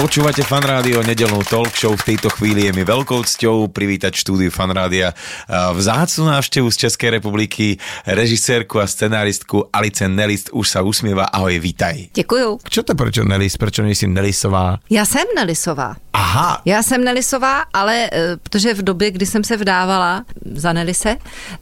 Počúvate 0.00 0.40
Fan 0.48 0.64
Rádio, 0.64 1.04
nedelnú 1.04 1.44
talk 1.44 1.76
show. 1.76 1.92
V 1.92 2.16
tejto 2.16 2.32
chvíli 2.32 2.64
je 2.64 2.72
mi 2.72 2.88
veľkou 2.88 3.20
cťou 3.20 3.68
privítať 3.68 4.16
v 4.16 4.22
štúdiu 4.24 4.48
Fan 4.48 4.72
Rádia 4.72 5.12
a 5.44 5.76
vzácnu 5.76 6.24
návštevu 6.24 6.72
z 6.72 6.88
Českej 6.88 7.20
republiky, 7.20 7.76
režisérku 8.08 8.80
a 8.80 8.88
scenáristku 8.88 9.68
Alice 9.68 10.08
Nelist 10.08 10.48
už 10.56 10.64
sa 10.72 10.80
usmieva. 10.80 11.28
Ahoj, 11.28 11.60
vítaj. 11.60 12.16
Děkuju. 12.16 12.64
Čo 12.64 12.80
to 12.80 12.96
prečo 12.96 13.28
Nelis? 13.28 13.60
Prečo 13.60 13.84
nejsi 13.84 14.08
Nelisová? 14.08 14.80
Já 14.88 15.04
jsem 15.04 15.28
Nelisová. 15.36 16.00
Aha, 16.12 16.62
Já 16.64 16.82
jsem 16.82 17.04
Nelisová, 17.04 17.68
ale 17.72 18.08
eh, 18.12 18.36
protože 18.42 18.74
v 18.74 18.82
době, 18.82 19.10
kdy 19.10 19.26
jsem 19.26 19.44
se 19.44 19.56
vdávala 19.56 20.24
za 20.54 20.72
Nelise, 20.72 21.16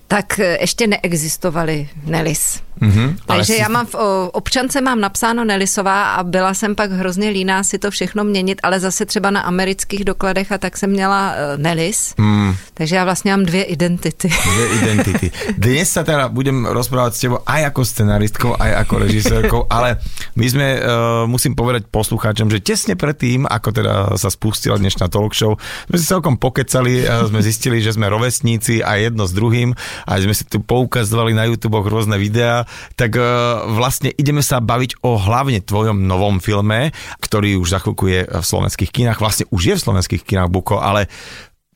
tak 0.06 0.38
eh, 0.38 0.58
ještě 0.60 0.86
neexistovaly 0.86 1.88
Nelis. 2.06 2.60
Mhm, 2.80 3.18
ale 3.28 3.38
Takže 3.38 3.52
si- 3.52 3.58
já 3.60 3.68
mám 3.68 3.86
v 3.86 3.94
občance 4.32 4.80
mám 4.80 5.00
napsáno 5.00 5.44
Nelisová 5.44 6.14
a 6.14 6.22
byla 6.22 6.54
jsem 6.54 6.74
pak 6.74 6.90
hrozně 6.92 7.28
líná 7.28 7.62
si 7.64 7.78
to 7.78 7.90
všechno 7.90 8.24
měnit, 8.28 8.60
ale 8.62 8.80
zase 8.80 9.06
třeba 9.06 9.30
na 9.30 9.40
amerických 9.40 10.04
dokladech 10.04 10.52
a 10.52 10.58
tak 10.58 10.76
jsem 10.76 10.90
měla 10.90 11.32
uh, 11.32 11.62
Nelis. 11.62 12.14
Hmm. 12.18 12.54
Takže 12.74 12.96
já 12.96 13.04
vlastně 13.04 13.30
mám 13.30 13.44
dvě 13.44 13.62
identity. 13.62 14.28
dve 14.28 14.66
identity. 14.82 15.30
Dnes 15.58 15.90
sa 15.90 16.04
teda 16.04 16.28
budem 16.28 16.68
rozprávať 16.68 17.12
s 17.14 17.20
tebou 17.24 17.38
aj 17.46 17.74
ako 17.74 17.82
scenaristkou, 17.84 18.50
aj 18.54 18.72
ako 18.86 18.94
režisérkou, 18.98 19.60
ale 19.70 19.98
my 20.36 20.46
sme, 20.46 20.68
uh, 20.78 21.26
musím 21.26 21.58
povedať 21.58 21.90
poslucháčom, 21.90 22.50
že 22.50 22.62
tesne 22.62 22.94
predtým, 22.94 23.48
ako 23.48 23.68
teda 23.72 23.94
sa 24.14 24.30
spustila 24.30 24.78
dnešná 24.78 25.08
talk 25.10 25.34
show, 25.34 25.58
sme 25.88 25.96
si 25.98 26.06
celkom 26.06 26.36
pokecali 26.36 27.08
a 27.08 27.26
sme 27.26 27.42
zistili, 27.42 27.82
že 27.82 27.96
sme 27.96 28.06
rovesníci 28.06 28.84
a 28.84 29.00
jedno 29.00 29.26
s 29.26 29.32
druhým 29.34 29.74
a 30.06 30.12
sme 30.20 30.34
si 30.36 30.44
tu 30.46 30.62
poukazovali 30.62 31.34
na 31.34 31.48
YouTube 31.48 31.80
rôzne 31.82 32.20
videá, 32.20 32.68
tak 32.94 33.16
uh, 33.18 33.66
vlastne 33.74 34.12
ideme 34.14 34.44
sa 34.44 34.62
baviť 34.62 35.02
o 35.02 35.18
hlavne 35.18 35.60
tvojom 35.62 36.06
novom 36.06 36.38
filme, 36.38 36.94
ktorý 37.20 37.58
už 37.60 37.68
za 37.74 37.78
chvíľku 37.82 38.06
je 38.10 38.17
v 38.26 38.44
slovenských 38.44 38.90
kinách, 38.90 39.20
vlastne 39.20 39.44
už 39.52 39.62
je 39.62 39.74
v 39.76 39.84
slovenských 39.84 40.22
kinách 40.24 40.48
Buko, 40.50 40.80
ale 40.80 41.06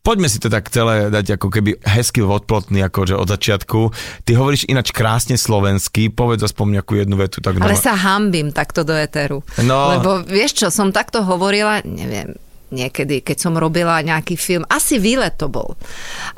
Poďme 0.02 0.26
si 0.26 0.42
to 0.42 0.50
tak 0.50 0.66
celé 0.66 1.14
dať 1.14 1.38
ako 1.38 1.46
keby 1.46 1.78
hezky 1.78 2.26
odplotný, 2.26 2.82
akože 2.90 3.14
od 3.14 3.30
začiatku. 3.30 3.94
Ty 4.26 4.34
hovoríš 4.34 4.66
ináč 4.66 4.90
krásne 4.90 5.38
slovensky, 5.38 6.10
povedz 6.10 6.42
aspoň 6.42 6.82
nejakú 6.82 6.98
jednu 6.98 7.14
vetu. 7.14 7.38
Tak 7.38 7.62
Ale 7.62 7.78
doma- 7.78 7.86
sa 7.86 7.94
hambím 7.94 8.50
takto 8.50 8.82
do 8.82 8.98
éteru. 8.98 9.46
No. 9.62 9.94
Lebo 9.94 10.26
vieš 10.26 10.58
čo, 10.58 10.74
som 10.74 10.90
takto 10.90 11.22
hovorila, 11.22 11.86
neviem, 11.86 12.34
niekedy, 12.74 13.22
keď 13.22 13.46
som 13.46 13.54
robila 13.54 14.02
nejaký 14.02 14.34
film, 14.34 14.66
asi 14.66 14.98
výlet 14.98 15.38
to 15.38 15.46
bol. 15.46 15.78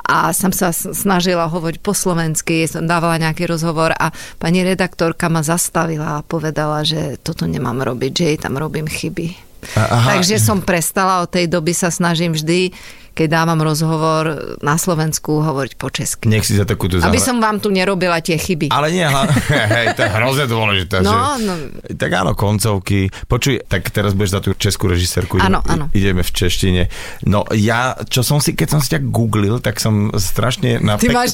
A 0.05 0.29
som 0.29 0.53
sa 0.53 0.69
snažila 0.69 1.49
hovoriť 1.49 1.81
po 1.81 1.97
slovensky, 1.97 2.69
som 2.69 2.85
dávala 2.85 3.17
nejaký 3.17 3.49
rozhovor 3.49 3.97
a 3.97 4.13
pani 4.37 4.61
redaktorka 4.61 5.25
ma 5.25 5.41
zastavila 5.41 6.21
a 6.21 6.25
povedala, 6.27 6.85
že 6.85 7.17
toto 7.17 7.49
nemám 7.49 7.81
robiť, 7.81 8.11
že 8.13 8.25
jej 8.29 8.37
tam 8.37 8.61
robím 8.61 8.85
chyby. 8.85 9.44
Aha. 9.73 10.13
Takže 10.13 10.37
som 10.37 10.61
prestala, 10.61 11.25
od 11.25 11.29
tej 11.33 11.49
doby 11.49 11.73
sa 11.73 11.89
snažím 11.89 12.37
vždy, 12.37 12.69
keď 13.15 13.27
dávam 13.31 13.63
rozhovor 13.63 14.23
na 14.59 14.75
Slovensku, 14.75 15.39
hovoriť 15.39 15.73
po 15.79 15.87
česky. 15.87 16.27
Nech 16.27 16.43
si 16.43 16.59
za 16.59 16.67
takúto 16.67 16.99
Aby 16.99 17.15
zahra- 17.15 17.27
som 17.31 17.37
vám 17.39 17.63
tu 17.63 17.71
nerobila 17.71 18.19
tie 18.19 18.35
chyby. 18.35 18.75
Ale 18.75 18.91
nie, 18.91 19.07
hla... 19.07 19.23
hej, 19.79 19.95
to 19.95 20.03
je 20.03 20.11
hrozne 20.11 20.45
dôležité. 20.51 20.99
No, 20.99 21.39
že... 21.39 21.47
no. 21.47 21.53
Tak 21.95 22.11
áno, 22.11 22.35
koncovky. 22.35 23.07
Počuj, 23.25 23.63
tak 23.71 23.87
teraz 23.89 24.11
budeš 24.11 24.35
za 24.35 24.41
tú 24.43 24.51
českú 24.59 24.91
režisérku. 24.91 25.39
Áno, 25.39 25.63
áno. 25.63 25.87
Ideme 25.95 26.27
v 26.27 26.31
češtine. 26.35 26.91
No 27.23 27.47
ja, 27.55 27.95
čo 28.11 28.19
som 28.19 28.43
si, 28.43 28.51
keď 28.51 28.67
som 28.75 28.79
si 28.83 28.91
ťa 28.91 28.99
googlil, 29.07 29.63
tak 29.63 29.79
som 29.79 30.11
strašne 30.19 30.83
na... 30.83 30.99
Ty 30.99 31.07
pek- 31.07 31.15
máš 31.15 31.31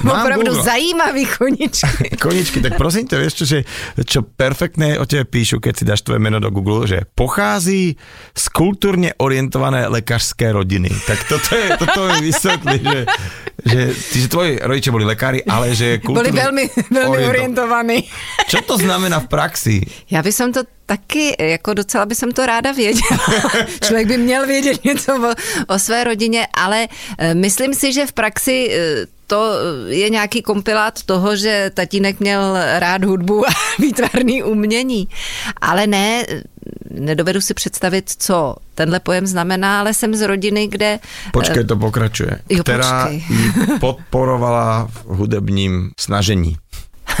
Mám 0.00 0.24
opravdu 0.24 0.56
Google. 0.56 0.64
zajímavý 0.64 1.24
koničky. 1.28 2.06
Koničky, 2.24 2.58
tak 2.64 2.80
prosím 2.80 3.04
ťa, 3.04 3.16
vieš 3.20 3.34
čo, 3.42 3.44
že, 3.44 3.58
čo 4.08 4.24
perfektné 4.24 4.96
o 4.96 5.04
tebe 5.04 5.28
píšu, 5.28 5.60
keď 5.60 5.72
si 5.76 5.84
dáš 5.84 6.00
tvoje 6.00 6.22
meno 6.22 6.40
do 6.40 6.48
Google, 6.48 6.88
že 6.88 7.04
pochází 7.12 8.00
z 8.32 8.44
kultúrne 8.48 9.12
orientované 9.20 9.84
lekárské 9.90 10.54
rodiny. 10.54 10.88
Tak 11.10 11.26
toto 11.26 11.50
je, 11.58 11.68
toto 11.74 12.00
mi 12.06 12.30
vysvetlí, 12.30 12.78
že, 12.86 13.00
že, 13.66 13.80
že 14.14 14.26
tvoji 14.30 14.62
rodičia 14.62 14.94
boli 14.94 15.02
lekári, 15.02 15.42
ale 15.42 15.74
že 15.74 15.98
kultúrne 15.98 16.30
Boli 16.30 16.38
veľmi, 16.38 16.64
veľmi 16.86 17.16
oriento- 17.18 17.30
orientovaní. 17.66 18.06
Čo 18.46 18.62
to 18.62 18.78
znamená 18.78 19.18
v 19.18 19.26
praxi? 19.26 19.76
Já 20.06 20.22
by 20.22 20.32
som 20.32 20.54
to 20.54 20.62
taky, 20.86 21.34
jako 21.38 21.74
docela 21.74 22.06
by 22.06 22.14
som 22.14 22.30
to 22.30 22.46
ráda 22.46 22.72
věděla. 22.72 23.18
Člověk 23.84 24.06
by 24.06 24.16
měl 24.16 24.46
vědět 24.46 24.84
něco 24.84 25.12
o, 25.18 25.34
o 25.74 25.78
své 25.78 26.04
rodině, 26.04 26.46
ale 26.54 26.86
eh, 27.18 27.34
myslím 27.34 27.74
si, 27.74 27.92
že 27.92 28.06
v 28.06 28.12
praxi 28.12 28.70
eh, 28.70 29.06
to 29.26 29.54
je 29.86 30.10
nějaký 30.10 30.42
kompilát 30.42 31.02
toho, 31.02 31.36
že 31.36 31.70
tatínek 31.74 32.20
měl 32.20 32.58
rád 32.78 33.04
hudbu 33.04 33.46
a 33.46 33.50
výtvarný 33.78 34.42
umění. 34.42 35.08
Ale 35.60 35.86
ne, 35.86 36.26
nedovedu 36.90 37.40
si 37.40 37.54
představit, 37.54 38.10
co 38.18 38.56
tenhle 38.74 39.00
pojem 39.00 39.26
znamená, 39.26 39.80
ale 39.80 39.94
jsem 39.94 40.14
z 40.14 40.26
rodiny, 40.26 40.66
kde... 40.68 40.98
Počkej, 41.32 41.64
to 41.64 41.76
pokračuje. 41.76 42.38
Jo, 42.48 42.62
Která 42.62 43.02
počkej. 43.08 43.24
podporovala 43.80 44.88
v 45.04 45.04
hudebním 45.04 45.90
snažení. 46.00 46.56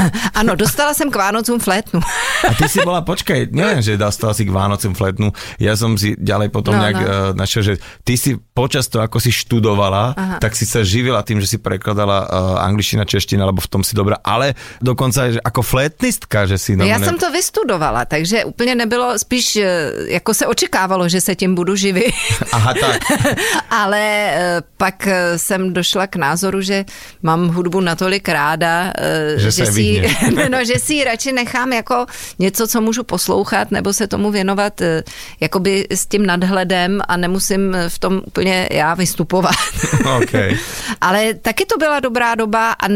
Ano, 0.40 0.54
dostala 0.56 0.94
jsem 0.94 1.10
k 1.10 1.16
Vánocům 1.16 1.60
flétnu. 1.60 2.00
A 2.48 2.54
ty 2.54 2.68
si 2.68 2.80
bola, 2.80 3.00
počkaj, 3.00 3.52
neviem, 3.52 3.82
že 3.82 4.00
dostala 4.00 4.32
si 4.34 4.44
k 4.44 4.50
Vánocom 4.50 4.94
fletnú. 4.96 5.32
Ja 5.60 5.76
som 5.76 5.98
si 6.00 6.16
ďalej 6.16 6.48
potom 6.48 6.72
No, 6.76 6.80
nejak 6.80 6.96
no. 6.96 7.04
no. 7.04 7.36
našiel, 7.36 7.62
že 7.62 7.74
ty 8.04 8.16
si 8.16 8.36
počas 8.54 8.88
toho, 8.88 9.04
ako 9.04 9.20
si 9.20 9.28
študovala, 9.32 10.14
Aha. 10.16 10.36
tak 10.40 10.56
si 10.56 10.64
sa 10.64 10.80
živila 10.80 11.20
tým, 11.22 11.40
že 11.44 11.46
si 11.50 11.58
prekladala 11.60 12.24
uh, 12.24 12.28
angličtina, 12.64 13.04
čeština, 13.04 13.44
lebo 13.44 13.60
v 13.60 13.68
tom 13.68 13.82
si 13.84 13.92
dobrá, 13.92 14.16
ale 14.24 14.54
dokonca 14.80 15.28
že 15.32 15.40
ako 15.44 15.60
flétnistka, 15.62 16.46
že 16.48 16.56
si... 16.56 16.72
No, 16.76 16.84
já 16.84 16.96
normálne- 16.96 17.06
jsem 17.06 17.18
to 17.18 17.28
vystudovala, 17.32 18.04
takže 18.04 18.44
úplně 18.44 18.74
nebylo, 18.74 19.18
spíš 19.18 19.56
eh, 19.56 19.92
jako 20.16 20.34
se 20.34 20.46
očekávalo, 20.46 21.08
že 21.08 21.20
se 21.20 21.34
tím 21.36 21.54
budu 21.54 21.76
živit. 21.76 22.14
Aha, 22.52 22.74
tak. 22.80 23.00
Ale 23.70 24.00
eh, 24.00 24.62
pak 24.76 25.06
eh, 25.06 25.38
jsem 25.38 25.72
došla 25.72 26.06
k 26.06 26.16
názoru, 26.16 26.60
že 26.60 26.84
mám 27.22 27.48
hudbu 27.48 27.80
natolik 27.80 28.28
ráda, 28.28 28.92
eh, 28.98 29.38
Že 29.40 29.50
že, 29.50 29.64
si, 29.94 30.48
no, 30.48 30.64
že 30.64 30.78
si 30.78 30.94
ji 30.94 31.04
radši 31.04 31.32
nechám 31.32 31.72
jako 31.72 32.06
něco, 32.38 32.68
co 32.68 32.80
můžu 32.80 33.04
poslouchat, 33.04 33.70
nebo 33.70 33.92
se 33.92 34.06
tomu 34.06 34.30
věnovat 34.30 34.80
eh, 34.80 35.02
jakoby 35.40 35.86
s 35.90 36.06
tím 36.06 36.26
nadhledem 36.26 37.00
a 37.08 37.16
nemusím 37.16 37.76
v 37.88 37.98
tom 37.98 38.20
úplně 38.26 38.68
já 38.72 38.94
vystupovat. 38.94 39.54
OK. 40.16 40.34
Ale 41.00 41.34
taky 41.34 41.66
to 41.66 41.78
byla 41.78 42.00
dobrá 42.00 42.34
doba 42.34 42.72
a 42.72 42.88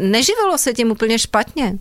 neživilo 0.00 0.58
se 0.58 0.72
tím 0.72 0.90
úplně 0.90 1.18
špatně. 1.18 1.78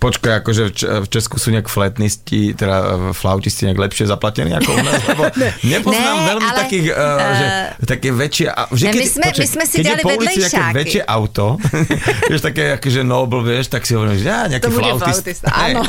Počkaj, 0.00 0.40
akože 0.40 0.62
v, 1.04 1.06
Česku 1.12 1.36
sú 1.36 1.52
nejak 1.52 1.68
flétnisti, 1.68 2.56
teda 2.56 3.12
flautisti 3.12 3.68
nejak 3.68 3.76
lepšie 3.84 4.08
zaplatení 4.08 4.48
ako 4.50 4.72
u 4.72 4.80
nás, 4.80 4.96
lebo 5.12 5.28
nepoznám 5.60 6.16
Ne, 6.16 6.26
veľmi 6.26 6.48
ale, 6.48 6.56
takých, 6.56 6.86
uh, 6.88 7.30
že 7.36 7.46
také 7.84 8.08
väčšie, 8.08 8.46
že 8.72 8.84
Ne, 8.88 8.92
my 8.96 9.04
sme- 9.06 9.32
my 9.36 9.46
sme 9.46 9.64
si 9.68 9.76
keď 9.76 9.84
je 9.84 9.90
dali 9.92 10.02
po 10.02 10.10
ulici 10.16 10.40
nejaké 10.40 10.62
väčšie 10.72 11.02
auto, 11.04 11.46
vieš, 12.32 12.40
také 12.40 12.80
akože 12.80 13.00
noble, 13.04 13.44
vieš, 13.44 13.68
tak 13.68 13.84
si 13.84 13.92
hovorím, 13.92 14.16
že 14.16 14.24
ja, 14.24 14.48
nejaký 14.48 14.64
To 14.64 14.72
bude 14.72 14.88
flautist. 14.88 15.20
flautista, 15.20 15.48
ano. 15.68 15.82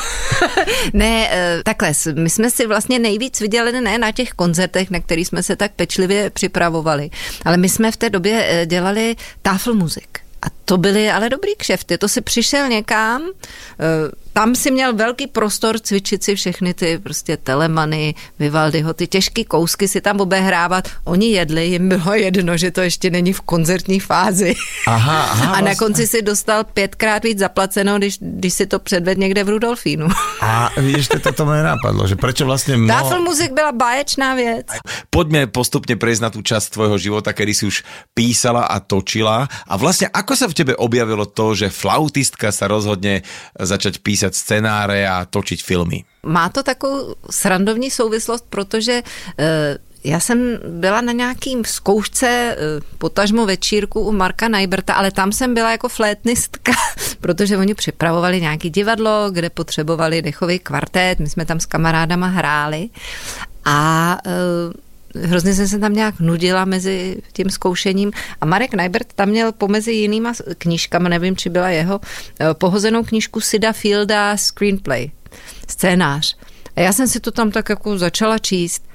ne, 0.93 1.13
eh, 1.31 1.61
takhle, 1.63 1.91
my 2.19 2.29
jsme 2.29 2.51
si 2.51 2.67
vlastně 2.67 2.99
nejvíc 2.99 3.39
viděli 3.39 3.71
ne 3.81 3.97
na 3.97 4.11
těch 4.11 4.35
koncertech, 4.35 4.91
na 4.91 4.99
který 4.99 5.25
jsme 5.25 5.39
se 5.43 5.55
tak 5.55 5.71
pečlivě 5.79 6.29
připravovali, 6.29 7.09
ale 7.45 7.55
my 7.57 7.69
jsme 7.69 7.91
v 7.91 7.97
té 7.97 8.09
době 8.09 8.65
dělali 8.67 9.15
tafelmuzik. 9.41 10.19
A 10.19 10.20
to 10.71 10.77
byly 10.77 11.11
ale 11.11 11.29
dobrý 11.29 11.55
kšefty. 11.55 11.97
To 11.97 12.07
si 12.07 12.21
přišel 12.21 12.67
někam, 12.67 13.21
eh, 13.27 14.11
tam 14.33 14.55
si 14.55 14.71
měl 14.71 14.93
velký 14.93 15.27
prostor 15.27 15.79
cvičit 15.79 16.23
si 16.23 16.35
všechny 16.35 16.73
ty 16.73 16.99
prostě 16.99 17.37
telemany, 17.37 18.15
Vivaldiho, 18.39 18.93
ty 18.93 19.07
těžké 19.07 19.43
kousky 19.43 19.87
si 19.87 20.01
tam 20.01 20.21
obehrávat. 20.21 20.87
Oni 21.03 21.31
jedli, 21.31 21.65
jim 21.65 21.89
bylo 21.89 22.13
jedno, 22.13 22.57
že 22.57 22.71
to 22.71 22.81
ještě 22.81 23.09
není 23.09 23.33
v 23.33 23.41
koncertní 23.41 23.99
fázi. 23.99 24.53
Aha, 24.87 25.23
aha, 25.31 25.45
A 25.45 25.47
na 25.47 25.61
vlastně. 25.61 25.75
konci 25.75 26.07
si 26.07 26.21
dostal 26.21 26.63
pětkrát 26.63 27.23
víc 27.23 27.39
zaplaceno, 27.39 27.97
když, 27.97 28.17
když 28.21 28.53
si 28.53 28.65
to 28.65 28.79
předved 28.79 29.17
někde 29.17 29.43
v 29.43 29.49
Rudolfínu. 29.49 30.07
A 30.41 30.69
vidíš, 30.77 31.07
to, 31.07 31.19
to, 31.19 31.31
to 31.31 31.45
mi 31.45 31.51
nenapadlo, 31.51 32.07
že 32.07 32.15
prečo 32.15 32.45
vlastne 32.45 32.77
mnoho... 32.77 32.93
Táfel 32.93 33.21
muzik 33.21 33.51
byla 33.51 33.71
báječná 33.71 34.35
věc. 34.35 34.67
Poďme 35.09 35.47
postupne 35.49 35.97
prejsť 35.97 36.21
na 36.21 36.29
tú 36.29 36.41
časť 36.45 36.73
tvojho 36.73 36.97
života, 36.97 37.33
kedy 37.33 37.51
si 37.53 37.63
už 37.65 37.83
písala 38.13 38.69
a 38.69 38.77
točila. 38.79 39.49
A 39.67 39.73
vlastne 39.77 40.07
ako 40.13 40.33
sa 40.37 40.45
v 40.45 40.57
tebe 40.57 40.73
objavilo 40.77 41.25
to, 41.25 41.57
že 41.57 41.73
flautistka 41.73 42.53
sa 42.53 42.69
rozhodne 42.69 43.25
začať 43.57 43.99
písať 44.05 44.20
scenáre 44.29 45.09
a 45.09 45.25
točiť 45.25 45.65
filmy? 45.65 46.05
Má 46.21 46.49
to 46.49 46.63
takovou 46.63 47.15
srandovní 47.29 47.89
souvislost, 47.91 48.45
protože 48.49 49.01
eh, 49.39 49.77
já 50.03 50.19
jsem 50.19 50.59
byla 50.67 51.01
na 51.01 51.11
nějakým 51.11 51.65
zkoušce, 51.65 52.27
eh, 52.27 52.57
potažmo 52.97 53.45
večírku 53.45 54.01
u 54.01 54.11
Marka 54.11 54.47
Najberta, 54.47 54.93
ale 54.93 55.11
tam 55.11 55.31
jsem 55.31 55.53
byla 55.53 55.71
jako 55.71 55.89
flétnistka, 55.89 56.71
protože 57.21 57.57
oni 57.57 57.73
připravovali 57.73 58.41
nějaký 58.41 58.69
divadlo, 58.69 59.31
kde 59.31 59.49
potřebovali 59.49 60.21
dechový 60.21 60.59
kvartet, 60.59 61.19
my 61.19 61.29
jsme 61.29 61.45
tam 61.45 61.59
s 61.59 61.65
kamarádama 61.65 62.27
hráli 62.27 62.89
A 63.65 64.17
e, 64.25 64.31
hrozně 65.15 65.53
jsem 65.53 65.67
se 65.67 65.79
tam 65.79 65.93
nějak 65.93 66.19
nudila 66.19 66.65
mezi 66.65 67.21
tím 67.33 67.49
zkoušením 67.49 68.11
a 68.41 68.45
Marek 68.45 68.73
Najbert 68.73 69.13
tam 69.13 69.29
měl 69.29 69.51
pomezi 69.51 69.91
jinýma 69.91 70.33
knížkami, 70.57 71.09
nevím, 71.09 71.35
či 71.35 71.49
byla 71.49 71.69
jeho, 71.69 71.99
e, 72.41 72.53
pohozenou 72.53 73.03
knížku 73.03 73.41
Sida 73.41 73.73
Fielda 73.73 74.37
Screenplay, 74.37 75.11
scénář. 75.67 76.37
A 76.75 76.81
já 76.81 76.93
jsem 76.93 77.07
si 77.07 77.19
to 77.19 77.31
tam 77.31 77.51
tak 77.51 77.69
jako 77.69 77.97
začala 77.97 78.37
číst 78.37 78.90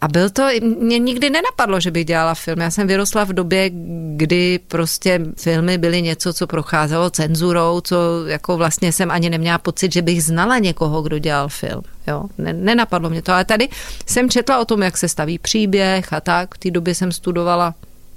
a 0.00 0.08
byl 0.08 0.30
to, 0.30 0.48
mě 0.80 0.98
nikdy 0.98 1.30
nenapadlo, 1.30 1.80
že 1.80 1.90
bych 1.90 2.04
dělala 2.04 2.34
film. 2.34 2.60
Já 2.60 2.70
jsem 2.70 2.86
vyrostla 2.86 3.24
v 3.24 3.32
době, 3.32 3.70
kdy 4.16 4.60
prostě 4.68 5.20
filmy 5.36 5.78
byly 5.78 6.02
něco, 6.02 6.32
co 6.32 6.46
procházelo 6.46 7.10
cenzurou, 7.10 7.80
co 7.80 7.96
jako 8.26 8.56
vlastně 8.56 8.92
jsem 8.92 9.10
ani 9.10 9.30
neměla 9.30 9.58
pocit, 9.58 9.92
že 9.92 10.02
bych 10.02 10.24
znala 10.24 10.58
někoho, 10.58 11.02
kdo 11.02 11.18
dělal 11.18 11.48
film. 11.48 11.82
Jo, 12.06 12.24
nenapadlo 12.38 13.10
mě 13.10 13.22
to. 13.22 13.32
Ale 13.32 13.44
tady 13.44 13.68
jsem 14.06 14.30
četla 14.30 14.58
o 14.58 14.64
tom, 14.64 14.82
jak 14.82 14.96
se 14.96 15.08
staví 15.08 15.38
příběh 15.38 16.12
a 16.12 16.20
tak. 16.20 16.54
V 16.54 16.58
té 16.58 16.70
době 16.70 16.94
jsem 16.94 17.12
studovala 17.12 17.74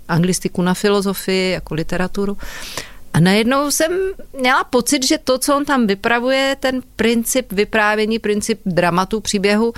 anglistiku 0.08 0.62
na 0.62 0.74
filozofii, 0.74 1.52
jako 1.52 1.74
literaturu. 1.74 2.38
A 3.14 3.20
najednou 3.20 3.72
jsem 3.72 3.92
měla 4.40 4.64
pocit, 4.64 5.06
že 5.06 5.18
to, 5.18 5.38
co 5.38 5.56
on 5.56 5.66
tam 5.66 5.88
vypravuje, 5.88 6.56
ten 6.60 6.82
princip 6.96 7.52
vyprávění, 7.52 8.20
princip 8.20 8.62
dramatu, 8.66 9.20
příběhu, 9.20 9.74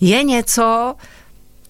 je 0.00 0.22
něco, 0.22 0.94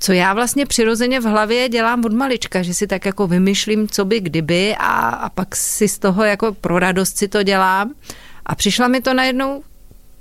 co 0.01 0.13
já 0.13 0.35
vlastně 0.35 0.67
přirozeně 0.67 1.21
v 1.21 1.25
hlavě 1.25 1.69
dělám 1.69 2.05
od 2.05 2.13
malička, 2.13 2.63
že 2.63 2.75
si 2.75 2.87
tak 2.87 3.05
jako 3.05 3.27
vymýšlím, 3.27 3.89
co 3.89 4.05
by 4.05 4.21
kdyby 4.21 4.77
a, 4.79 5.09
a 5.09 5.29
pak 5.29 5.57
si 5.57 5.89
z 5.89 5.99
toho 5.99 6.25
jako 6.25 6.55
pro 6.55 6.79
radost 6.79 7.17
si 7.17 7.29
to 7.29 7.43
dělám. 7.43 7.95
A 8.47 8.55
přišla 8.55 8.89
mi 8.89 9.01
to 9.01 9.15
najednou 9.15 9.63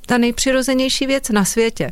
ta 0.06 0.18
nejpřirozenější 0.18 1.06
věc 1.06 1.30
na 1.30 1.46
světě. 1.46 1.92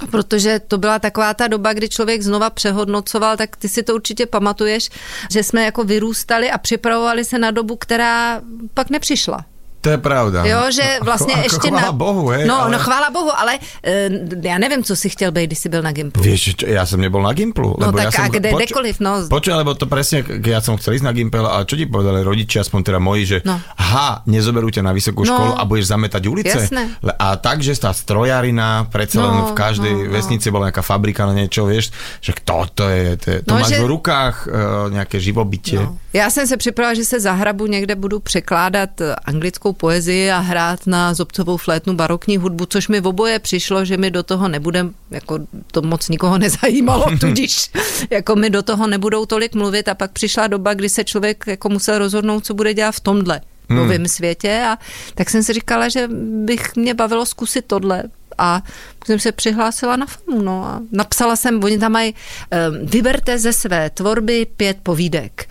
A 0.00 0.06
protože 0.06 0.60
to 0.60 0.78
byla 0.78 0.98
taková 0.98 1.34
ta 1.34 1.46
doba, 1.46 1.72
kdy 1.72 1.88
člověk 1.88 2.22
znova 2.22 2.50
přehodnocoval, 2.50 3.36
tak 3.36 3.56
ty 3.56 3.68
si 3.68 3.82
to 3.82 3.94
určitě 3.94 4.26
pamatuješ, 4.26 4.90
že 5.30 5.42
jsme 5.42 5.64
jako 5.64 5.84
vyrůstali 5.84 6.50
a 6.50 6.58
připravovali 6.58 7.24
se 7.24 7.38
na 7.38 7.50
dobu, 7.50 7.76
která 7.76 8.40
pak 8.74 8.90
nepřišla. 8.90 9.44
To 9.80 9.90
je 9.90 9.98
pravda. 9.98 10.42
Jo, 10.46 10.58
že 10.74 10.98
vlastně 11.02 11.34
ako, 11.34 11.42
ještě 11.42 11.68
chvála 11.68 11.82
na... 11.82 11.92
Bohu, 11.92 12.28
hej, 12.28 12.46
No, 12.46 12.62
ale... 12.62 12.70
no 12.72 12.78
chvála 12.78 13.10
Bohu, 13.10 13.30
ale 13.38 13.58
uh, 13.58 14.44
já 14.44 14.58
nevím, 14.58 14.82
co 14.84 14.96
si 14.96 15.08
chtěl 15.08 15.32
být, 15.32 15.46
když 15.46 15.58
jsi 15.58 15.68
byl 15.68 15.82
na 15.82 15.92
Gimplu. 15.92 16.22
Vieš, 16.22 16.58
čo, 16.58 16.66
ja 16.66 16.82
som 16.82 16.98
nebol 16.98 17.22
na 17.22 17.30
Gimplu. 17.32 17.78
No 17.78 17.94
tak 17.94 18.10
ja 18.10 18.10
som, 18.10 18.24
a 18.26 18.28
kde, 18.28 18.50
kdekoliv, 18.58 18.96
no. 18.98 19.22
Počuj, 19.30 19.54
lebo 19.54 19.78
to 19.78 19.86
presne, 19.86 20.26
keď 20.26 20.50
ja 20.50 20.60
som 20.60 20.74
chcel 20.82 20.98
ísť 20.98 21.06
na 21.06 21.14
Gimpel, 21.14 21.46
a 21.46 21.62
čo 21.62 21.78
ti 21.78 21.86
povedali 21.86 22.26
rodičia, 22.26 22.66
aspoň 22.66 22.80
teda 22.90 22.98
moji, 22.98 23.22
že 23.26 23.38
No. 23.46 23.54
ha, 23.78 24.26
nezoberú 24.26 24.66
ťa 24.66 24.82
na 24.82 24.90
vysokú 24.90 25.22
No. 25.22 25.30
školu 25.30 25.52
a 25.54 25.62
budeš 25.62 25.94
zametať 25.94 26.22
ulice. 26.26 26.58
Jasné. 26.58 26.98
A 27.14 27.38
tak, 27.38 27.62
že 27.62 27.70
tá 27.78 27.94
strojarina, 27.94 28.90
predsa 28.90 29.22
len 29.22 29.36
No, 29.38 29.46
v 29.46 29.52
každej 29.54 29.94
no, 29.94 30.04
no. 30.04 30.10
vesnici 30.10 30.50
bola 30.50 30.74
nejaká 30.74 30.82
fabrika 30.82 31.22
na 31.22 31.38
niečo, 31.38 31.70
vieš, 31.70 31.94
že 32.18 32.34
kto 32.34 32.66
to 32.74 32.84
je, 32.90 33.14
to, 33.16 33.26
je, 33.30 33.38
to 33.46 33.54
No, 33.54 33.62
máš 33.62 33.70
že- 33.70 33.78
v 33.78 33.86
rukách 33.86 34.34
uh, 34.44 34.52
nejaké 34.90 35.22
živobytie. 35.22 35.78
No. 35.86 35.94
Já 36.18 36.30
jsem 36.30 36.46
se 36.46 36.56
připravila, 36.56 36.94
že 36.94 37.04
se 37.04 37.20
zahrabu 37.20 37.66
někde 37.66 37.94
budu 37.94 38.20
překládat 38.20 39.00
eh, 39.00 39.14
anglickou 39.24 39.72
poezii 39.72 40.30
a 40.30 40.38
hrát 40.38 40.86
na 40.86 41.14
zobcovou 41.14 41.56
flétnu 41.56 41.94
barokní 41.94 42.36
hudbu, 42.36 42.66
což 42.66 42.88
mi 42.88 43.00
v 43.00 43.06
oboje 43.06 43.38
přišlo, 43.38 43.84
že 43.84 43.96
mi 43.96 44.10
do 44.10 44.22
toho 44.22 44.48
nebude, 44.48 44.86
jako 45.10 45.38
to 45.72 45.82
moc 45.82 46.08
nikoho 46.08 46.38
nezajímalo, 46.44 47.06
tudíž 47.20 47.70
jako 48.10 48.36
mi 48.36 48.50
do 48.50 48.62
toho 48.62 48.86
nebudou 48.86 49.26
tolik 49.26 49.54
mluvit. 49.54 49.88
A 49.88 49.94
pak 49.94 50.12
přišla 50.12 50.46
doba, 50.46 50.74
kdy 50.74 50.88
se 50.88 51.04
člověk 51.04 51.44
jako 51.46 51.68
musel 51.68 51.98
rozhodnout, 51.98 52.46
co 52.46 52.54
bude 52.54 52.74
dělat 52.74 52.92
v 52.92 53.00
tomhle 53.00 53.40
novém 53.68 54.08
světě. 54.08 54.62
A 54.68 54.78
tak 55.14 55.30
jsem 55.30 55.42
si 55.42 55.52
říkala, 55.52 55.88
že 55.88 56.08
bych 56.44 56.76
mě 56.76 56.94
bavilo 56.94 57.26
zkusit 57.26 57.64
tohle. 57.66 58.02
A 58.38 58.62
jsem 59.06 59.18
se 59.18 59.32
přihlásila 59.32 59.96
na 59.96 60.06
FAMu, 60.06 60.42
no 60.42 60.64
a 60.64 60.80
napsala 60.92 61.36
jsem, 61.36 61.64
oni 61.64 61.78
tam 61.78 61.92
mají, 61.92 62.14
um, 62.14 62.86
vyberte 62.86 63.38
ze 63.38 63.52
své 63.52 63.90
tvorby 63.90 64.46
pět 64.56 64.76
povídek. 64.82 65.48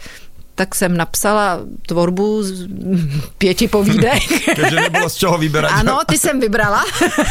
Tak 0.58 0.76
jsem 0.76 0.98
napsala 0.98 1.60
tvorbu 1.86 2.44
z 2.44 2.68
pěti 3.38 3.68
povídek. 3.68 4.26
Keďže 4.58 4.90
nebolo 4.90 5.06
z 5.10 5.16
čoho 5.16 5.38
vyberať. 5.38 5.72
Ano, 5.86 6.02
ty 6.10 6.18
jsem 6.18 6.40
vybrala 6.40 6.82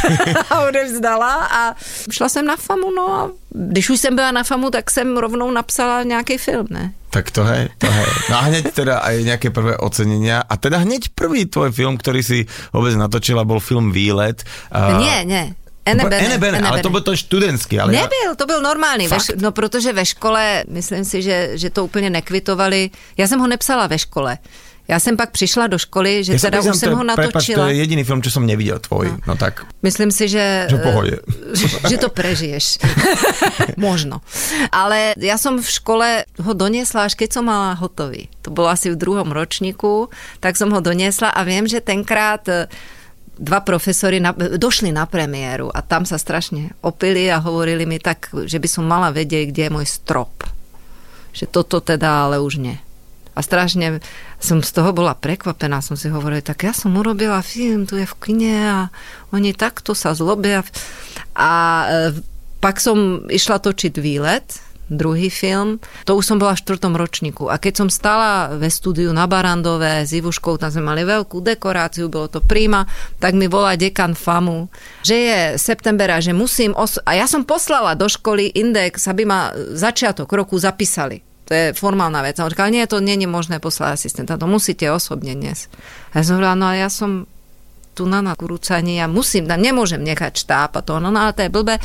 a 0.50 0.54
odevzdala 0.62 1.34
a 1.50 1.74
šla 2.10 2.28
jsem 2.28 2.46
na 2.46 2.56
FAMu, 2.56 2.94
no 2.94 3.04
a 3.10 3.30
když 3.50 3.90
už 3.90 4.00
jsem 4.00 4.16
byla 4.16 4.30
na 4.30 4.42
FAMu, 4.46 4.70
tak 4.70 4.90
jsem 4.90 5.16
rovnou 5.16 5.50
napsala 5.50 6.02
nějaký 6.02 6.38
film, 6.38 6.66
ne? 6.70 6.92
Tak 7.10 7.30
to 7.30 7.44
hej, 7.44 7.68
to 7.78 7.90
hej. 7.90 8.06
No 8.30 8.36
a 8.36 8.42
hneď 8.46 8.64
teda 8.76 9.00
aj 9.00 9.24
nejaké 9.24 9.48
prvé 9.48 9.72
ocenenia. 9.80 10.44
A 10.44 10.60
teda 10.60 10.84
hneď 10.84 11.16
prvý 11.16 11.48
tvoj 11.48 11.72
film, 11.72 11.96
ktorý 11.96 12.20
si 12.20 12.44
vôbec 12.76 12.92
natočila, 12.92 13.48
bol 13.48 13.56
film 13.56 13.88
Výlet. 13.88 14.44
A... 14.68 15.00
Ne, 15.00 15.24
ne. 15.24 15.42
Enebene, 15.86 16.26
Ene 16.26 16.38
Bene, 16.38 16.58
ale 16.60 16.82
to 16.82 16.90
byl 16.90 17.00
to 17.00 17.16
študentský. 17.16 17.80
Ale 17.80 17.92
Nebyl, 17.92 18.34
to 18.36 18.46
byl 18.46 18.62
normální. 18.62 19.08
Ve, 19.08 19.18
Fakt? 19.18 19.40
no 19.40 19.52
protože 19.52 19.92
ve 19.92 20.06
škole, 20.06 20.64
myslím 20.68 21.04
si, 21.04 21.22
že, 21.22 21.50
že 21.54 21.70
to 21.70 21.84
úplně 21.84 22.10
nekvitovali. 22.10 22.90
Já 23.16 23.28
jsem 23.28 23.38
ho 23.40 23.46
nepsala 23.46 23.86
ve 23.86 23.98
škole. 23.98 24.38
Já 24.88 25.00
jsem 25.00 25.16
pak 25.16 25.30
přišla 25.30 25.66
do 25.66 25.78
školy, 25.78 26.22
že 26.24 26.32
ja 26.32 26.38
teda 26.38 26.62
už 26.62 26.78
jsem 26.78 26.94
ho 26.94 27.02
natočila. 27.02 27.66
to 27.66 27.74
je 27.74 27.82
jediný 27.82 28.06
film, 28.06 28.22
čo 28.22 28.30
som 28.30 28.46
nevidel 28.46 28.78
tvoj. 28.78 29.18
No, 29.26 29.34
tak, 29.34 29.66
Myslím 29.82 30.14
si, 30.14 30.30
že... 30.30 30.70
Že 30.70 30.76
v 30.78 30.82
pohodě. 30.82 31.16
eh, 31.82 31.88
Že 31.90 31.96
to 31.98 32.08
prežiješ. 32.14 32.78
Možno. 33.76 34.20
Ale 34.72 35.14
já 35.18 35.38
jsem 35.38 35.62
v 35.62 35.70
škole 35.70 36.24
ho 36.38 36.52
doniesla, 36.54 37.02
až 37.10 37.14
keď 37.18 37.32
som 37.34 37.44
mala 37.50 37.74
hotový. 37.74 38.28
To 38.46 38.50
bylo 38.54 38.68
asi 38.70 38.90
v 38.90 38.96
druhom 38.96 39.26
ročníku, 39.34 40.06
tak 40.40 40.54
som 40.54 40.70
ho 40.70 40.78
doniesla 40.78 41.34
a 41.34 41.42
vím, 41.42 41.66
že 41.66 41.82
tenkrát 41.82 42.46
eh, 42.48 42.70
dva 43.36 43.60
profesory 43.60 44.16
na, 44.20 44.32
došli 44.34 44.92
na 44.92 45.04
premiéru 45.04 45.68
a 45.68 45.84
tam 45.84 46.08
sa 46.08 46.16
strašne 46.16 46.72
opili 46.80 47.28
a 47.28 47.40
hovorili 47.40 47.84
mi 47.84 48.00
tak, 48.00 48.32
že 48.32 48.56
by 48.56 48.68
som 48.68 48.88
mala 48.88 49.12
vedieť, 49.12 49.52
kde 49.52 49.62
je 49.68 49.74
môj 49.76 49.86
strop. 49.86 50.32
Že 51.36 51.44
toto 51.52 51.84
teda 51.84 52.28
ale 52.28 52.40
už 52.40 52.58
nie. 52.58 52.76
A 53.36 53.44
strašne 53.44 54.00
som 54.40 54.64
z 54.64 54.72
toho 54.72 54.96
bola 54.96 55.12
prekvapená, 55.12 55.84
som 55.84 55.92
si 55.92 56.08
hovorila, 56.08 56.40
tak 56.40 56.64
ja 56.64 56.72
som 56.72 56.96
urobila 56.96 57.44
film, 57.44 57.84
tu 57.84 58.00
je 58.00 58.08
v 58.08 58.16
kine 58.16 58.56
a 58.64 58.80
oni 59.28 59.52
takto 59.52 59.92
sa 59.92 60.16
zlobia. 60.16 60.64
A 61.36 61.52
e, 61.84 62.16
pak 62.64 62.80
som 62.80 63.28
išla 63.28 63.60
točiť 63.60 64.00
výlet, 64.00 64.65
druhý 64.86 65.30
film, 65.30 65.82
to 66.06 66.14
už 66.14 66.24
som 66.24 66.38
bola 66.38 66.54
v 66.54 66.62
štvrtom 66.62 66.94
ročníku. 66.94 67.50
A 67.50 67.58
keď 67.58 67.84
som 67.84 67.88
stala 67.90 68.54
ve 68.54 68.70
studiu 68.70 69.10
na 69.10 69.26
Barandové 69.26 70.06
s 70.06 70.14
Ivuškou, 70.14 70.58
tam 70.62 70.70
sme 70.70 70.86
mali 70.86 71.02
veľkú 71.02 71.42
dekoráciu, 71.42 72.06
bolo 72.06 72.30
to 72.30 72.38
príma, 72.38 72.86
tak 73.18 73.34
mi 73.34 73.50
volá 73.50 73.74
dekan 73.74 74.14
FAMu, 74.14 74.70
že 75.02 75.16
je 75.16 75.38
september 75.58 76.08
že 76.22 76.30
musím... 76.30 76.70
Os- 76.78 77.02
a 77.02 77.18
ja 77.18 77.26
som 77.26 77.42
poslala 77.42 77.98
do 77.98 78.06
školy 78.06 78.54
index, 78.54 79.10
aby 79.10 79.26
ma 79.26 79.50
začiatok 79.74 80.30
roku 80.30 80.54
zapísali. 80.54 81.18
To 81.46 81.54
je 81.54 81.66
formálna 81.74 82.26
vec. 82.26 82.38
A 82.38 82.46
on 82.46 82.50
říkal, 82.50 82.74
nie, 82.74 82.86
to 82.90 82.98
není 82.98 83.26
možné 83.26 83.62
poslať 83.62 83.94
asistenta, 83.94 84.38
to 84.38 84.50
musíte 84.50 84.86
osobne 84.90 85.34
dnes. 85.34 85.70
A 86.10 86.18
ja 86.18 86.22
som 86.26 86.38
hovorila, 86.38 86.58
no 86.58 86.66
a 86.66 86.74
ja 86.74 86.90
som 86.90 87.26
tu 87.96 88.04
na 88.04 88.20
nakrúcaní, 88.20 89.00
ja 89.00 89.08
musím, 89.08 89.48
tam 89.48 89.62
nemôžem 89.62 90.04
nechať 90.04 90.36
štáb 90.36 90.70
a 90.76 90.80
to, 90.84 91.00
no, 91.00 91.08
no 91.08 91.16
ale 91.16 91.32
to 91.32 91.48
je 91.48 91.50
blbé 91.50 91.80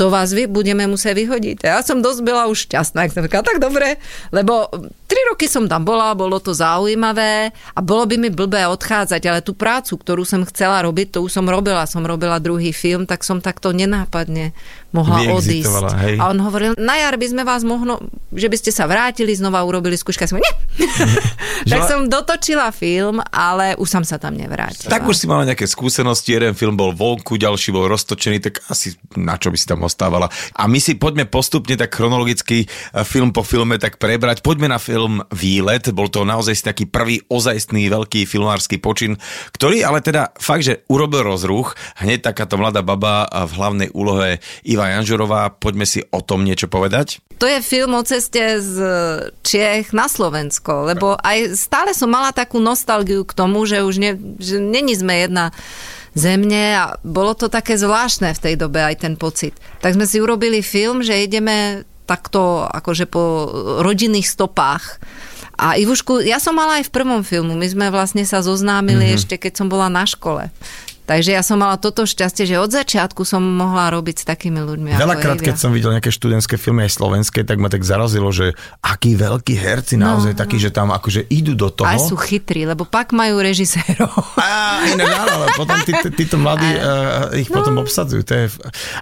to 0.00 0.08
vás 0.08 0.32
vy 0.32 0.48
budeme 0.48 0.86
muset 0.88 1.12
vyhodit. 1.12 1.60
Já 1.64 1.82
jsem 1.82 2.02
dost 2.02 2.20
byla 2.20 2.46
už 2.46 2.58
šťastná, 2.58 3.02
jak 3.02 3.12
jsem 3.12 3.24
říkala, 3.24 3.42
tak 3.42 3.58
dobré, 3.60 3.96
lebo 4.32 4.68
tři 5.06 5.20
roky 5.28 5.48
som 5.48 5.68
tam 5.68 5.84
bola, 5.84 6.16
bolo 6.16 6.40
to 6.40 6.54
zaujímavé 6.56 7.52
a 7.76 7.80
bolo 7.84 8.06
by 8.06 8.16
mi 8.16 8.30
blbé 8.32 8.64
odchádzať, 8.64 9.20
ale 9.28 9.44
tu 9.44 9.52
prácu, 9.52 10.00
ktorú 10.00 10.24
som 10.24 10.48
chcela 10.48 10.80
robiť, 10.80 11.12
to 11.12 11.28
už 11.28 11.32
som 11.36 11.44
robila, 11.44 11.84
som 11.84 12.00
robila 12.00 12.40
druhý 12.40 12.72
film, 12.72 13.04
tak 13.04 13.20
som 13.20 13.44
takto 13.44 13.76
nenápadne 13.76 14.56
mohla 14.90 15.22
odísť. 15.38 15.86
Hej. 16.02 16.16
A 16.18 16.30
on 16.30 16.38
hovoril, 16.42 16.74
na 16.74 16.98
jar 16.98 17.14
by 17.14 17.26
sme 17.30 17.42
vás 17.46 17.62
mohlo, 17.62 18.02
že 18.34 18.50
by 18.50 18.56
ste 18.58 18.70
sa 18.74 18.90
vrátili, 18.90 19.30
znova 19.34 19.62
urobili 19.62 19.94
skúška. 19.94 20.26
Som, 20.26 20.42
nie. 20.42 20.54
tak 21.70 21.86
som 21.86 22.10
dotočila 22.10 22.74
film, 22.74 23.22
ale 23.30 23.78
už 23.78 23.86
som 23.86 24.02
sa 24.02 24.18
tam 24.18 24.34
nevrátila. 24.34 24.90
Tak 24.90 25.06
už 25.06 25.16
si 25.16 25.26
mala 25.30 25.46
nejaké 25.46 25.66
skúsenosti, 25.70 26.34
jeden 26.34 26.58
film 26.58 26.74
bol 26.74 26.90
vonku, 26.90 27.38
ďalší 27.38 27.70
bol 27.70 27.86
roztočený, 27.86 28.42
tak 28.42 28.66
asi 28.66 28.98
na 29.14 29.38
čo 29.38 29.54
by 29.54 29.58
si 29.58 29.66
tam 29.70 29.86
ostávala. 29.86 30.26
A 30.58 30.66
my 30.66 30.78
si 30.82 30.98
poďme 30.98 31.30
postupne 31.30 31.78
tak 31.78 31.94
chronologicky 31.94 32.66
eh, 32.66 33.06
film 33.06 33.30
po 33.30 33.46
filme 33.46 33.78
tak 33.78 34.02
prebrať. 34.02 34.42
Poďme 34.42 34.74
na 34.74 34.82
film 34.82 35.22
Výlet, 35.30 35.94
bol 35.94 36.10
to 36.10 36.26
naozaj 36.26 36.54
si 36.58 36.64
taký 36.66 36.84
prvý 36.90 37.22
ozajstný 37.30 37.86
veľký 37.86 38.26
filmársky 38.26 38.82
počin, 38.82 39.14
ktorý 39.54 39.86
ale 39.86 40.02
teda 40.02 40.34
fakt, 40.34 40.66
že 40.66 40.82
urobil 40.90 41.22
rozruch. 41.22 41.78
Hneď 42.02 42.32
takáto 42.34 42.58
mladá 42.58 42.82
baba 42.82 43.30
v 43.30 43.52
hlavnej 43.54 43.88
úlohe 43.94 44.42
Iva 44.64 44.79
Janžurová. 44.88 45.52
Poďme 45.52 45.84
si 45.84 46.00
o 46.08 46.24
tom 46.24 46.46
niečo 46.46 46.70
povedať. 46.70 47.20
To 47.40 47.48
je 47.48 47.60
film 47.64 47.96
o 47.96 48.02
ceste 48.04 48.60
z 48.60 48.76
Čiech 49.44 49.96
na 49.96 50.08
Slovensko, 50.08 50.88
lebo 50.92 51.16
aj 51.20 51.56
stále 51.56 51.96
som 51.96 52.12
mala 52.12 52.32
takú 52.36 52.60
nostalgiu 52.60 53.24
k 53.24 53.32
tomu, 53.32 53.64
že 53.64 53.84
už 53.84 53.96
ne, 53.96 54.12
že 54.40 54.60
není 54.60 54.92
sme 54.96 55.24
jedna 55.24 55.52
zemne 56.12 56.76
a 56.76 56.84
bolo 57.06 57.32
to 57.38 57.46
také 57.46 57.78
zvláštne 57.78 58.34
v 58.34 58.42
tej 58.42 58.54
dobe 58.58 58.82
aj 58.82 59.06
ten 59.06 59.14
pocit. 59.14 59.54
Tak 59.80 59.94
sme 59.94 60.04
si 60.04 60.18
urobili 60.18 60.60
film, 60.60 61.00
že 61.00 61.22
ideme 61.22 61.86
takto 62.04 62.66
akože 62.66 63.06
po 63.06 63.48
rodinných 63.86 64.26
stopách. 64.26 64.98
A 65.60 65.76
Ivušku, 65.76 66.24
ja 66.24 66.40
som 66.40 66.56
mala 66.56 66.80
aj 66.80 66.88
v 66.88 66.94
prvom 66.96 67.22
filmu, 67.22 67.54
my 67.54 67.68
sme 67.68 67.86
vlastne 67.92 68.24
sa 68.24 68.40
zoznámili 68.40 69.12
mm-hmm. 69.12 69.18
ešte 69.20 69.34
keď 69.36 69.52
som 69.60 69.68
bola 69.68 69.92
na 69.92 70.08
škole. 70.08 70.48
Takže 71.06 71.30
ja 71.34 71.42
som 71.46 71.62
mala 71.62 71.78
toto 71.78 72.02
šťastie, 72.02 72.50
že 72.50 72.58
od 72.58 72.70
začiatku 72.74 73.22
som 73.22 73.42
mohla 73.42 73.94
robiť 73.94 74.22
s 74.22 74.24
takými 74.26 74.58
ľuďmi. 74.58 74.94
Veľakrát, 74.98 75.38
keď 75.38 75.56
som 75.58 75.70
videl 75.70 75.94
nejaké 75.94 76.10
študentské 76.10 76.58
filmy 76.58 76.86
aj 76.86 76.98
slovenské, 76.98 77.46
tak 77.46 77.62
ma 77.62 77.70
tak 77.70 77.86
zarazilo, 77.86 78.30
že 78.34 78.54
akí 78.82 79.14
veľkí 79.14 79.54
herci 79.54 80.00
No, 80.00 80.16
naozaj 80.16 80.32
takí, 80.38 80.56
že 80.56 80.72
tam 80.72 80.94
akože 80.94 81.28
idú 81.28 81.52
do 81.52 81.68
toho. 81.68 81.84
Aj 81.84 82.00
sú 82.00 82.16
chytrí, 82.16 82.64
lebo 82.64 82.88
pak 82.88 83.12
majú 83.12 83.42
režisérov. 83.42 84.12
Á, 84.40 84.86
inak 84.88 85.12
áno, 85.12 85.32
ale 85.40 85.46
potom 85.58 85.76
tí, 85.84 85.92
tí, 85.92 86.08
títo 86.24 86.40
mladí 86.40 86.70
uh, 86.78 87.34
ich 87.36 87.52
no. 87.52 87.60
potom 87.60 87.74
obsadzujú. 87.84 88.22
To 88.24 88.32
je, 88.32 88.44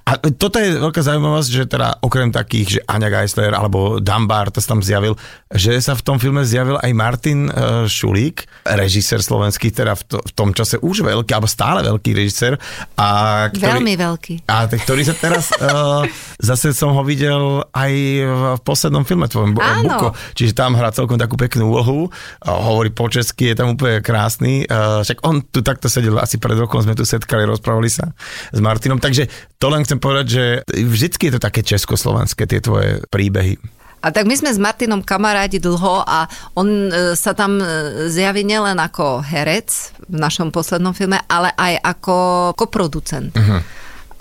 a 0.03 0.11
toto 0.35 0.59
je 0.59 0.81
veľká 0.81 1.01
zaujímavosť, 1.05 1.51
že 1.53 1.65
teda 1.71 2.03
okrem 2.03 2.35
takých, 2.35 2.69
že 2.79 2.81
Aňa 2.89 3.09
Geisler 3.15 3.53
alebo 3.55 4.03
Dumbar, 4.03 4.51
to 4.51 4.59
sa 4.59 4.75
tam 4.75 4.83
zjavil, 4.83 5.15
že 5.53 5.77
sa 5.79 5.95
v 5.95 6.03
tom 6.03 6.17
filme 6.19 6.43
zjavil 6.43 6.81
aj 6.83 6.93
Martin 6.97 7.47
uh, 7.47 7.87
Šulík, 7.87 8.49
režisér 8.65 9.23
slovenský, 9.23 9.71
teda 9.71 9.95
v, 9.95 10.03
to, 10.09 10.19
v 10.19 10.33
tom 10.35 10.51
čase 10.51 10.81
už 10.83 11.07
veľký, 11.07 11.31
alebo 11.31 11.47
stále 11.47 11.85
veľký 11.87 11.98
režisér. 12.03 12.57
A 12.95 13.09
ktorý, 13.51 13.83
Veľmi 13.83 13.95
veľký. 13.99 14.35
A 14.47 14.71
ktorý 14.71 15.03
sa 15.03 15.15
teraz, 15.19 15.51
uh, 15.59 16.07
zase 16.49 16.71
som 16.73 16.95
ho 16.95 17.03
videl 17.03 17.67
aj 17.75 17.93
v 18.23 18.43
poslednom 18.63 19.03
filme 19.03 19.27
tvojom, 19.27 19.57
Bu- 19.57 19.63
Áno. 19.65 19.89
Buko. 19.89 20.09
Čiže 20.39 20.55
tam 20.55 20.79
hrá 20.79 20.95
celkom 20.95 21.19
takú 21.19 21.35
peknú 21.35 21.73
úlohu, 21.73 22.09
uh, 22.09 22.49
hovorí 22.49 22.93
po 22.93 23.09
česky, 23.09 23.53
je 23.53 23.57
tam 23.59 23.75
úplne 23.75 24.03
krásny. 24.05 24.69
Uh, 24.69 25.03
však 25.03 25.25
on 25.25 25.43
tu 25.43 25.65
takto 25.65 25.89
sedel 25.89 26.19
asi 26.21 26.39
pred 26.39 26.55
rokom, 26.59 26.83
sme 26.83 26.95
tu 26.95 27.03
setkali, 27.03 27.49
rozprávali 27.49 27.89
sa 27.89 28.13
s 28.51 28.59
Martinom. 28.59 29.01
Takže 29.01 29.27
to 29.57 29.67
len 29.73 29.83
chcem 29.83 29.99
povedať, 29.99 30.27
že 30.29 30.45
vždycky 30.71 31.31
je 31.31 31.33
to 31.37 31.41
také 31.43 31.61
československé, 31.65 32.47
tie 32.47 32.61
tvoje 32.63 33.03
príbehy. 33.09 33.78
A 33.99 34.15
tak 34.15 34.31
my 34.31 34.35
sme 34.39 34.55
s 34.55 34.63
Martinom 34.63 35.03
kamarádi 35.03 35.59
dlho 35.59 36.07
a 36.07 36.31
on 36.55 36.69
e, 36.87 37.19
sa 37.19 37.35
tam 37.35 37.59
e, 37.59 37.65
zjaví 38.07 38.47
nielen 38.47 38.79
ako 38.79 39.27
herec 39.27 39.95
v 40.07 40.17
našom 40.17 40.55
poslednom 40.55 40.95
filme, 40.95 41.19
ale 41.27 41.51
aj 41.59 41.83
ako 41.83 42.17
koproducent. 42.55 43.35
Uh-huh. 43.35 43.61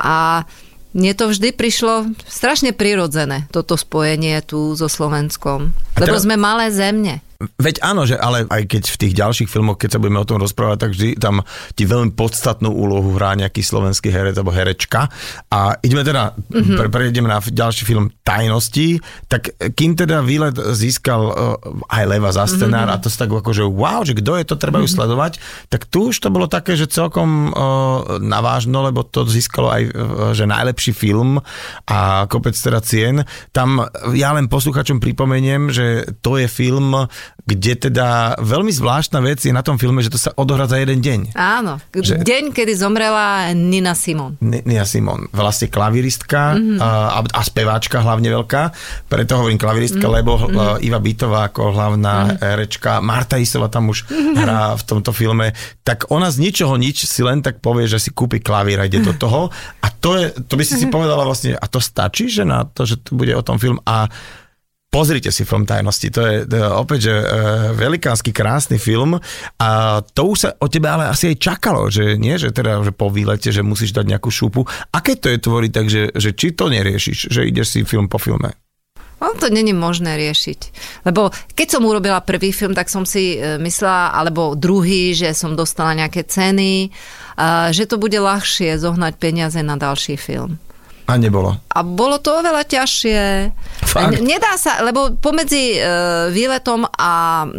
A 0.02 0.42
mne 0.98 1.14
to 1.14 1.30
vždy 1.30 1.54
prišlo 1.54 2.10
strašne 2.26 2.74
prirodzené, 2.74 3.46
toto 3.54 3.78
spojenie 3.78 4.42
tu 4.42 4.74
so 4.74 4.90
Slovenskom. 4.90 5.76
Lebo 5.94 6.18
sme 6.18 6.42
malé 6.42 6.74
zemne. 6.74 7.22
Veď 7.38 7.86
áno, 7.86 8.10
že 8.10 8.18
ale 8.18 8.50
aj 8.50 8.66
keď 8.66 8.84
v 8.90 8.98
tých 8.98 9.14
ďalších 9.14 9.50
filmoch, 9.50 9.78
keď 9.78 9.98
sa 9.98 10.02
budeme 10.02 10.18
o 10.18 10.26
tom 10.26 10.42
rozprávať, 10.42 10.78
tak 10.82 10.92
vždy 10.98 11.10
tam 11.22 11.46
ti 11.78 11.86
veľmi 11.86 12.18
podstatnú 12.18 12.74
úlohu 12.74 13.14
hrá 13.14 13.38
nejaký 13.38 13.62
slovenský 13.62 14.10
herec 14.10 14.34
alebo 14.42 14.50
herečka. 14.50 15.06
A 15.54 15.78
ideme 15.86 16.02
teda, 16.02 16.34
mm-hmm. 16.34 16.78
pre, 16.82 16.88
prejdeme 16.90 17.30
na 17.30 17.38
ďalší 17.38 17.86
film 17.86 18.10
Tajnosti, 18.26 18.98
tak 19.30 19.54
kým 19.78 19.94
teda 19.94 20.26
výlet 20.26 20.58
získal 20.58 21.22
uh, 21.30 21.34
aj 21.94 22.04
Leva 22.10 22.34
za 22.34 22.50
scenár 22.50 22.90
mm-hmm. 22.90 22.98
a 22.98 23.04
to 23.06 23.14
sa 23.14 23.30
tak 23.30 23.38
akože 23.38 23.64
wow, 23.70 24.02
že 24.02 24.18
kto 24.18 24.42
je 24.42 24.46
to, 24.50 24.56
treba 24.58 24.82
ju 24.82 24.90
sledovať, 24.90 25.38
tak 25.70 25.86
tu 25.86 26.10
už 26.10 26.18
to 26.18 26.34
bolo 26.34 26.50
také, 26.50 26.74
že 26.74 26.90
celkom 26.90 27.54
uh, 27.54 28.18
navážno, 28.18 28.82
lebo 28.82 29.06
to 29.06 29.30
získalo 29.30 29.70
aj, 29.70 29.84
uh, 29.94 29.94
že 30.34 30.50
najlepší 30.50 30.92
film 30.98 31.38
a 31.86 32.26
kopec 32.26 32.58
teda 32.58 32.82
cien. 32.82 33.22
Tam 33.54 33.86
ja 34.18 34.34
len 34.34 34.50
posluchačom 34.50 34.98
pripomeniem, 34.98 35.70
že 35.70 36.18
to 36.26 36.42
je 36.42 36.50
film, 36.50 37.08
kde 37.48 37.80
teda 37.88 38.36
veľmi 38.44 38.76
zvláštna 38.76 39.24
vec 39.24 39.40
je 39.40 39.56
na 39.56 39.64
tom 39.64 39.80
filme, 39.80 40.04
že 40.04 40.12
to 40.12 40.20
sa 40.20 40.36
odohrá 40.36 40.68
za 40.68 40.76
jeden 40.84 41.00
deň. 41.00 41.20
Áno. 41.32 41.80
Že- 41.96 42.20
Deň, 42.28 42.52
kedy 42.52 42.76
zomrela 42.76 43.56
Nina 43.56 43.96
Simon. 43.96 44.36
Ni- 44.44 44.68
Nia 44.68 44.84
Simon, 44.84 45.32
vlastne 45.32 45.72
klaviristka 45.72 46.60
mm-hmm. 46.60 46.80
a, 46.84 47.24
a 47.24 47.42
speváčka 47.48 48.04
hlavne 48.04 48.28
veľká, 48.36 48.76
preto 49.08 49.40
hovorím 49.40 49.56
klaviristka, 49.56 50.04
mm-hmm. 50.04 50.18
lebo 50.20 50.32
mm-hmm. 50.36 50.84
Iva 50.84 51.00
Bytová 51.00 51.48
ako 51.48 51.72
hlavná 51.72 52.16
mm-hmm. 52.36 52.40
herečka, 52.44 53.00
Marta 53.00 53.40
Isova 53.40 53.72
tam 53.72 53.96
už 53.96 54.12
mm-hmm. 54.12 54.36
hrá 54.44 54.76
v 54.76 54.84
tomto 54.84 55.16
filme, 55.16 55.56
tak 55.88 56.12
ona 56.12 56.28
z 56.28 56.44
ničoho 56.44 56.76
nič 56.76 57.08
si 57.08 57.24
len 57.24 57.40
tak 57.40 57.64
povie, 57.64 57.88
že 57.88 58.04
si 58.04 58.12
kúpi 58.12 58.44
klavír 58.44 58.84
a 58.84 58.92
ide 58.92 59.00
do 59.00 59.16
toho 59.16 59.48
a 59.80 59.88
to, 59.88 60.20
je, 60.20 60.36
to 60.52 60.60
by 60.60 60.64
si 60.68 60.76
si 60.76 60.92
povedala 60.92 61.24
vlastne, 61.24 61.56
a 61.56 61.66
to 61.72 61.80
stačí, 61.80 62.28
že 62.28 62.44
na 62.44 62.68
to, 62.68 62.84
že 62.84 63.00
tu 63.00 63.16
bude 63.16 63.32
o 63.32 63.42
tom 63.42 63.56
film 63.56 63.80
a 63.88 64.12
Pozrite 64.98 65.30
si 65.30 65.46
film 65.46 65.62
Tajnosti, 65.62 66.10
to 66.10 66.26
je, 66.26 66.38
opäť, 66.74 67.14
že 67.14 67.14
e, 67.14 67.26
velikánsky 67.78 68.34
krásny 68.34 68.82
film 68.82 69.22
a 69.62 70.02
to 70.02 70.34
už 70.34 70.38
sa 70.42 70.50
od 70.58 70.74
teba 70.74 70.98
ale 70.98 71.14
asi 71.14 71.30
aj 71.30 71.38
čakalo, 71.38 71.86
že 71.94 72.18
nie, 72.18 72.34
že 72.42 72.50
teda 72.50 72.82
že 72.82 72.90
po 72.90 73.14
výlete, 73.14 73.54
že 73.54 73.62
musíš 73.62 73.94
dať 73.94 74.18
nejakú 74.18 74.34
šupu. 74.34 74.66
Aké 74.90 75.14
to 75.14 75.30
je 75.30 75.38
tvoriť, 75.38 75.70
takže 75.70 76.02
že 76.18 76.34
či 76.34 76.50
to 76.58 76.74
neriešiš, 76.74 77.30
že 77.30 77.46
ideš 77.46 77.78
si 77.78 77.86
film 77.86 78.10
po 78.10 78.18
filme? 78.18 78.58
No 79.22 79.38
to 79.38 79.54
není 79.54 79.70
možné 79.70 80.18
riešiť. 80.18 80.60
Lebo 81.06 81.30
keď 81.54 81.78
som 81.78 81.86
urobila 81.86 82.18
prvý 82.26 82.50
film, 82.50 82.74
tak 82.74 82.90
som 82.90 83.06
si 83.06 83.38
e, 83.38 83.62
myslela, 83.62 84.18
alebo 84.18 84.58
druhý, 84.58 85.14
že 85.14 85.30
som 85.38 85.54
dostala 85.54 85.94
nejaké 85.94 86.26
ceny, 86.26 86.90
že 87.70 87.86
to 87.86 88.02
bude 88.02 88.18
ľahšie 88.18 88.82
zohnať 88.82 89.14
peniaze 89.22 89.62
na 89.62 89.78
ďalší 89.78 90.18
film. 90.18 90.58
A 91.08 91.16
nebolo. 91.16 91.56
A 91.72 91.88
bolo 91.88 92.20
to 92.20 92.44
oveľa 92.44 92.68
ťažšie. 92.68 93.20
Fakt? 93.80 94.20
Nedá 94.20 94.60
sa, 94.60 94.84
lebo 94.84 95.16
pomedzi 95.16 95.80
e, 95.80 95.88
výletom 96.36 96.84
a 96.84 97.48
e, 97.48 97.50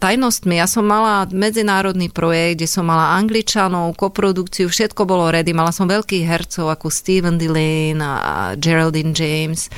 tajnostmi, 0.00 0.56
ja 0.56 0.64
som 0.64 0.88
mala 0.88 1.28
medzinárodný 1.28 2.08
projekt, 2.08 2.64
kde 2.64 2.68
som 2.72 2.88
mala 2.88 3.20
Angličanov, 3.20 4.00
koprodukciu, 4.00 4.72
všetko 4.72 5.04
bolo 5.04 5.28
ready. 5.28 5.52
Mala 5.52 5.76
som 5.76 5.84
veľkých 5.84 6.24
hercov 6.24 6.72
ako 6.72 6.88
Steven 6.88 7.36
Delane 7.36 8.00
a 8.00 8.56
Geraldine 8.56 9.12
James. 9.12 9.68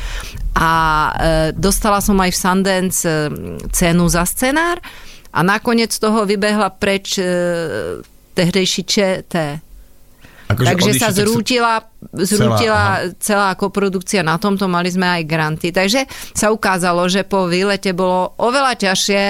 A 0.54 0.70
e, 0.70 1.12
dostala 1.58 1.98
som 1.98 2.14
aj 2.22 2.30
v 2.30 2.38
Sundance 2.38 3.02
e, 3.02 3.18
cenu 3.74 4.06
za 4.06 4.22
scenár 4.30 4.78
a 5.34 5.42
nakoniec 5.42 5.90
toho 5.90 6.22
vybehla 6.22 6.70
preč 6.70 7.18
e, 7.18 7.26
tehdejší 8.38 8.82
ČT. 8.86 9.66
Akože 10.48 10.64
Takže 10.64 10.90
sa 10.96 11.12
zrútila, 11.12 11.84
zrútila 12.16 13.12
celá, 13.20 13.52
koprodukcia 13.52 14.24
na 14.24 14.40
tomto, 14.40 14.64
mali 14.64 14.88
sme 14.88 15.04
aj 15.04 15.22
granty. 15.28 15.68
Takže 15.68 16.08
sa 16.32 16.48
ukázalo, 16.48 17.04
že 17.04 17.20
po 17.20 17.44
výlete 17.44 17.92
bolo 17.92 18.32
oveľa 18.40 18.80
ťažšie 18.80 19.22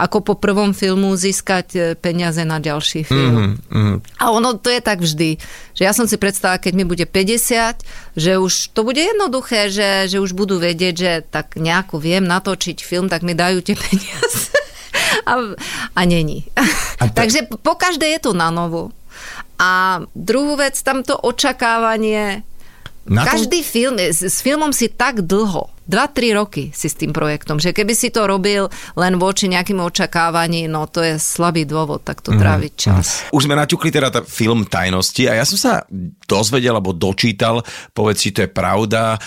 ako 0.00 0.24
po 0.24 0.34
prvom 0.40 0.72
filmu 0.72 1.12
získať 1.12 1.66
e, 1.72 1.80
peniaze 1.92 2.40
na 2.42 2.56
ďalší 2.56 3.04
film. 3.04 3.36
Mm, 3.36 3.54
mm. 3.68 3.96
A 4.16 4.32
ono 4.32 4.56
to 4.56 4.72
je 4.72 4.80
tak 4.80 5.04
vždy, 5.04 5.36
že 5.76 5.82
ja 5.84 5.92
som 5.92 6.08
si 6.08 6.16
predstavila, 6.16 6.56
keď 6.56 6.72
mi 6.72 6.88
bude 6.88 7.04
50, 7.04 8.16
že 8.16 8.40
už 8.40 8.72
to 8.72 8.80
bude 8.82 8.98
jednoduché, 8.98 9.68
že, 9.68 10.08
že 10.08 10.18
už 10.18 10.32
budú 10.32 10.56
vedieť, 10.56 10.94
že 10.96 11.12
tak 11.22 11.60
nejako 11.60 12.00
viem 12.00 12.24
natočiť 12.24 12.80
film, 12.80 13.12
tak 13.12 13.20
mi 13.20 13.36
dajú 13.36 13.60
tie 13.60 13.76
peniaze. 13.84 14.48
A, 15.28 15.36
a 15.92 16.00
není. 16.02 16.48
A 16.96 17.12
to- 17.12 17.14
Takže 17.14 17.44
po 17.60 17.76
každé 17.76 18.08
je 18.16 18.20
to 18.24 18.32
na 18.32 18.48
novo. 18.48 18.88
A 19.62 19.70
druhú 20.10 20.58
vec, 20.58 20.74
tamto 20.82 21.14
očakávanie, 21.14 22.42
Na 23.06 23.22
tom- 23.22 23.30
každý 23.30 23.62
film, 23.62 23.94
s, 23.98 24.22
s 24.22 24.42
filmom 24.42 24.74
si 24.74 24.90
tak 24.90 25.22
dlho, 25.22 25.70
2-3 25.84 26.38
roky 26.38 26.70
si 26.70 26.86
s 26.86 26.94
tým 26.94 27.10
projektom, 27.10 27.58
že 27.58 27.70
keby 27.70 27.92
si 27.92 28.08
to 28.08 28.24
robil 28.24 28.66
len 28.94 29.18
voči 29.18 29.46
nejakým 29.46 29.78
očakávaní, 29.78 30.66
no 30.66 30.86
to 30.86 31.02
je 31.02 31.18
slabý 31.18 31.64
dôvod 31.64 32.02
takto 32.02 32.30
Mhm, 32.32 32.38
tráviť 32.38 32.72
čas. 32.74 33.06
Už 33.30 33.44
sme 33.44 33.54
naťukli 33.54 33.90
teda 33.90 34.08
tá 34.08 34.20
film 34.22 34.64
Tajnosti 34.64 35.26
a 35.26 35.36
ja 35.36 35.44
som 35.44 35.58
sa 35.58 35.72
dozvedel 36.24 36.72
alebo 36.72 36.94
dočítal, 36.94 37.60
povedz, 37.92 38.22
či 38.22 38.30
to 38.32 38.46
je 38.46 38.50
pravda, 38.50 39.18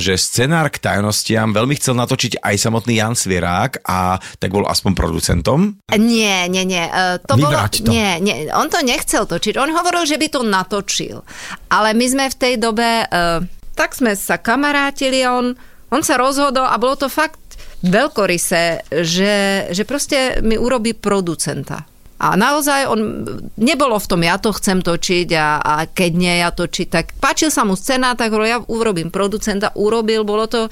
že 0.00 0.16
scenár 0.16 0.68
k 0.68 0.80
tajnostiam 0.80 1.52
veľmi 1.52 1.76
chcel 1.76 1.94
natočiť 1.94 2.40
aj 2.40 2.54
samotný 2.56 2.98
Jan 2.98 3.14
Svierák 3.14 3.84
a 3.84 4.16
tak 4.40 4.50
bol 4.50 4.66
aspoň 4.66 4.92
producentom. 4.96 5.78
Nie, 5.94 6.48
nie, 6.48 6.64
nie. 6.64 6.82
e, 6.82 7.20
To 7.22 7.36
bolo, 7.36 7.54
Vybrať 7.54 7.86
to. 7.86 7.90
Nie, 7.92 8.18
nie. 8.18 8.50
On 8.50 8.66
to 8.66 8.82
nechcel 8.82 9.28
točiť. 9.28 9.54
On 9.54 9.70
hovoril, 9.70 10.02
že 10.04 10.18
by 10.18 10.26
to 10.26 10.40
natočil. 10.42 11.22
Ale 11.68 11.94
my 11.94 12.06
sme 12.08 12.24
v 12.26 12.36
tej 12.36 12.54
dobe, 12.56 13.06
uh, 13.06 13.38
tak 13.74 13.94
sme 13.94 14.12
sa 14.12 14.36
kamarátili 14.36 15.22
on, 15.22 15.54
on 15.90 16.02
sa 16.06 16.14
rozhodol 16.18 16.66
a 16.66 16.78
bolo 16.78 16.94
to 16.94 17.10
fakt 17.10 17.38
veľkorysé, 17.82 18.86
že, 19.02 19.66
že 19.72 19.82
proste 19.88 20.38
mi 20.44 20.54
urobí 20.54 20.94
producenta. 20.94 21.88
A 22.20 22.36
naozaj 22.36 22.84
on, 22.84 23.24
nebolo 23.56 23.96
v 23.96 24.08
tom, 24.08 24.20
ja 24.20 24.36
to 24.36 24.52
chcem 24.52 24.84
točiť 24.84 25.28
a, 25.40 25.56
a 25.56 25.74
keď 25.88 26.10
nie 26.12 26.34
ja 26.44 26.52
točiť, 26.52 26.88
tak 26.92 27.16
páčil 27.16 27.48
sa 27.48 27.64
mu 27.64 27.72
scéna, 27.72 28.12
tak 28.12 28.36
hovoril, 28.36 28.52
ja 28.52 28.60
urobím 28.60 29.08
producenta, 29.08 29.72
urobil, 29.72 30.28
bolo 30.28 30.44
to, 30.44 30.68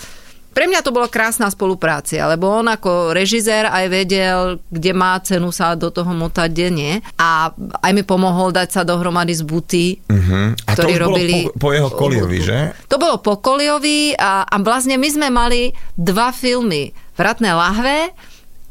pre 0.53 0.67
mňa 0.67 0.83
to 0.83 0.91
bola 0.91 1.07
krásna 1.07 1.49
spolupráca, 1.53 2.19
lebo 2.29 2.51
on 2.51 2.67
ako 2.67 3.15
režisér 3.15 3.71
aj 3.71 3.85
vedel, 3.87 4.39
kde 4.69 4.93
má 4.93 5.19
cenu 5.23 5.55
sa 5.55 5.79
do 5.79 5.93
toho 5.93 6.11
motať, 6.11 6.49
kde 6.51 6.69
nie. 6.69 6.95
A 7.15 7.55
aj 7.83 7.93
mi 7.95 8.03
pomohol 8.03 8.51
dať 8.51 8.69
sa 8.75 8.83
dohromady 8.83 9.35
z 9.35 9.43
buty, 9.47 9.87
Uh-huh. 10.09 10.53
A 10.67 10.71
to 10.75 10.85
ktorí 10.85 10.93
bolo 10.99 11.05
robili... 11.15 11.37
po, 11.53 11.69
po 11.69 11.71
jeho 11.73 11.91
koliovi, 11.93 12.39
že? 12.41 12.59
To 12.89 12.97
bolo 12.97 13.21
po 13.21 13.39
Koliovi 13.39 14.17
a, 14.17 14.45
a 14.45 14.57
vlastne 14.61 14.97
my 14.99 15.09
sme 15.09 15.29
mali 15.31 15.71
dva 15.95 16.35
filmy. 16.35 16.91
Vratné 17.15 17.51
lahve 17.55 18.13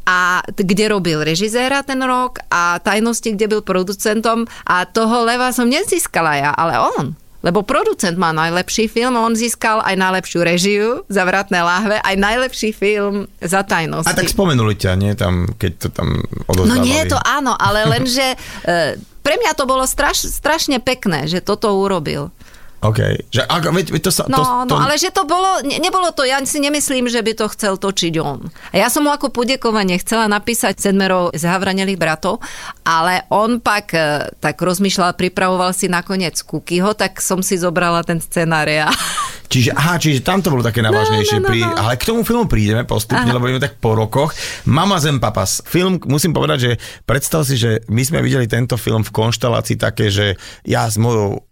a 0.07 0.39
kde 0.47 0.85
robil 0.87 1.19
režiséra 1.23 1.83
ten 1.83 1.99
rok 1.99 2.39
a 2.47 2.79
tajnosti, 2.79 3.35
kde 3.35 3.47
byl 3.47 3.61
producentom 3.61 4.47
a 4.63 4.87
toho 4.87 5.27
leva 5.27 5.51
som 5.51 5.67
nezískala 5.67 6.39
ja, 6.39 6.51
ale 6.55 6.79
on. 6.79 7.15
Lebo 7.37 7.61
producent 7.61 8.17
má 8.17 8.33
najlepší 8.33 8.89
film 8.89 9.13
on 9.13 9.37
získal 9.37 9.85
aj 9.85 9.93
najlepšiu 9.93 10.39
režiu 10.41 10.87
za 11.05 11.21
Vratné 11.21 11.61
lahve, 11.61 12.01
aj 12.01 12.15
najlepší 12.17 12.73
film 12.73 13.29
za 13.37 13.61
tajnosti. 13.61 14.09
A 14.09 14.17
tak 14.17 14.25
spomenuli 14.27 14.73
ťa, 14.73 14.97
nie 14.97 15.13
tam, 15.13 15.45
keď 15.53 15.71
to 15.77 15.87
tam 15.93 16.25
No 16.25 16.49
odozdávali. 16.49 16.81
nie, 16.81 17.01
to 17.05 17.17
áno, 17.19 17.53
ale 17.53 17.85
lenže 17.93 18.33
e, 18.63 18.97
pre 19.21 19.35
mňa 19.37 19.53
to 19.53 19.69
bolo 19.69 19.85
straš, 19.85 20.25
strašne 20.25 20.81
pekné, 20.81 21.29
že 21.29 21.39
toto 21.39 21.69
urobil. 21.77 22.33
OK. 22.77 22.99
Že, 23.33 23.41
ako, 23.49 23.67
veď, 23.73 23.87
veď 23.89 24.01
to 24.05 24.11
sa, 24.13 24.23
No, 24.29 24.37
to, 24.69 24.69
no, 24.69 24.77
ale 24.77 25.01
že 25.01 25.09
to 25.09 25.25
bolo, 25.25 25.65
ne, 25.65 25.81
nebolo 25.81 26.13
to, 26.13 26.21
ja 26.21 26.37
si 26.45 26.61
nemyslím, 26.61 27.09
že 27.09 27.25
by 27.25 27.33
to 27.33 27.45
chcel 27.57 27.73
točiť 27.81 28.13
on. 28.21 28.45
A 28.69 28.75
ja 28.85 28.87
som 28.93 29.01
mu 29.01 29.09
ako 29.09 29.33
podekovanie 29.33 29.97
chcela 29.97 30.29
napísať 30.29 30.77
sedmero 30.77 31.33
z 31.33 31.49
Havranelých 31.49 31.97
bratov, 31.97 32.37
ale 32.85 33.25
on 33.33 33.57
pak 33.57 33.85
e, 33.97 34.29
tak 34.37 34.61
rozmýšľal, 34.61 35.17
pripravoval 35.17 35.73
si 35.73 35.89
nakoniec 35.89 36.37
Kukyho, 36.37 36.93
tak 36.93 37.17
som 37.17 37.41
si 37.41 37.57
zobrala 37.57 38.05
ten 38.05 38.21
scenár 38.21 38.69
a 38.69 38.93
Čiže, 39.47 39.71
aha, 39.71 39.95
čiže 39.95 40.27
tam 40.27 40.43
to 40.43 40.51
bolo 40.51 40.59
také 40.59 40.83
navážnejšie. 40.83 41.39
no, 41.39 41.47
no, 41.47 41.49
pri, 41.49 41.59
no. 41.63 41.71
Ale 41.79 41.95
k 41.95 42.03
tomu 42.03 42.27
filmu 42.27 42.51
prídeme 42.51 42.83
postupne, 42.83 43.31
Aha. 43.31 43.35
lebo 43.39 43.47
ideme 43.47 43.63
tak 43.63 43.79
po 43.79 43.95
rokoch. 43.95 44.35
Mama 44.67 44.99
Zem 44.99 45.23
Papas. 45.23 45.63
Film, 45.63 46.03
musím 46.03 46.35
povedať, 46.35 46.59
že 46.59 46.71
predstav 47.07 47.47
si, 47.47 47.55
že 47.55 47.79
my 47.87 48.03
sme 48.03 48.19
videli 48.19 48.43
tento 48.51 48.75
film 48.75 49.07
v 49.07 49.15
konštelácii 49.15 49.79
také, 49.79 50.11
že 50.11 50.35
ja 50.67 50.83
s 50.91 50.99
mojou 50.99 51.46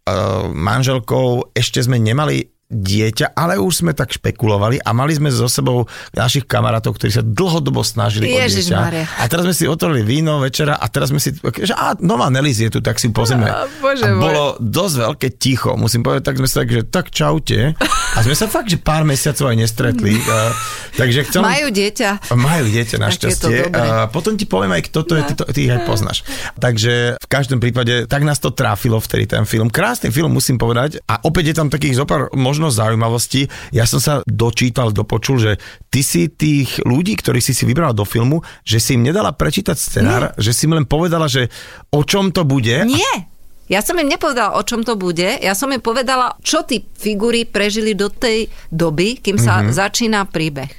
manželkou 0.54 1.50
ešte 1.58 1.82
sme 1.82 1.98
nemali 1.98 2.55
dieťa, 2.66 3.38
ale 3.38 3.62
už 3.62 3.86
sme 3.86 3.94
tak 3.94 4.10
špekulovali 4.10 4.82
a 4.82 4.90
mali 4.90 5.14
sme 5.14 5.30
so 5.30 5.46
sebou 5.46 5.86
našich 6.18 6.50
kamarátov, 6.50 6.98
ktorí 6.98 7.14
sa 7.14 7.22
dlhodobo 7.22 7.86
snažili 7.86 8.34
o 8.34 8.42
Ježišmaria. 8.42 9.06
dieťa. 9.06 9.22
A 9.22 9.24
teraz 9.30 9.44
sme 9.46 9.56
si 9.56 9.66
otvorili 9.70 10.02
víno 10.02 10.42
večera 10.42 10.74
a 10.74 10.86
teraz 10.90 11.14
sme 11.14 11.22
si, 11.22 11.38
že 11.62 11.78
á, 11.78 11.94
nová 12.02 12.34
Nelis 12.34 12.58
je 12.58 12.74
tu, 12.74 12.82
tak 12.82 12.98
si 12.98 13.14
pozrieme. 13.14 13.46
Á, 13.46 13.70
Bože 13.78 14.10
a 14.10 14.18
môj. 14.18 14.22
bolo 14.22 14.44
dosť 14.58 14.96
veľké 14.98 15.28
ticho, 15.38 15.78
musím 15.78 16.02
povedať, 16.02 16.26
tak 16.26 16.36
sme 16.42 16.48
sa 16.50 16.56
tak, 16.66 16.70
že 16.74 16.82
tak 16.90 17.06
čaute. 17.14 17.78
A 18.16 18.24
sme 18.26 18.34
sa 18.34 18.50
fakt, 18.50 18.74
že 18.74 18.82
pár 18.82 19.06
mesiacov 19.06 19.52
aj 19.54 19.58
nestretli. 19.62 20.18
Uh, 20.26 20.50
takže 20.98 21.30
chcem... 21.30 21.44
majú 21.46 21.70
dieťa. 21.70 22.34
Majú 22.34 22.66
dieťa, 22.66 22.98
našťastie. 22.98 23.70
No. 23.70 23.78
A 23.78 23.86
potom 24.10 24.34
ti 24.34 24.50
poviem 24.50 24.74
aj, 24.74 24.90
kto 24.90 25.00
to 25.06 25.14
je, 25.22 25.24
ty, 25.28 25.34
to, 25.38 25.44
ty 25.54 25.62
aj 25.70 25.86
poznáš. 25.86 26.26
Takže 26.58 27.22
v 27.22 27.28
každom 27.30 27.62
prípade, 27.62 28.10
tak 28.10 28.26
nás 28.26 28.42
to 28.42 28.50
tráfilo 28.50 28.98
vtedy 28.98 29.30
ten 29.30 29.46
film. 29.46 29.70
Krásny 29.70 30.10
film, 30.10 30.34
musím 30.34 30.58
povedať. 30.58 30.98
A 31.06 31.22
opäť 31.30 31.54
je 31.54 31.56
tam 31.62 31.70
takých 31.70 32.02
zopár 32.02 32.34
možno 32.56 32.72
zaujímavostí. 32.72 33.52
Ja 33.76 33.84
som 33.84 34.00
sa 34.00 34.24
dočítal, 34.24 34.96
dopočul, 34.96 35.44
že 35.44 35.52
ty 35.92 36.00
si 36.00 36.32
tých 36.32 36.80
ľudí, 36.88 37.20
ktorých 37.20 37.44
si 37.44 37.52
si 37.52 37.68
vybrala 37.68 37.92
do 37.92 38.08
filmu, 38.08 38.40
že 38.64 38.80
si 38.80 38.96
im 38.96 39.04
nedala 39.04 39.36
prečítať 39.36 39.76
scenár, 39.76 40.32
že 40.40 40.56
si 40.56 40.64
im 40.64 40.80
len 40.80 40.88
povedala, 40.88 41.28
že 41.28 41.52
o 41.92 42.08
čom 42.08 42.32
to 42.32 42.48
bude. 42.48 42.88
Nie. 42.88 43.28
Ja 43.68 43.84
som 43.84 44.00
im 44.00 44.08
nepovedala, 44.08 44.56
o 44.56 44.64
čom 44.64 44.88
to 44.88 44.96
bude. 44.96 45.26
Ja 45.44 45.52
som 45.52 45.68
im 45.74 45.84
povedala, 45.84 46.40
čo 46.40 46.64
tí 46.64 46.88
figúry 46.96 47.44
prežili 47.44 47.92
do 47.92 48.08
tej 48.08 48.48
doby, 48.72 49.20
kým 49.20 49.36
sa 49.36 49.60
Mhm. 49.60 49.62
mm-hmm. 49.68 49.76
začína 49.76 50.20
príbeh. 50.32 50.72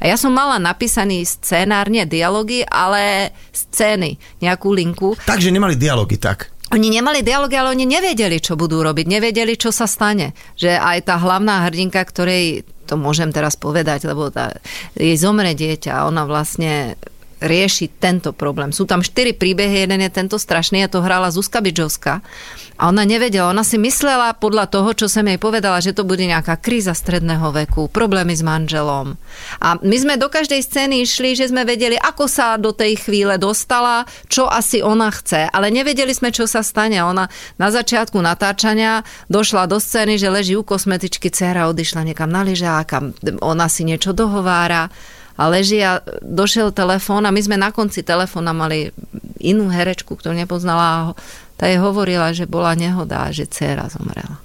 A 0.00 0.08
ja 0.08 0.16
som 0.16 0.32
mala 0.32 0.56
napísaný 0.56 1.28
scénár, 1.28 1.92
nie 1.92 2.08
dialógy, 2.08 2.64
ale 2.64 3.36
scény, 3.52 4.16
nejakú 4.40 4.72
linku. 4.72 5.12
Takže 5.28 5.52
nemali 5.52 5.76
dialógy, 5.76 6.16
tak. 6.16 6.48
Oni 6.70 6.86
nemali 6.86 7.26
dialógy, 7.26 7.58
ale 7.58 7.74
oni 7.74 7.82
nevedeli, 7.82 8.38
čo 8.38 8.54
budú 8.54 8.86
robiť, 8.86 9.10
nevedeli, 9.10 9.58
čo 9.58 9.74
sa 9.74 9.90
stane. 9.90 10.38
Že 10.54 10.78
aj 10.78 10.98
tá 11.02 11.18
hlavná 11.18 11.66
hrdinka, 11.66 11.98
ktorej, 11.98 12.62
to 12.86 12.94
môžem 12.94 13.34
teraz 13.34 13.58
povedať, 13.58 14.06
lebo 14.06 14.30
tá, 14.30 14.54
jej 14.94 15.18
zomre 15.18 15.50
dieťa 15.58 16.06
ona 16.06 16.22
vlastne 16.30 16.94
rieši 17.40 17.88
tento 17.88 18.30
problém. 18.36 18.70
Sú 18.70 18.84
tam 18.84 19.00
štyri 19.00 19.32
príbehy, 19.32 19.88
jeden 19.88 20.04
je 20.04 20.10
tento 20.12 20.36
strašný, 20.36 20.84
a 20.84 20.92
to 20.92 21.00
hrala 21.00 21.32
Zuzka 21.32 21.64
Bidžovská. 21.64 22.20
A 22.80 22.88
ona 22.88 23.04
nevedela, 23.04 23.52
ona 23.52 23.60
si 23.60 23.76
myslela 23.76 24.32
podľa 24.40 24.72
toho, 24.72 24.96
čo 24.96 25.04
som 25.04 25.28
jej 25.28 25.36
povedala, 25.36 25.84
že 25.84 25.92
to 25.92 26.00
bude 26.00 26.24
nejaká 26.24 26.56
kríza 26.56 26.96
stredného 26.96 27.52
veku, 27.52 27.92
problémy 27.92 28.32
s 28.32 28.40
manželom. 28.40 29.20
A 29.60 29.76
my 29.84 29.96
sme 30.00 30.16
do 30.16 30.32
každej 30.32 30.64
scény 30.64 31.04
išli, 31.04 31.36
že 31.36 31.52
sme 31.52 31.68
vedeli, 31.68 32.00
ako 32.00 32.24
sa 32.24 32.56
do 32.56 32.72
tej 32.72 32.96
chvíle 32.96 33.36
dostala, 33.36 34.08
čo 34.32 34.48
asi 34.48 34.80
ona 34.80 35.12
chce, 35.12 35.52
ale 35.52 35.68
nevedeli 35.68 36.16
sme, 36.16 36.32
čo 36.32 36.48
sa 36.48 36.64
stane. 36.64 37.04
Ona 37.04 37.28
na 37.60 37.68
začiatku 37.68 38.16
natáčania 38.16 39.04
došla 39.28 39.68
do 39.68 39.76
scény, 39.76 40.16
že 40.16 40.32
leží 40.32 40.56
u 40.56 40.64
kosmetičky, 40.64 41.28
dcera 41.28 41.68
odišla 41.68 42.08
niekam 42.08 42.32
na 42.32 42.40
lyžák 42.48 42.88
a 42.96 43.00
ona 43.44 43.68
si 43.68 43.84
niečo 43.84 44.16
dohovára 44.16 44.88
a 45.36 45.42
leží 45.50 45.82
a 45.82 46.02
došiel 46.22 46.74
telefón 46.74 47.26
a 47.26 47.34
my 47.34 47.40
sme 47.40 47.56
na 47.58 47.70
konci 47.70 48.02
telefóna 48.02 48.54
mali 48.54 48.90
inú 49.40 49.70
herečku, 49.72 50.14
ktorú 50.14 50.36
nepoznala 50.36 50.84
a 50.84 51.00
tá 51.60 51.68
jej 51.68 51.80
hovorila, 51.80 52.32
že 52.32 52.48
bola 52.48 52.72
nehoda 52.72 53.28
a 53.28 53.34
že 53.34 53.44
dcera 53.44 53.88
zomrela. 53.92 54.40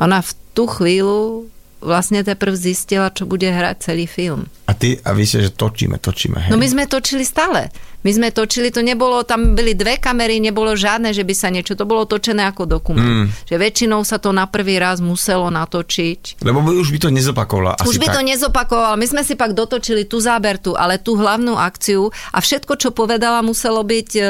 Ona 0.00 0.24
v 0.24 0.30
tú 0.56 0.64
chvíľu 0.64 1.48
vlastne 1.80 2.20
teprv 2.20 2.52
zistila, 2.52 3.08
čo 3.08 3.24
bude 3.24 3.48
hrať 3.48 3.92
celý 3.92 4.04
film. 4.04 4.48
A 4.68 4.76
ty, 4.76 5.00
a 5.00 5.16
vy 5.16 5.24
ste, 5.24 5.48
že 5.48 5.50
točíme, 5.56 5.96
točíme. 5.96 6.48
Hej. 6.48 6.50
No 6.52 6.60
my 6.60 6.68
sme 6.68 6.84
točili 6.84 7.24
stále. 7.24 7.72
My 8.00 8.10
sme 8.16 8.28
točili, 8.32 8.72
to 8.72 8.80
nebolo, 8.80 9.20
tam 9.28 9.52
byli 9.52 9.76
dve 9.76 10.00
kamery, 10.00 10.40
nebolo 10.40 10.72
žiadne, 10.72 11.12
že 11.12 11.20
by 11.20 11.34
sa 11.36 11.52
niečo, 11.52 11.76
to 11.76 11.84
bolo 11.84 12.08
točené 12.08 12.48
ako 12.48 12.64
dokument. 12.64 13.26
Mm. 13.26 13.26
Že 13.44 13.56
väčšinou 13.60 14.00
sa 14.08 14.16
to 14.16 14.32
na 14.32 14.48
prvý 14.48 14.80
raz 14.80 15.04
muselo 15.04 15.52
natočiť. 15.52 16.40
Lebo 16.40 16.64
by, 16.64 16.80
už 16.80 16.88
by 16.96 16.98
to 17.04 17.10
nezopakovala. 17.12 17.76
Asi 17.76 17.88
Už 17.92 18.00
by 18.00 18.08
tak. 18.08 18.16
to 18.16 18.20
nezopakoval. 18.24 18.96
My 18.96 19.06
sme 19.06 19.22
si 19.26 19.36
pak 19.36 19.52
dotočili 19.52 20.08
tú 20.08 20.16
zábertu, 20.16 20.72
ale 20.72 20.96
tú 20.96 21.20
hlavnú 21.20 21.60
akciu 21.60 22.08
a 22.32 22.38
všetko, 22.40 22.80
čo 22.80 22.88
povedala, 22.96 23.44
muselo 23.44 23.84
byť 23.84 24.10
e, 24.16 24.22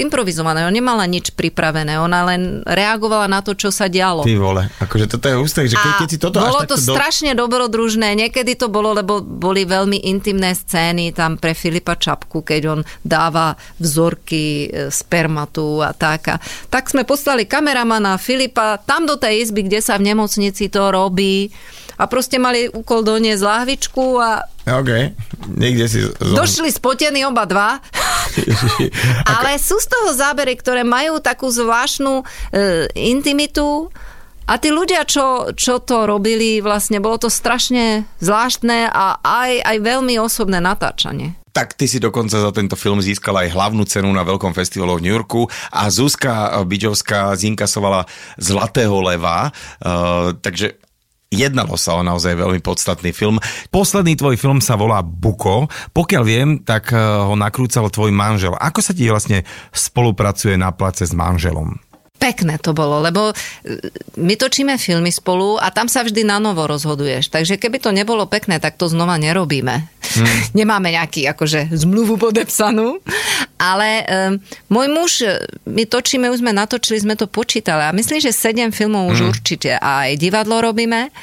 improvizované. 0.00 0.64
Ona 0.64 0.72
nemala 0.72 1.04
nič 1.04 1.36
pripravené. 1.36 2.00
Ona 2.00 2.20
len 2.32 2.42
reagovala 2.64 3.28
na 3.28 3.44
to, 3.44 3.52
čo 3.52 3.68
sa 3.68 3.92
dialo. 3.92 4.24
Ty 4.24 4.34
vole, 4.40 4.72
akože 4.80 5.04
toto 5.04 5.28
je 5.28 5.36
ústek, 5.36 5.66
že 5.68 5.76
keď, 5.76 5.92
keď 6.00 6.08
si 6.08 6.18
toto 6.18 6.40
bolo 6.40 6.64
to 6.64 6.76
takto 6.76 6.96
strašne 6.96 7.36
dobrodružné. 7.36 8.16
Niekedy 8.16 8.56
to 8.56 8.72
bolo, 8.72 8.96
lebo 8.96 9.20
boli 9.20 9.68
veľmi 9.68 10.08
intimné 10.08 10.56
scény 10.56 11.12
tam 11.12 11.36
pre 11.36 11.52
Filipa 11.52 11.98
Čapku, 11.98 12.40
keď 12.40 12.62
on 12.72 12.80
dáva 13.18 13.58
vzorky 13.82 14.70
e, 14.70 14.94
spermatu 14.94 15.82
a 15.82 15.90
tak. 15.90 16.22
A 16.30 16.36
tak 16.70 16.86
sme 16.86 17.02
poslali 17.02 17.50
kameramana 17.50 18.14
Filipa 18.14 18.78
tam 18.78 19.10
do 19.10 19.18
tej 19.18 19.42
izby, 19.42 19.66
kde 19.66 19.82
sa 19.82 19.98
v 19.98 20.14
nemocnici 20.14 20.70
to 20.70 20.94
robí. 20.94 21.50
A 21.98 22.06
proste 22.06 22.38
mali 22.38 22.70
úkol 22.70 23.02
doniesť 23.02 23.42
lahvičku 23.42 24.22
a. 24.22 24.46
OK, 24.70 24.90
niekde 25.58 25.84
si... 25.90 25.98
Zom... 26.06 26.38
došli 26.38 26.70
spotení 26.70 27.26
oba 27.26 27.42
dva. 27.42 27.82
Ale 29.34 29.58
sú 29.58 29.82
z 29.82 29.90
toho 29.90 30.14
zábery, 30.14 30.54
ktoré 30.54 30.86
majú 30.86 31.18
takú 31.18 31.50
zvláštnu 31.50 32.22
e, 32.22 32.24
intimitu 32.94 33.90
a 34.48 34.56
tí 34.56 34.72
ľudia, 34.72 35.04
čo, 35.04 35.52
čo 35.52 35.76
to 35.84 36.08
robili, 36.08 36.64
vlastne 36.64 37.04
bolo 37.04 37.20
to 37.20 37.28
strašne 37.28 38.08
zvláštne 38.16 38.88
a 38.88 39.20
aj, 39.20 39.52
aj 39.60 39.76
veľmi 39.84 40.16
osobné 40.16 40.56
natáčanie. 40.62 41.37
Tak 41.52 41.74
ty 41.74 41.88
si 41.90 41.98
dokonca 41.98 42.38
za 42.38 42.50
tento 42.54 42.74
film 42.74 43.02
získala 43.02 43.46
aj 43.46 43.54
hlavnú 43.54 43.84
cenu 43.88 44.10
na 44.12 44.22
veľkom 44.22 44.52
festivalu 44.52 44.98
v 44.98 45.04
New 45.08 45.14
Yorku 45.14 45.46
a 45.72 45.88
Zuzka 45.92 46.62
Biďovská 46.64 47.34
zinkasovala 47.34 48.04
Zlatého 48.36 48.98
leva, 49.00 49.50
uh, 49.82 50.34
takže 50.38 50.78
Jednalo 51.28 51.76
sa 51.76 51.92
o 51.92 52.00
naozaj 52.00 52.40
veľmi 52.40 52.64
podstatný 52.64 53.12
film. 53.12 53.36
Posledný 53.68 54.16
tvoj 54.16 54.40
film 54.40 54.64
sa 54.64 54.80
volá 54.80 55.04
Buko. 55.04 55.68
Pokiaľ 55.92 56.22
viem, 56.24 56.64
tak 56.64 56.88
eh, 56.88 56.96
ho 56.96 57.36
nakrúcal 57.36 57.92
tvoj 57.92 58.08
manžel. 58.16 58.56
Ako 58.56 58.80
sa 58.80 58.96
ti 58.96 59.04
vlastne 59.12 59.44
spolupracuje 59.68 60.56
na 60.56 60.72
place 60.72 61.04
s 61.04 61.12
manželom? 61.12 61.76
Pekné 62.18 62.58
to 62.58 62.74
bolo, 62.74 62.98
lebo 62.98 63.30
e, 63.30 63.34
my 64.18 64.34
točíme 64.34 64.74
filmy 64.74 65.14
spolu 65.14 65.54
a 65.54 65.70
tam 65.70 65.86
sa 65.86 66.02
vždy 66.02 66.26
na 66.26 66.42
novo 66.42 66.66
rozhoduješ. 66.66 67.30
Takže 67.30 67.62
keby 67.62 67.78
to 67.78 67.94
nebolo 67.94 68.26
pekné, 68.26 68.58
tak 68.58 68.74
to 68.74 68.90
znova 68.90 69.14
nerobíme. 69.22 69.86
Hmm. 69.86 70.38
Nemáme 70.58 70.90
nejaký 70.90 71.30
akože 71.30 71.70
zmluvu 71.70 72.18
podepsanú. 72.18 72.98
Ale 73.58 74.02
um, 74.02 74.42
môj 74.66 74.86
muž, 74.90 75.12
e, 75.22 75.38
my 75.70 75.86
točíme, 75.86 76.26
už 76.26 76.42
sme 76.42 76.50
natočili, 76.50 76.98
sme 76.98 77.14
to 77.14 77.30
počítali 77.30 77.86
a 77.86 77.94
myslím, 77.94 78.18
že 78.18 78.34
sedem 78.34 78.74
filmov 78.74 79.14
už 79.14 79.18
Hmm. 79.18 79.30
určite 79.34 79.70
a 79.78 80.10
aj 80.10 80.18
divadlo 80.18 80.58
robíme. 80.58 81.14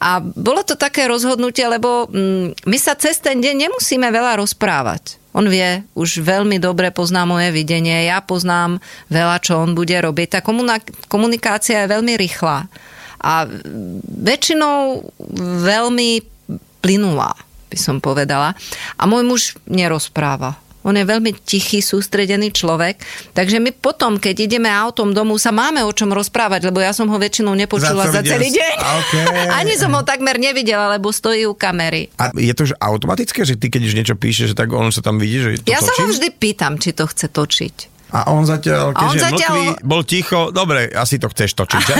A 0.00 0.20
bolo 0.20 0.60
to 0.60 0.76
také 0.76 1.08
rozhodnutie, 1.08 1.64
lebo 1.64 2.08
um, 2.08 2.52
my 2.68 2.78
sa 2.80 2.92
cez 2.96 3.16
ten 3.16 3.40
deň 3.40 3.68
nemusíme 3.68 4.08
veľa 4.12 4.40
rozprávať. 4.44 5.23
On 5.34 5.44
vie, 5.50 5.82
už 5.98 6.22
veľmi 6.22 6.62
dobre 6.62 6.94
pozná 6.94 7.26
moje 7.26 7.50
videnie, 7.50 8.06
ja 8.06 8.22
poznám 8.22 8.78
veľa, 9.10 9.42
čo 9.42 9.58
on 9.58 9.74
bude 9.74 9.94
robiť. 9.94 10.38
Tá 10.38 10.40
komunikácia 11.10 11.84
je 11.84 11.92
veľmi 11.92 12.14
rýchla 12.14 12.70
a 13.24 13.48
väčšinou 14.20 15.10
veľmi 15.64 16.22
plynulá, 16.84 17.32
by 17.72 17.78
som 17.80 17.98
povedala. 17.98 18.54
A 19.00 19.02
môj 19.10 19.24
muž 19.24 19.42
nerozpráva. 19.66 20.63
On 20.84 20.92
je 20.92 21.00
veľmi 21.00 21.32
tichý, 21.42 21.80
sústredený 21.80 22.52
človek, 22.52 23.00
takže 23.32 23.56
my 23.56 23.72
potom, 23.72 24.20
keď 24.20 24.44
ideme 24.44 24.68
autom 24.68 25.16
domov, 25.16 25.40
sa 25.40 25.48
máme 25.48 25.80
o 25.80 25.90
čom 25.90 26.12
rozprávať, 26.12 26.68
lebo 26.68 26.84
ja 26.84 26.92
som 26.92 27.08
ho 27.08 27.16
väčšinou 27.16 27.56
nepočula 27.56 28.04
Za 28.08 28.20
za 28.20 28.22
celý 28.22 28.52
deň. 28.52 28.74
Okay. 28.78 29.24
Ani 29.64 29.74
som 29.74 29.90
ho 29.90 30.04
takmer 30.04 30.36
nevidela, 30.36 30.92
lebo 30.92 31.08
stojí 31.08 31.48
u 31.48 31.56
kamery. 31.56 32.12
A 32.20 32.28
je 32.36 32.52
to 32.52 32.68
že 32.68 32.76
automatické, 32.76 33.48
že 33.48 33.56
ty 33.56 33.72
keď 33.72 33.82
už 33.88 33.94
niečo 33.96 34.14
píšeš, 34.14 34.52
tak 34.52 34.68
on 34.70 34.92
sa 34.92 35.00
tam 35.00 35.16
vidí, 35.16 35.40
že 35.40 35.48
to 35.64 35.72
Ja 35.72 35.80
sa 35.80 35.88
točí? 35.88 36.00
ho 36.00 36.06
vždy 36.12 36.28
pýtam, 36.36 36.76
či 36.76 36.92
to 36.92 37.08
chce 37.08 37.32
točiť. 37.32 37.93
A 38.12 38.30
on 38.30 38.46
zatiaľ, 38.46 38.92
on 38.92 39.00
keďže 39.00 39.20
zatiaľ- 39.26 39.56
mlkvý, 39.56 39.86
bol 39.86 40.02
ticho, 40.06 40.40
dobre, 40.54 40.86
asi 40.92 41.18
to 41.18 41.26
chceš 41.32 41.56
točiť, 41.56 41.82
že? 41.82 41.96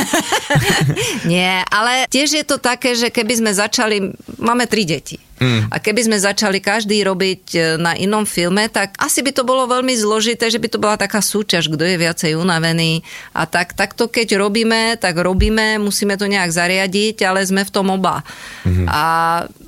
Nie, 1.32 1.64
ale 1.66 2.06
tiež 2.06 2.38
je 2.38 2.44
to 2.46 2.62
také, 2.62 2.94
že 2.94 3.10
keby 3.10 3.40
sme 3.40 3.50
začali, 3.50 4.14
máme 4.38 4.68
tri 4.70 4.86
deti. 4.86 5.18
Mm. 5.42 5.66
A 5.66 5.82
keby 5.82 6.06
sme 6.06 6.14
začali 6.14 6.62
každý 6.62 7.02
robiť 7.02 7.42
e, 7.52 7.58
na 7.82 7.98
inom 7.98 8.22
filme, 8.22 8.70
tak 8.70 8.94
asi 9.02 9.18
by 9.18 9.34
to 9.34 9.42
bolo 9.42 9.66
veľmi 9.66 9.90
zložité, 9.98 10.46
že 10.46 10.62
by 10.62 10.68
to 10.70 10.78
bola 10.78 10.94
taká 10.94 11.18
súťaž, 11.18 11.66
kto 11.66 11.82
je 11.82 11.98
viacej 11.98 12.38
unavený. 12.38 13.02
A 13.34 13.42
tak, 13.50 13.74
takto 13.74 14.06
keď 14.06 14.38
robíme, 14.38 14.94
tak 14.94 15.18
robíme, 15.18 15.82
musíme 15.82 16.14
to 16.14 16.30
nejak 16.30 16.54
zariadiť, 16.54 17.26
ale 17.26 17.42
sme 17.42 17.66
v 17.66 17.74
tom 17.74 17.90
oba. 17.90 18.22
Mm. 18.62 18.86
A 18.86 19.02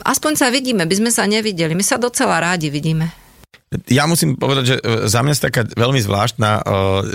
aspoň 0.07 0.33
sa 0.38 0.55
vidíme, 0.55 0.87
by 0.87 0.94
sme 0.94 1.11
sa 1.11 1.27
nevideli. 1.27 1.75
My 1.75 1.83
sa 1.83 1.99
docela 1.99 2.38
rádi 2.38 2.70
vidíme. 2.70 3.26
Ja 3.66 4.07
musím 4.07 4.38
povedať, 4.38 4.64
že 4.64 4.76
e, 4.79 4.83
za 5.11 5.26
mňa 5.26 5.33
je 5.35 5.46
taká 5.50 5.66
veľmi 5.66 5.98
zvláštna 5.98 6.50
uh, 6.62 6.62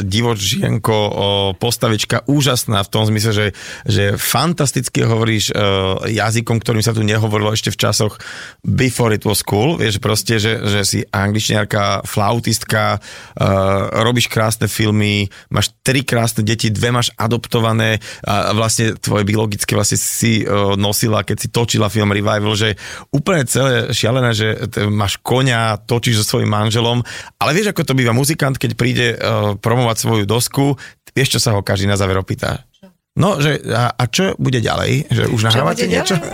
divočienko 0.03 0.91
uh, 0.91 1.11
postavička, 1.55 2.27
úžasná 2.27 2.83
v 2.83 2.91
tom 2.91 3.07
zmysle, 3.07 3.31
že, 3.31 3.47
že 3.87 4.03
fantasticky 4.19 5.07
hovoríš 5.07 5.55
uh, 5.55 6.03
jazykom, 6.11 6.59
ktorým 6.59 6.83
sa 6.83 6.91
tu 6.91 7.07
nehovorilo 7.07 7.55
ešte 7.55 7.71
v 7.71 7.79
časoch 7.79 8.19
before 8.67 9.15
it 9.15 9.23
was 9.23 9.47
cool, 9.47 9.79
vieš 9.79 10.03
proste, 10.03 10.43
že, 10.43 10.59
že 10.67 10.83
si 10.83 10.99
angličniarka, 11.07 12.03
flautistka, 12.03 12.99
uh, 12.99 14.03
robíš 14.03 14.27
krásne 14.27 14.67
filmy, 14.67 15.31
máš 15.47 15.71
tri 15.87 16.03
krásne 16.03 16.43
deti, 16.43 16.67
dve 16.67 16.91
máš 16.91 17.15
adoptované 17.15 18.03
a 18.27 18.51
vlastne 18.51 18.99
tvoje 18.99 19.23
biologické 19.23 19.71
vlastne 19.71 19.95
si 19.95 20.43
uh, 20.43 20.75
nosila, 20.75 21.23
keď 21.23 21.37
si 21.39 21.47
točila 21.47 21.87
film 21.87 22.11
Revival, 22.11 22.59
že 22.59 22.75
úplne 23.15 23.47
celé 23.47 23.95
šialené, 23.95 24.35
že 24.35 24.59
máš 24.91 25.15
konia, 25.23 25.79
točíš 25.79 26.27
so 26.27 26.35
svojím 26.35 26.40
manželom, 26.47 27.03
ale 27.41 27.51
vieš, 27.51 27.73
ako 27.73 27.87
to 27.87 27.97
býva 27.97 28.13
muzikant, 28.15 28.57
keď 28.57 28.71
príde 28.77 29.07
uh, 29.15 29.53
promovať 29.57 29.97
svoju 29.97 30.25
dosku, 30.29 30.77
vieš, 31.13 31.37
čo 31.37 31.39
sa 31.39 31.53
ho 31.55 31.65
každý 31.65 31.89
na 31.89 31.99
záver 31.99 32.17
opýta? 32.17 32.63
No, 33.11 33.43
že 33.43 33.59
a, 33.67 33.91
a 33.91 34.03
čo 34.07 34.39
bude 34.39 34.63
ďalej? 34.63 35.11
Že 35.11 35.23
už 35.35 35.41
nahrávate 35.51 35.85
niečo? 35.87 36.15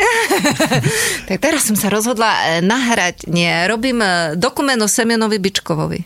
Tak 1.28 1.42
teraz 1.42 1.66
som 1.66 1.74
sa 1.74 1.90
rozhodla 1.90 2.30
e, 2.30 2.62
nahrať, 2.62 3.26
nie, 3.26 3.50
robím 3.66 3.98
e, 4.06 4.38
dokument 4.38 4.78
o 4.78 4.86
Semenovi 4.86 5.42
Bičkovovi 5.42 6.06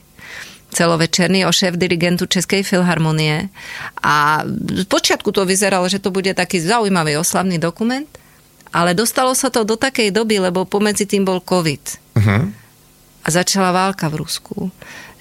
celovečerný 0.71 1.43
o 1.45 1.51
šéf 1.51 1.75
dirigentu 1.75 2.25
Českej 2.25 2.63
filharmonie. 2.63 3.51
A 3.99 4.47
z 4.47 4.87
počiatku 4.87 5.35
to 5.35 5.43
vyzeralo, 5.43 5.85
že 5.91 5.99
to 5.99 6.09
bude 6.15 6.31
taký 6.31 6.63
zaujímavý 6.63 7.19
oslavný 7.19 7.59
dokument, 7.59 8.07
ale 8.71 8.95
dostalo 8.95 9.35
sa 9.35 9.51
to 9.51 9.67
do 9.67 9.75
takej 9.75 10.15
doby, 10.15 10.39
lebo 10.39 10.63
pomedzi 10.63 11.03
tým 11.03 11.27
bol 11.27 11.43
COVID. 11.43 11.83
Uh-huh. 12.15 12.55
A 13.21 13.27
začala 13.29 13.69
válka 13.69 14.09
v 14.09 14.25
Rusku. 14.25 14.57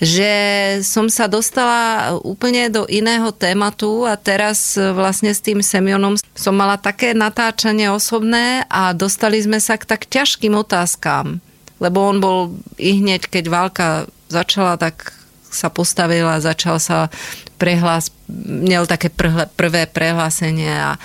Že 0.01 0.33
som 0.81 1.13
sa 1.13 1.29
dostala 1.29 2.17
úplne 2.25 2.73
do 2.73 2.89
iného 2.89 3.29
tématu 3.37 4.09
a 4.09 4.17
teraz 4.17 4.73
vlastne 4.73 5.29
s 5.37 5.45
tým 5.45 5.61
Semionom 5.61 6.17
som 6.33 6.57
mala 6.57 6.81
také 6.81 7.13
natáčanie 7.13 7.93
osobné 7.93 8.65
a 8.73 8.97
dostali 8.97 9.37
sme 9.45 9.61
sa 9.61 9.77
k 9.77 9.85
tak 9.85 10.09
ťažkým 10.09 10.57
otázkam. 10.57 11.45
Lebo 11.77 12.09
on 12.09 12.17
bol 12.21 12.39
i 12.81 12.97
hneď, 12.97 13.29
keď 13.29 13.45
válka 13.53 13.87
začala, 14.33 14.81
tak 14.81 15.13
sa 15.51 15.69
postavil 15.69 16.25
a 16.25 16.41
začal 16.41 16.81
sa 16.81 17.13
prehlás, 17.61 18.09
měl 18.49 18.87
také 18.87 19.13
prhle, 19.13 19.45
prvé 19.53 19.85
prehlásenie 19.85 20.73
a 20.73 20.97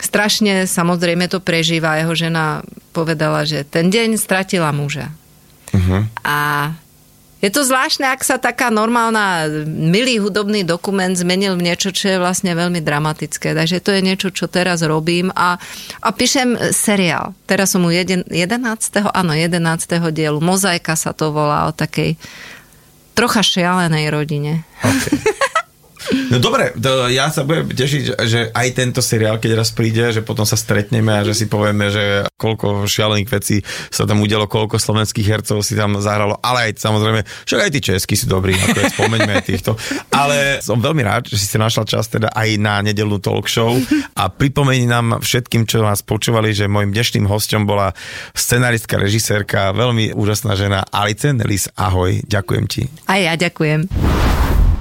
strašne 0.00 0.66
samozrejme 0.66 1.30
to 1.30 1.38
prežíva. 1.38 2.02
Jeho 2.02 2.14
žena 2.18 2.66
povedala, 2.90 3.46
že 3.46 3.62
ten 3.62 3.90
deň 3.92 4.18
stratila 4.18 4.74
muža. 4.74 5.14
Uh-huh. 5.74 6.06
A 6.24 6.72
je 7.38 7.54
to 7.54 7.62
zvláštne, 7.62 8.02
ak 8.02 8.26
sa 8.26 8.34
taká 8.34 8.66
normálna, 8.66 9.46
milý 9.66 10.18
hudobný 10.18 10.66
dokument 10.66 11.14
zmenil 11.14 11.54
v 11.54 11.70
niečo, 11.70 11.94
čo 11.94 12.10
je 12.10 12.18
vlastne 12.18 12.50
veľmi 12.50 12.82
dramatické. 12.82 13.54
Takže 13.54 13.78
to 13.78 13.94
je 13.94 14.02
niečo, 14.02 14.34
čo 14.34 14.50
teraz 14.50 14.82
robím 14.82 15.30
a, 15.38 15.54
a 16.02 16.08
píšem 16.10 16.58
seriál. 16.74 17.38
Teraz 17.46 17.78
som 17.78 17.86
u 17.86 17.94
jeden, 17.94 18.26
11. 18.26 19.14
áno, 19.14 19.32
11. 19.38 19.54
dielu. 20.10 20.42
Mozaika 20.42 20.98
sa 20.98 21.14
to 21.14 21.30
volá 21.30 21.70
o 21.70 21.72
takej 21.72 22.18
trocha 23.14 23.42
šialenej 23.46 24.10
rodine. 24.10 24.66
Okay. 24.82 25.22
No 26.28 26.40
dobre, 26.40 26.72
to 26.76 27.08
ja 27.12 27.28
sa 27.28 27.44
budem 27.44 27.68
tešiť, 27.72 28.02
že 28.24 28.40
aj 28.52 28.68
tento 28.76 29.00
seriál, 29.04 29.40
keď 29.40 29.60
raz 29.60 29.72
príde, 29.72 30.12
že 30.12 30.24
potom 30.24 30.44
sa 30.48 30.56
stretneme 30.56 31.12
a 31.12 31.26
že 31.26 31.36
si 31.36 31.44
povieme, 31.48 31.92
že 31.92 32.28
koľko 32.36 32.88
šialených 32.88 33.30
vecí 33.32 33.56
sa 33.92 34.08
tam 34.08 34.24
udialo, 34.24 34.48
koľko 34.48 34.80
slovenských 34.80 35.26
hercov 35.26 35.60
si 35.60 35.76
tam 35.76 35.98
zahralo, 35.98 36.40
ale 36.40 36.70
aj 36.70 36.80
samozrejme, 36.80 37.20
však 37.44 37.60
aj 37.60 37.70
tí 37.74 37.80
českí 37.80 38.14
sú 38.16 38.30
dobrí, 38.30 38.56
ako 38.56 38.78
je, 38.78 38.92
spomeňme 38.94 39.34
týchto. 39.44 39.74
Ale 40.12 40.62
som 40.64 40.80
veľmi 40.80 41.02
rád, 41.04 41.28
že 41.28 41.36
si 41.36 41.48
ste 41.50 41.60
našla 41.60 41.84
čas 41.84 42.08
teda 42.08 42.32
aj 42.32 42.48
na 42.56 42.80
nedelnú 42.80 43.18
talk 43.18 43.50
show 43.50 43.74
a 44.14 44.30
pripomení 44.30 44.86
nám 44.86 45.20
všetkým, 45.20 45.66
čo 45.66 45.82
nás 45.82 46.00
počúvali, 46.00 46.54
že 46.54 46.70
môjim 46.70 46.94
dnešným 46.94 47.26
hostom 47.26 47.66
bola 47.66 47.92
scenaristka, 48.32 48.96
režisérka, 48.96 49.74
veľmi 49.74 50.14
úžasná 50.14 50.54
žena 50.54 50.86
Alice 50.94 51.34
Nelis. 51.34 51.66
Ahoj, 51.74 52.22
ďakujem 52.24 52.64
ti. 52.70 52.82
A 53.10 53.18
ja 53.18 53.34
ďakujem. 53.34 54.37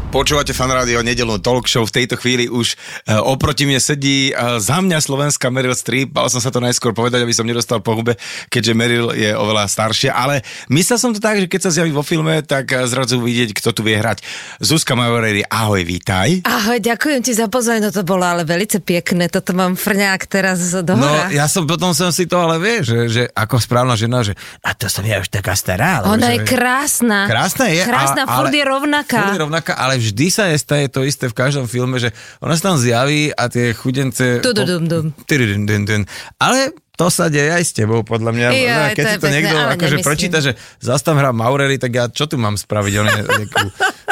Počúvate 0.08 0.56
fan 0.56 0.72
rádio 0.72 1.04
nedelnú 1.04 1.36
talk 1.44 1.68
show. 1.68 1.84
V 1.84 1.92
tejto 1.92 2.16
chvíli 2.16 2.48
už 2.48 2.80
uh, 3.12 3.20
oproti 3.28 3.68
mne 3.68 3.76
sedí 3.76 4.32
uh, 4.32 4.56
za 4.56 4.80
mňa 4.80 5.04
slovenská 5.04 5.52
Meryl 5.52 5.76
Streep. 5.76 6.16
Mal 6.16 6.32
som 6.32 6.40
sa 6.40 6.48
to 6.48 6.64
najskôr 6.64 6.96
povedať, 6.96 7.28
aby 7.28 7.36
som 7.36 7.44
nedostal 7.44 7.84
po 7.84 7.92
hube, 7.92 8.16
keďže 8.48 8.72
Meryl 8.72 9.12
je 9.12 9.36
oveľa 9.36 9.68
staršia. 9.68 10.16
Ale 10.16 10.48
myslel 10.72 10.96
som 10.96 11.12
to 11.12 11.20
tak, 11.20 11.44
že 11.44 11.52
keď 11.52 11.60
sa 11.68 11.76
zjaví 11.76 11.92
vo 11.92 12.08
filme, 12.08 12.40
tak 12.40 12.72
uh, 12.72 12.88
zrazu 12.88 13.20
vidieť, 13.20 13.52
kto 13.52 13.76
tu 13.76 13.84
vie 13.84 14.00
hrať. 14.00 14.24
Zuzka 14.64 14.96
Majoreri, 14.96 15.44
ahoj, 15.44 15.84
vítaj. 15.84 16.40
Ahoj, 16.48 16.80
ďakujem 16.80 17.20
ti 17.28 17.36
za 17.36 17.52
pozvanie, 17.52 17.84
no 17.84 17.92
to 17.92 18.08
bolo 18.08 18.24
ale 18.24 18.48
veľmi 18.48 18.80
pekné, 18.80 19.28
toto 19.28 19.52
mám 19.52 19.76
frňák 19.76 20.24
teraz 20.24 20.72
do 20.88 20.96
No, 20.96 21.12
ja 21.36 21.52
som 21.52 21.68
potom 21.68 21.92
som 21.92 22.16
si 22.16 22.26
to 22.26 22.40
ale 22.40 22.56
vie, 22.64 22.80
že, 22.80 22.98
že 23.12 23.24
ako 23.36 23.60
správna 23.60 24.00
žena, 24.00 24.24
že 24.24 24.40
a 24.64 24.72
to 24.72 24.88
som 24.88 25.04
ja 25.04 25.20
už 25.20 25.28
taká 25.28 25.52
stará. 25.54 26.00
ale 26.00 26.16
Ona 26.16 26.28
je 26.32 26.40
krásna. 26.48 27.28
Krásna 27.28 27.68
je. 27.70 27.84
Krásna, 27.84 28.24
a, 28.24 28.40
furt 28.40 28.56
je 28.56 28.64
rovnaká. 28.64 29.20
Furt 29.20 29.36
je 29.36 29.44
rovnaká, 29.44 29.74
ale 29.76 29.97
vždy 29.98 30.28
sa 30.32 30.54
je 30.54 30.58
staje 30.62 30.88
to 30.88 31.04
isté 31.04 31.28
v 31.28 31.36
každom 31.36 31.66
filme, 31.66 31.98
že 31.98 32.14
ona 32.40 32.56
sa 32.56 32.72
tam 32.74 32.78
zjaví 32.78 33.34
a 33.34 33.50
tie 33.50 33.76
chudence... 33.76 34.40
Ale 36.40 36.72
to 36.98 37.14
sa 37.14 37.30
deje 37.30 37.54
aj 37.54 37.64
s 37.64 37.72
tebou, 37.78 38.02
podľa 38.02 38.32
mňa. 38.34 38.48
Jaj, 38.50 38.66
No, 38.68 38.84
Keď 38.98 39.04
to 39.06 39.08
si 39.08 39.18
to 39.18 39.22
pekné, 39.22 39.36
niekto 39.38 39.56
akože 39.78 39.98
prečíta, 40.02 40.38
že 40.42 40.52
zas 40.82 41.06
tam 41.06 41.22
hrá 41.22 41.30
Maurery, 41.30 41.78
tak 41.78 41.92
ja 41.94 42.10
čo 42.10 42.26
tu 42.26 42.42
mám 42.42 42.58
spraviť? 42.58 42.94
On 42.98 43.06
je 43.06 43.22
nejakú 43.22 43.68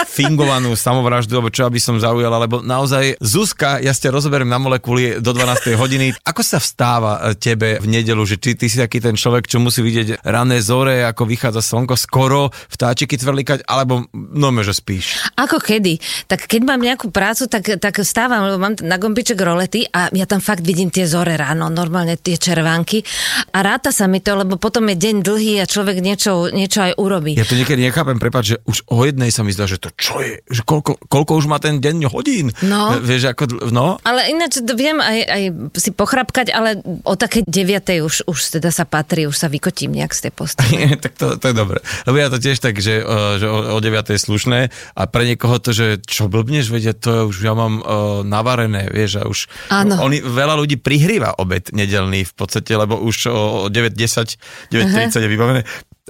fingovanú 0.06 0.72
samovraždu, 0.78 1.36
alebo 1.36 1.52
čo 1.52 1.68
aby 1.68 1.82
som 1.82 2.00
zaujal, 2.00 2.32
lebo 2.32 2.64
naozaj 2.64 3.20
Zuzka, 3.20 3.84
ja 3.84 3.92
ste 3.92 4.14
rozoberiem 4.14 4.48
na 4.48 4.62
molekuly 4.62 5.20
do 5.20 5.36
12. 5.36 5.76
hodiny. 5.76 6.16
Ako 6.24 6.40
sa 6.46 6.62
vstáva 6.62 7.34
e, 7.34 7.36
tebe 7.36 7.82
v 7.84 7.88
nedelu, 7.90 8.24
že 8.24 8.40
či 8.40 8.56
ty 8.56 8.72
si 8.72 8.80
taký 8.80 9.04
ten 9.04 9.20
človek, 9.20 9.50
čo 9.50 9.60
musí 9.60 9.84
vidieť 9.84 10.24
rané 10.24 10.64
zore, 10.64 11.04
ako 11.04 11.28
vychádza 11.28 11.60
slnko, 11.60 12.00
skoro 12.00 12.54
vtáčiky 12.72 13.20
tvrlikať, 13.20 13.68
alebo 13.68 14.08
no 14.14 14.48
že 14.64 14.72
spíš? 14.72 15.20
Ako 15.36 15.60
kedy? 15.60 16.00
Tak 16.32 16.48
keď 16.48 16.62
mám 16.64 16.80
nejakú 16.80 17.12
prácu, 17.12 17.52
tak, 17.52 17.82
tak 17.82 18.00
vstávam, 18.00 18.48
lebo 18.48 18.58
mám 18.62 18.78
na 18.80 18.96
gombiček 18.96 19.36
rolety 19.36 19.84
a 19.92 20.08
ja 20.16 20.24
tam 20.24 20.40
fakt 20.40 20.64
vidím 20.64 20.88
tie 20.88 21.04
zore 21.04 21.36
ráno, 21.36 21.68
normálne 21.68 22.16
tie 22.16 22.40
červánky 22.76 23.08
a 23.56 23.64
ráta 23.64 23.96
sa 23.96 24.12
mi 24.12 24.20
to, 24.20 24.36
lebo 24.36 24.60
potom 24.60 24.84
je 24.92 25.00
deň 25.00 25.16
dlhý 25.24 25.54
a 25.64 25.66
človek 25.66 26.04
niečo, 26.04 26.52
niečo 26.52 26.84
aj 26.84 27.00
urobí. 27.00 27.40
Ja 27.40 27.48
to 27.48 27.56
niekedy 27.56 27.88
nechápem, 27.88 28.20
prepáč, 28.20 28.56
že 28.56 28.58
už 28.68 28.84
o 28.92 29.08
jednej 29.08 29.32
sa 29.32 29.48
mi 29.48 29.56
zdá, 29.56 29.64
že 29.64 29.80
to 29.80 29.96
čo 29.96 30.20
je, 30.20 30.44
že 30.52 30.62
koľko, 30.68 31.00
koľko 31.08 31.32
už 31.40 31.46
má 31.48 31.58
ten 31.64 31.80
deň 31.80 32.12
hodín. 32.12 32.52
No. 32.68 33.00
Vieš, 33.00 33.32
ako, 33.32 33.72
no, 33.72 33.96
Ale 34.04 34.28
ináč 34.28 34.60
viem 34.76 35.00
aj, 35.00 35.20
aj 35.24 35.44
si 35.80 35.96
pochrapkať, 35.96 36.52
ale 36.52 36.84
o 37.08 37.16
také 37.16 37.48
deviatej 37.48 38.04
už, 38.04 38.16
už 38.28 38.60
teda 38.60 38.76
sa 38.76 38.84
patrí, 38.84 39.24
už 39.24 39.40
sa 39.40 39.48
vykotím 39.48 39.96
nejak 39.96 40.12
z 40.12 40.28
tej 40.28 40.32
postele. 40.36 40.76
tak 41.04 41.16
to, 41.16 41.40
to 41.40 41.46
je 41.48 41.56
dobre. 41.56 41.80
Lebo 42.04 42.16
ja 42.20 42.28
to 42.28 42.44
tiež 42.44 42.60
tak, 42.60 42.76
že, 42.84 43.00
uh, 43.00 43.40
že 43.40 43.48
o, 43.48 43.78
o 43.78 43.80
9. 43.80 44.12
je 44.12 44.20
slušné 44.20 44.60
a 45.00 45.02
pre 45.08 45.24
niekoho 45.24 45.56
to, 45.64 45.72
že 45.72 46.04
čo 46.04 46.28
blbneš, 46.28 46.68
vedia, 46.68 46.92
to 46.92 47.32
už 47.32 47.40
ja 47.40 47.56
mám 47.56 47.80
uh, 47.80 48.22
navarené, 48.28 48.92
vieš, 48.92 49.22
a 49.22 49.24
už 49.24 49.40
Áno. 49.72 50.04
oni, 50.04 50.20
veľa 50.20 50.60
ľudí 50.60 50.76
prihrýva 50.82 51.40
obed 51.40 51.72
nedelný 51.72 52.26
v 52.26 52.34
podstate, 52.34 52.65
lebo 52.74 52.98
už 52.98 53.30
o, 53.30 53.68
o 53.68 53.70
9.10, 53.70 54.74
9.30 54.74 55.22
je 55.22 55.30
vybavené. 55.30 55.62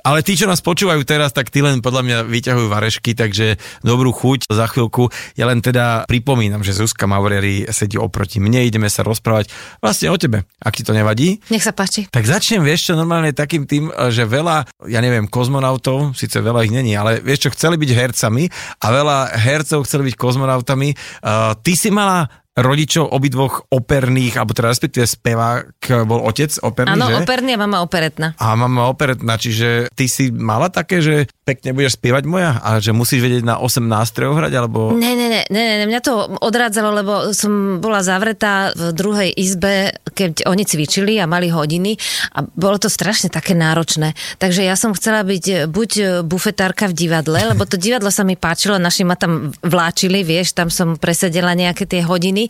Ale 0.03 0.19
tí, 0.21 0.35
čo 0.35 0.45
nás 0.45 0.59
počúvajú 0.59 1.07
teraz, 1.07 1.31
tak 1.31 1.47
tí 1.47 1.63
len 1.63 1.79
podľa 1.79 2.01
mňa 2.03 2.17
vyťahujú 2.27 2.67
varešky, 2.67 3.15
takže 3.15 3.55
dobrú 3.79 4.11
chuť 4.11 4.51
za 4.51 4.67
chvíľku. 4.67 5.07
Ja 5.39 5.47
len 5.47 5.63
teda 5.63 6.03
pripomínam, 6.05 6.61
že 6.67 6.75
Zuzka 6.75 7.07
Maureri 7.07 7.63
sedí 7.71 7.95
oproti 7.95 8.43
mne, 8.43 8.67
ideme 8.67 8.91
sa 8.91 9.07
rozprávať 9.07 9.49
vlastne 9.79 10.11
o 10.11 10.17
tebe, 10.19 10.43
ak 10.59 10.73
ti 10.75 10.83
to 10.83 10.91
nevadí. 10.91 11.39
Nech 11.47 11.63
sa 11.63 11.71
páči. 11.71 12.11
Tak 12.11 12.27
začnem, 12.27 12.61
vieš 12.61 12.91
čo, 12.91 12.99
normálne 12.99 13.31
takým 13.31 13.63
tým, 13.63 13.87
že 14.11 14.27
veľa, 14.27 14.67
ja 14.91 14.99
neviem, 14.99 15.31
kozmonautov, 15.31 16.11
síce 16.11 16.43
veľa 16.43 16.67
ich 16.67 16.75
není, 16.75 16.91
ale 16.93 17.23
vieš 17.23 17.47
čo, 17.47 17.55
chceli 17.55 17.79
byť 17.79 17.91
hercami 17.95 18.51
a 18.83 18.87
veľa 18.91 19.17
hercov 19.31 19.87
chceli 19.87 20.11
byť 20.11 20.15
kozmonautami. 20.19 20.91
Uh, 21.23 21.55
ty 21.63 21.73
si 21.79 21.87
mala 21.87 22.27
rodičov 22.55 23.11
obidvoch 23.11 23.67
operných, 23.67 24.39
alebo 24.39 24.55
teda 24.55 24.71
respektíve 24.71 25.03
spevák 25.03 26.07
bol 26.07 26.23
otec 26.23 26.55
operný, 26.63 26.95
Áno, 26.95 27.11
že? 27.11 27.27
operný 27.27 27.51
a 27.55 27.59
mama 27.59 27.83
operetná. 27.83 28.31
A 28.39 28.55
mama 28.55 28.87
operetná, 28.87 29.35
čiže 29.35 29.91
ty 29.91 30.07
si 30.07 30.31
mala 30.31 30.71
také, 30.71 31.03
že 31.03 31.27
pekne 31.43 31.75
budeš 31.75 31.99
spievať 31.99 32.23
moja 32.23 32.55
a 32.63 32.79
že 32.79 32.95
musíš 32.95 33.27
vedieť 33.27 33.43
na 33.43 33.59
8 33.59 33.83
nástrojov 33.83 34.39
hrať, 34.39 34.53
alebo... 34.55 34.95
Ne, 34.95 35.19
ne, 35.19 35.27
ne, 35.27 35.41
ne, 35.51 35.63
ne, 35.83 35.85
mňa 35.85 35.99
to 35.99 36.39
odrádzalo, 36.39 36.89
lebo 36.95 37.13
som 37.35 37.83
bola 37.83 37.99
zavretá 37.99 38.71
v 38.71 38.95
druhej 38.95 39.29
izbe, 39.35 39.91
keď 40.15 40.47
oni 40.47 40.63
cvičili 40.63 41.19
a 41.19 41.27
mali 41.27 41.51
hodiny 41.51 41.99
a 42.39 42.47
bolo 42.55 42.79
to 42.79 42.87
strašne 42.87 43.27
také 43.27 43.51
náročné. 43.51 44.15
Takže 44.39 44.63
ja 44.63 44.79
som 44.79 44.95
chcela 44.95 45.27
byť 45.27 45.67
buď 45.67 45.91
bufetárka 46.23 46.87
v 46.87 46.95
divadle, 46.95 47.51
lebo 47.51 47.67
to 47.67 47.75
divadlo 47.75 48.07
sa 48.07 48.23
mi 48.23 48.39
páčilo, 48.39 48.79
naši 48.79 49.03
ma 49.03 49.19
tam 49.19 49.51
vláčili, 49.59 50.23
vieš, 50.23 50.55
tam 50.55 50.71
som 50.71 50.95
presedela 50.95 51.51
nejaké 51.51 51.83
tie 51.83 51.99
hodiny 51.99 52.44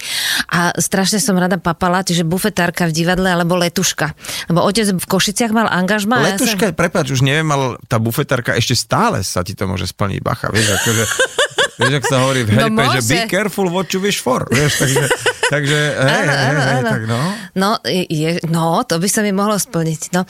a 0.51 0.75
strašne 0.77 1.17
som 1.19 1.36
rada 1.36 1.60
papala, 1.60 2.05
čiže 2.05 2.27
bufetárka 2.27 2.88
v 2.89 2.93
divadle 2.93 3.29
alebo 3.31 3.58
letuška. 3.60 4.15
Lebo 4.51 4.63
otec 4.63 4.93
v 4.95 5.05
Košiciach 5.05 5.51
mal 5.51 5.67
angažma. 5.71 6.19
a 6.19 6.21
ja 6.23 6.27
Letuška, 6.36 6.71
sa... 6.71 6.77
prepáč, 6.77 7.15
už 7.15 7.21
neviem, 7.25 7.47
ale 7.51 7.79
tá 7.89 7.97
bufetárka 7.99 8.55
ešte 8.55 8.75
stále 8.77 9.21
sa 9.25 9.41
ti 9.41 9.55
to 9.55 9.65
môže 9.65 9.89
splniť, 9.91 10.19
bacha, 10.21 10.47
vieš, 10.51 10.75
akože... 10.81 11.03
Vieš, 11.75 11.93
ak 11.99 12.05
sa 12.08 12.17
hovorí 12.23 12.47
v 12.47 12.55
No 12.55 12.71
heripe, 12.71 12.84
že 12.88 13.01
be 13.03 13.19
careful 13.27 13.67
what 13.67 13.91
you 13.91 13.99
wish 13.99 14.23
for, 14.23 14.47
vieš, 14.47 14.79
takže, 14.79 15.12
takže 15.47 15.77
hej, 15.95 16.10
Áno, 16.15 16.31
hej, 16.31 16.45
áno, 16.45 16.62
hej, 16.62 16.75
áno. 16.75 16.89
tak 16.89 17.03
no. 17.05 17.19
No, 17.55 17.69
je, 17.86 18.29
no, 18.47 18.84
to 18.84 18.97
by 18.97 19.08
sa 19.08 19.21
mi 19.21 19.31
mohlo 19.31 19.55
splniť. 19.55 20.01
No. 20.12 20.23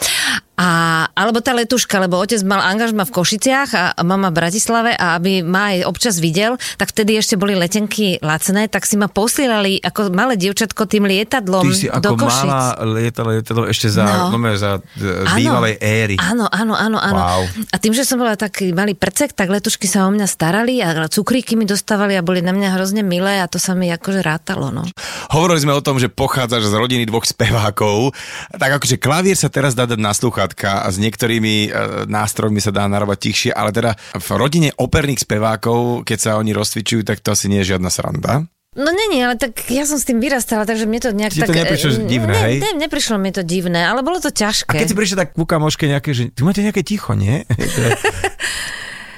A, 0.56 0.70
alebo 1.12 1.44
tá 1.44 1.52
letuška, 1.52 2.00
lebo 2.00 2.16
otec 2.16 2.40
mal 2.48 2.64
angažma 2.64 3.04
v 3.04 3.12
Košiciach 3.12 3.70
a 3.76 4.02
mama 4.02 4.32
v 4.32 4.40
Bratislave 4.40 4.96
a 4.96 5.20
aby 5.20 5.44
ma 5.44 5.76
aj 5.76 5.84
občas 5.84 6.16
videl, 6.16 6.56
tak 6.80 6.96
vtedy 6.96 7.20
ešte 7.20 7.36
boli 7.36 7.52
letenky 7.52 8.24
lacné, 8.24 8.72
tak 8.72 8.88
si 8.88 8.96
ma 8.96 9.12
posielali 9.12 9.84
ako 9.84 10.16
malé 10.16 10.40
dievčatko 10.40 10.88
tým 10.88 11.12
lietadlom 11.12 11.60
Ty 11.60 11.76
si 11.76 11.92
do 11.92 12.00
ako 12.08 12.16
Košic. 12.24 12.48
malá 12.48 12.62
lietala 12.88 13.30
lietadlo 13.36 13.68
ešte 13.68 13.92
za, 13.92 14.08
No. 14.08 14.32
no. 14.32 14.56
za 14.56 14.80
Áno. 14.80 15.36
bývalej 15.36 15.76
éry. 15.84 16.16
Áno, 16.24 16.48
áno, 16.48 16.72
áno, 16.72 17.04
áno. 17.04 17.20
Wow. 17.20 17.42
A 17.70 17.76
tým, 17.76 17.92
že 17.92 18.08
som 18.08 18.16
bola 18.16 18.40
taký 18.40 18.72
malý 18.72 18.96
prcek, 18.96 19.36
tak 19.36 19.52
letušky 19.52 19.92
sa 19.92 20.08
o 20.08 20.12
mňa 20.16 20.24
starali 20.24 20.80
a 20.80 21.12
cukríky 21.12 21.60
mi 21.60 21.68
dostávali 21.68 22.16
a 22.16 22.24
boli 22.24 22.40
na 22.40 22.56
mňa 22.56 22.80
hrozne 22.80 23.04
milé 23.04 23.44
a 23.44 23.52
to 23.52 23.60
sa 23.60 23.76
mi 23.76 23.92
akože 23.92 24.24
rátalo, 24.24 24.72
no. 24.72 24.88
Hovorili 25.32 25.60
sme 25.62 25.74
o 25.74 25.82
tom, 25.82 25.98
že 25.98 26.08
pochádzaš 26.08 26.70
z 26.70 26.74
rodiny 26.76 27.04
dvoch 27.06 27.26
spevákov. 27.26 28.14
Tak 28.56 28.82
akože 28.82 29.02
klavír 29.02 29.36
sa 29.36 29.50
teraz 29.52 29.74
dá 29.74 29.86
dať 29.86 30.00
na 30.00 30.14
sluchátka 30.16 30.84
a 30.84 30.88
s 30.88 30.98
niektorými 30.98 31.56
e, 31.66 31.70
nástrojmi 32.08 32.60
sa 32.62 32.72
dá 32.72 32.86
narábať 32.86 33.30
tichšie, 33.32 33.52
ale 33.52 33.72
teda 33.74 33.92
v 34.16 34.28
rodine 34.36 34.70
operných 34.76 35.24
spevákov, 35.24 36.04
keď 36.08 36.18
sa 36.18 36.32
oni 36.38 36.52
rozcvičujú, 36.56 37.06
tak 37.06 37.20
to 37.22 37.34
asi 37.34 37.52
nie 37.52 37.62
je 37.66 37.76
žiadna 37.76 37.90
sranda. 37.90 38.46
No 38.76 38.92
není, 38.92 39.24
ale 39.24 39.40
tak 39.40 39.56
ja 39.72 39.88
som 39.88 39.96
s 39.96 40.04
tým 40.04 40.20
vyrastala, 40.20 40.68
takže 40.68 40.84
mne 40.84 41.00
to 41.00 41.16
nejak 41.16 41.32
Ti 41.32 41.48
to 41.48 41.56
tak... 41.56 41.64
neprišlo, 41.64 41.90
že 41.96 42.00
e, 42.04 42.08
divné, 42.12 42.36
ne, 42.36 42.44
hej? 42.44 42.56
Ne, 42.60 42.72
neprišlo 42.84 43.16
mi 43.16 43.32
to 43.32 43.40
divné, 43.40 43.88
ale 43.88 44.04
bolo 44.04 44.20
to 44.20 44.28
A 44.28 44.36
ťažké. 44.36 44.76
keď 44.76 44.88
si 44.92 44.96
prišiel 45.00 45.18
tak 45.24 45.32
ku 45.32 45.48
kamoške 45.48 45.88
nejaké, 45.88 46.12
že 46.12 46.28
ty 46.36 46.44
máte 46.44 46.60
nejaké 46.60 46.84
ticho, 46.84 47.16
nie? 47.16 47.48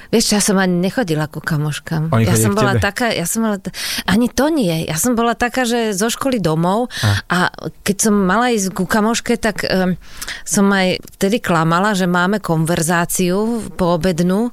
Vieš 0.08 0.24
ja 0.32 0.40
som 0.40 0.56
ani 0.56 0.80
nechodila 0.80 1.28
ku 1.28 1.38
kamoškám. 1.38 2.08
Oni 2.08 2.24
ja 2.24 2.32
som 2.32 2.52
bola 2.52 2.74
tebe? 2.74 2.84
taká, 2.84 3.12
ja 3.12 3.28
som 3.28 3.44
t- 3.56 3.68
ani 4.04 4.26
to 4.26 4.48
nie. 4.48 4.84
Ja 4.84 4.96
som 4.96 5.12
bola 5.12 5.32
taká, 5.32 5.68
že 5.68 5.92
zo 5.92 6.08
školy 6.08 6.40
domov 6.40 6.88
a, 7.28 7.52
keď 7.84 7.96
som 7.98 8.14
mala 8.16 8.48
ísť 8.50 8.72
ku 8.72 8.84
kamoške, 8.84 9.36
tak 9.36 9.62
um, 9.62 9.94
som 10.42 10.64
aj 10.68 10.96
vtedy 11.16 11.38
klamala, 11.38 11.92
že 11.92 12.04
máme 12.04 12.40
konverzáciu 12.40 13.68
poobednú 13.76 14.48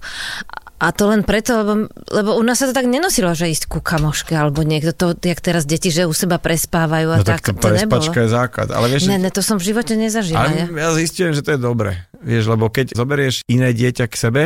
a 0.76 0.92
to 0.92 1.08
len 1.08 1.24
preto, 1.24 1.64
lebo, 1.64 1.74
lebo 2.12 2.36
u 2.36 2.44
nás 2.44 2.60
sa 2.60 2.68
to 2.68 2.76
tak 2.76 2.84
nenosilo, 2.84 3.32
že 3.32 3.48
ísť 3.48 3.72
ku 3.72 3.80
kamoške 3.80 4.36
alebo 4.36 4.60
niekto 4.60 4.92
to, 4.92 5.16
jak 5.16 5.40
teraz 5.40 5.64
deti, 5.64 5.88
že 5.88 6.04
u 6.04 6.12
seba 6.12 6.36
prespávajú 6.36 7.16
a 7.16 7.18
No 7.18 7.24
tak 7.24 7.40
tak, 7.40 7.56
to 7.56 7.64
prespačka 7.64 8.20
je 8.20 8.30
základ. 8.30 8.68
Ale 8.70 8.92
vieš, 8.92 9.08
Ne, 9.08 9.16
ne, 9.18 9.32
to 9.32 9.40
som 9.40 9.56
v 9.56 9.72
živote 9.72 9.96
nezažila. 9.96 10.46
ale 10.46 10.68
ja. 10.68 10.68
ja 10.68 10.90
zistím, 10.94 11.32
že 11.32 11.40
to 11.40 11.56
je 11.56 11.60
dobre. 11.62 11.96
Vieš, 12.20 12.52
lebo 12.52 12.68
keď 12.68 12.92
zoberieš 12.92 13.48
iné 13.48 13.72
dieťa 13.72 14.06
k 14.06 14.16
sebe, 14.20 14.44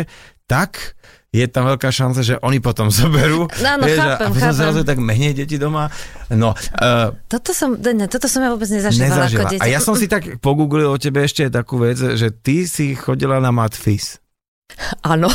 tak 0.50 0.98
je 1.30 1.46
tam 1.46 1.70
veľká 1.70 1.94
šanca, 1.94 2.26
že 2.26 2.36
oni 2.42 2.58
potom 2.58 2.90
zoberú. 3.00 3.46
Áno, 3.62 3.86
vieš, 3.86 4.02
chápem, 4.02 4.26
a 4.26 4.34
potom 4.34 4.34
chápem. 4.42 4.58
zrazu 4.58 4.82
tak 4.82 4.98
menej 4.98 5.38
deti 5.38 5.62
doma. 5.62 5.94
No, 6.34 6.58
uh, 6.58 7.14
Toto 7.30 7.54
som, 7.54 7.78
ne, 7.78 8.10
toto 8.10 8.26
som 8.26 8.42
ja 8.42 8.50
vôbec 8.50 8.66
nezažívala, 8.66 9.30
ako 9.30 9.46
dieťa. 9.54 9.62
A 9.62 9.70
ja 9.70 9.78
som 9.78 9.94
si 9.94 10.10
tak 10.10 10.42
pogooglil 10.42 10.90
o 10.90 10.98
tebe 10.98 11.22
ešte 11.22 11.46
takú 11.54 11.78
vec, 11.78 12.02
že 12.02 12.34
ty 12.34 12.66
si 12.66 12.98
chodila 12.98 13.38
na 13.38 13.54
matfis. 13.54 14.18
Áno. 15.06 15.30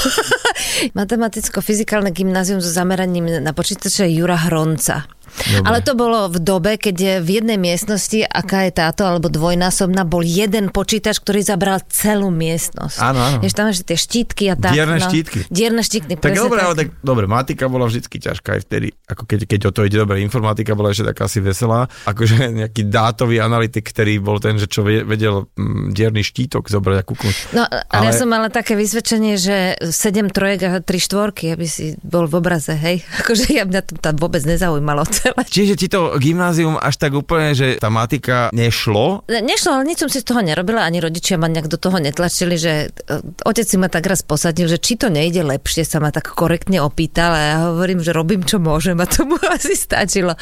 Matematicko-fyzikálne 0.99 2.11
gymnázium 2.11 2.59
so 2.59 2.71
zameraním 2.71 3.43
na 3.43 3.55
počítače 3.55 4.11
Jura 4.11 4.51
Hronca. 4.51 5.07
Dobre. 5.25 5.67
Ale 5.67 5.79
to 5.83 5.93
bolo 5.99 6.31
v 6.31 6.39
dobe, 6.41 6.77
keď 6.79 7.21
v 7.21 7.29
jednej 7.43 7.59
miestnosti, 7.59 8.23
aká 8.25 8.69
je 8.69 8.73
táto, 8.75 9.03
alebo 9.05 9.27
dvojnásobná, 9.29 10.07
bol 10.07 10.23
jeden 10.23 10.71
počítač, 10.71 11.21
ktorý 11.21 11.43
zabral 11.43 11.83
celú 11.91 12.31
miestnosť. 12.31 12.99
Áno, 13.01 13.21
áno. 13.21 13.39
Tam 13.55 13.71
ešte 13.71 13.95
tie 13.95 13.99
štítky 13.99 14.45
a 14.51 14.59
tak. 14.59 14.75
Dierne 14.75 14.99
no. 14.99 15.07
štítky. 15.07 15.47
Dierne 15.47 15.83
štítky, 15.87 16.19
Tak 16.19 16.35
dobre, 16.35 16.59
tak. 16.59 16.67
ale 16.67 16.75
tak 16.75 16.89
dobre, 17.07 17.25
matika 17.31 17.71
bola 17.71 17.87
vždycky 17.87 18.19
ťažká 18.19 18.59
aj 18.59 18.61
vtedy, 18.67 18.89
ako 19.07 19.23
keď, 19.31 19.41
keď 19.47 19.61
o 19.69 19.71
to 19.71 19.81
ide 19.87 19.99
dobre, 20.03 20.19
informatika 20.27 20.75
bola 20.75 20.91
ešte 20.91 21.15
taká 21.15 21.31
asi 21.31 21.39
veselá, 21.39 21.87
akože 22.05 22.51
nejaký 22.67 22.91
dátový 22.91 23.39
analytik, 23.39 23.87
ktorý 23.87 24.19
bol 24.19 24.43
ten, 24.43 24.59
že 24.59 24.67
čo 24.67 24.83
ve- 24.83 25.07
vedel 25.07 25.47
mm, 25.55 25.95
dierny 25.95 26.27
štítok 26.27 26.67
zobrať 26.67 26.97
a 26.99 27.05
kúknuť. 27.07 27.35
No, 27.55 27.63
ale, 27.63 27.87
Ale- 27.87 28.07
ja 28.11 28.13
som 28.19 28.27
mala 28.27 28.51
také 28.51 28.75
vysvedčenie, 28.75 29.39
že 29.39 29.79
7 29.79 30.35
trojek 30.35 30.61
a 30.67 30.71
3 30.83 30.83
štvorky, 30.83 31.55
aby 31.55 31.67
si 31.71 31.95
bol 32.03 32.27
v 32.27 32.43
obraze, 32.43 32.75
hej. 32.75 33.07
Akože 33.23 33.55
ja 33.55 33.63
mňa 33.63 33.81
to 33.87 33.95
tam 34.03 34.19
vôbec 34.19 34.43
nezaujímalo 34.43 35.07
celé. 35.15 35.41
Čiže 35.47 35.75
ti 35.79 35.87
to 35.87 36.19
gymnázium 36.19 36.75
až 36.75 36.99
tak 36.99 37.15
úplne, 37.15 37.55
že 37.55 37.79
tá 37.79 37.89
matika 37.89 38.51
nešlo, 38.51 39.23
Ne- 39.31 39.45
Nešlo, 39.45 39.79
ale 39.79 39.85
nič 39.87 40.03
som 40.03 40.11
si 40.11 40.19
z 40.19 40.27
toho 40.27 40.43
nerobila, 40.43 40.83
ani 40.83 40.99
rodičia 40.99 41.39
ma 41.39 41.47
nejak 41.47 41.71
do 41.71 41.79
toho 41.79 42.03
netlačili, 42.03 42.59
že 42.59 42.91
e, 42.91 43.15
otec 43.47 43.63
si 43.63 43.77
ma 43.79 43.87
tak 43.87 44.03
raz 44.09 44.27
posadil, 44.27 44.67
že 44.67 44.83
či 44.83 44.99
to 44.99 45.13
nejde 45.13 45.47
lepšie, 45.47 45.87
sa 45.87 46.03
ma 46.03 46.11
tak 46.11 46.35
korektne 46.35 46.83
opýtal 46.83 47.31
a 47.31 47.41
ja 47.41 47.57
hovorím, 47.71 48.03
že 48.03 48.11
robím, 48.11 48.43
čo 48.43 48.59
môžem 48.59 48.99
a 48.99 49.07
to 49.07 49.23
mu 49.23 49.39
asi 49.57 49.79
stačilo. 49.79 50.35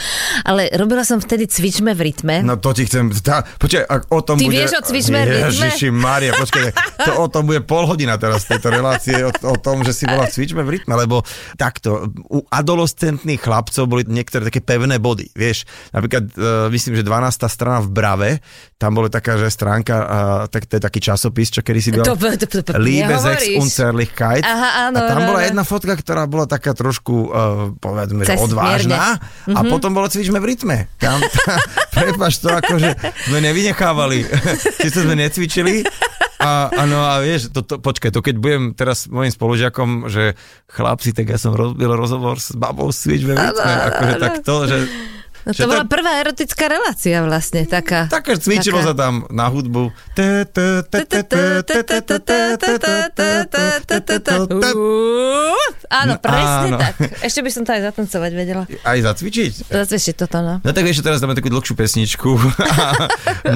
Ale 0.46 0.72
robila 0.72 1.04
som 1.04 1.20
vtedy 1.20 1.44
cvičme 1.44 1.92
v 1.92 2.00
rytme. 2.08 2.40
No 2.40 2.56
to 2.56 2.72
ti 2.72 2.88
chcem... 2.88 3.12
Tá, 3.20 3.44
počkaj, 3.44 3.84
ak 3.84 4.02
o 4.08 4.20
tom 4.24 4.36
Ty 4.40 4.46
bude... 4.48 4.56
vieš 4.56 4.72
o 4.78 4.82
cvičme 4.86 5.18
v 5.20 5.28
rytme? 5.28 5.48
Ježiši 5.52 5.88
Maria, 5.92 6.32
počkaj, 6.32 6.64
to 7.04 7.12
o 7.20 7.26
tom 7.28 7.44
bude 7.44 7.60
pol 7.66 7.84
hodina 7.84 8.16
teraz 8.16 8.48
tejto 8.48 8.72
relácie, 8.72 9.20
o, 9.26 9.30
o 9.52 9.56
tom, 9.60 9.84
že 9.84 9.92
si 9.92 10.08
bola 10.08 10.24
cvičme 10.24 10.64
v 10.64 10.80
rytme, 10.80 10.94
lebo 10.96 11.20
takto, 11.60 12.08
u 12.32 12.40
adolescentných 12.48 13.42
chlapcov 13.42 13.84
boli 13.84 14.08
niektoré 14.08 14.48
také 14.48 14.61
pevné 14.62 14.96
body, 14.96 15.28
vieš, 15.34 15.66
napríklad, 15.90 16.24
uh, 16.32 16.70
myslím, 16.70 16.96
že 16.96 17.02
12. 17.02 17.44
strana 17.46 17.82
v 17.82 17.88
Brave, 17.90 18.30
tam 18.78 18.94
bola 18.94 19.10
taká, 19.10 19.36
že 19.36 19.50
stránka, 19.50 19.94
uh, 19.94 20.06
tak, 20.46 20.66
to 20.66 20.78
je 20.78 20.82
taký 20.82 20.98
časopis, 20.98 21.50
čo 21.50 21.60
kedy 21.60 21.80
si 21.82 21.90
bol... 21.90 22.02
To- 22.02 22.14
to- 22.14 22.48
to- 22.48 22.62
to- 22.62 22.78
Liebe 22.78 23.14
sex 23.14 23.42
nehovoríš. 23.42 23.60
unzerlichkeit. 23.60 24.42
Aha, 24.42 24.88
áno, 24.88 24.98
a 24.98 25.06
tam 25.06 25.20
bola 25.26 25.40
jedna 25.42 25.62
fotka, 25.62 25.92
ktorá 25.92 26.24
bola 26.24 26.46
taká 26.46 26.72
trošku, 26.72 27.14
uh, 27.26 27.32
povedzme, 27.76 28.22
že 28.22 28.38
odvážna 28.38 29.18
a 29.46 29.60
potom 29.66 29.92
bolo 29.92 30.06
cvičme 30.06 30.38
v 30.38 30.46
rytme. 30.46 30.76
Tam, 30.96 31.18
prepač 31.94 32.38
to 32.38 32.48
akože 32.48 32.94
sme 33.26 33.38
nevynechávali. 33.42 34.24
Čisto 34.82 35.02
sme 35.02 35.18
necvičili. 35.18 35.82
A, 36.42 36.68
a 36.74 36.82
no 36.90 36.98
a 36.98 37.22
vieš, 37.22 37.54
to, 37.54 37.62
to, 37.62 37.78
počkaj, 37.78 38.10
to 38.10 38.18
keď 38.18 38.36
budem 38.42 38.62
teraz 38.74 39.06
mojim 39.06 39.30
spolužiakom, 39.30 40.10
že 40.10 40.34
chlapci, 40.66 41.14
tak 41.14 41.30
ja 41.30 41.38
som 41.38 41.54
robil 41.54 41.94
rozhovor 41.94 42.42
s 42.42 42.50
babou 42.58 42.90
s 42.90 43.06
cvičme 43.06 43.38
v 43.38 43.38
rytme. 43.38 43.72
Akože 43.94 44.14
tak 44.18 44.34
to, 44.42 44.56
že... 44.66 44.78
No 45.42 45.50
to 45.50 45.66
bola 45.66 45.82
prvá 45.86 46.22
erotická 46.22 46.70
relácia 46.70 47.18
vlastne, 47.26 47.66
taká. 47.66 48.06
Také 48.06 48.38
cvičilo 48.38 48.78
taká. 48.78 48.88
sa 48.90 48.94
tam 48.94 49.14
na 49.26 49.50
hudbu. 49.50 49.90
Áno, 55.92 56.14
presne 56.22 56.68
tak. 56.78 56.94
Ešte 57.26 57.40
by 57.42 57.50
som 57.50 57.62
to 57.66 57.70
aj 57.74 57.82
zatancovať 57.92 58.32
vedela. 58.32 58.64
Aj 58.86 58.98
zacvičiť. 58.98 59.68
Zase 59.68 60.14
toto, 60.14 60.38
no. 60.40 60.54
No 60.62 60.70
tak 60.70 60.86
vieš, 60.86 61.02
že 61.02 61.10
teraz 61.10 61.18
dáme 61.18 61.34
takú 61.34 61.50
dlhšiu 61.50 61.74
pesničku. 61.74 62.30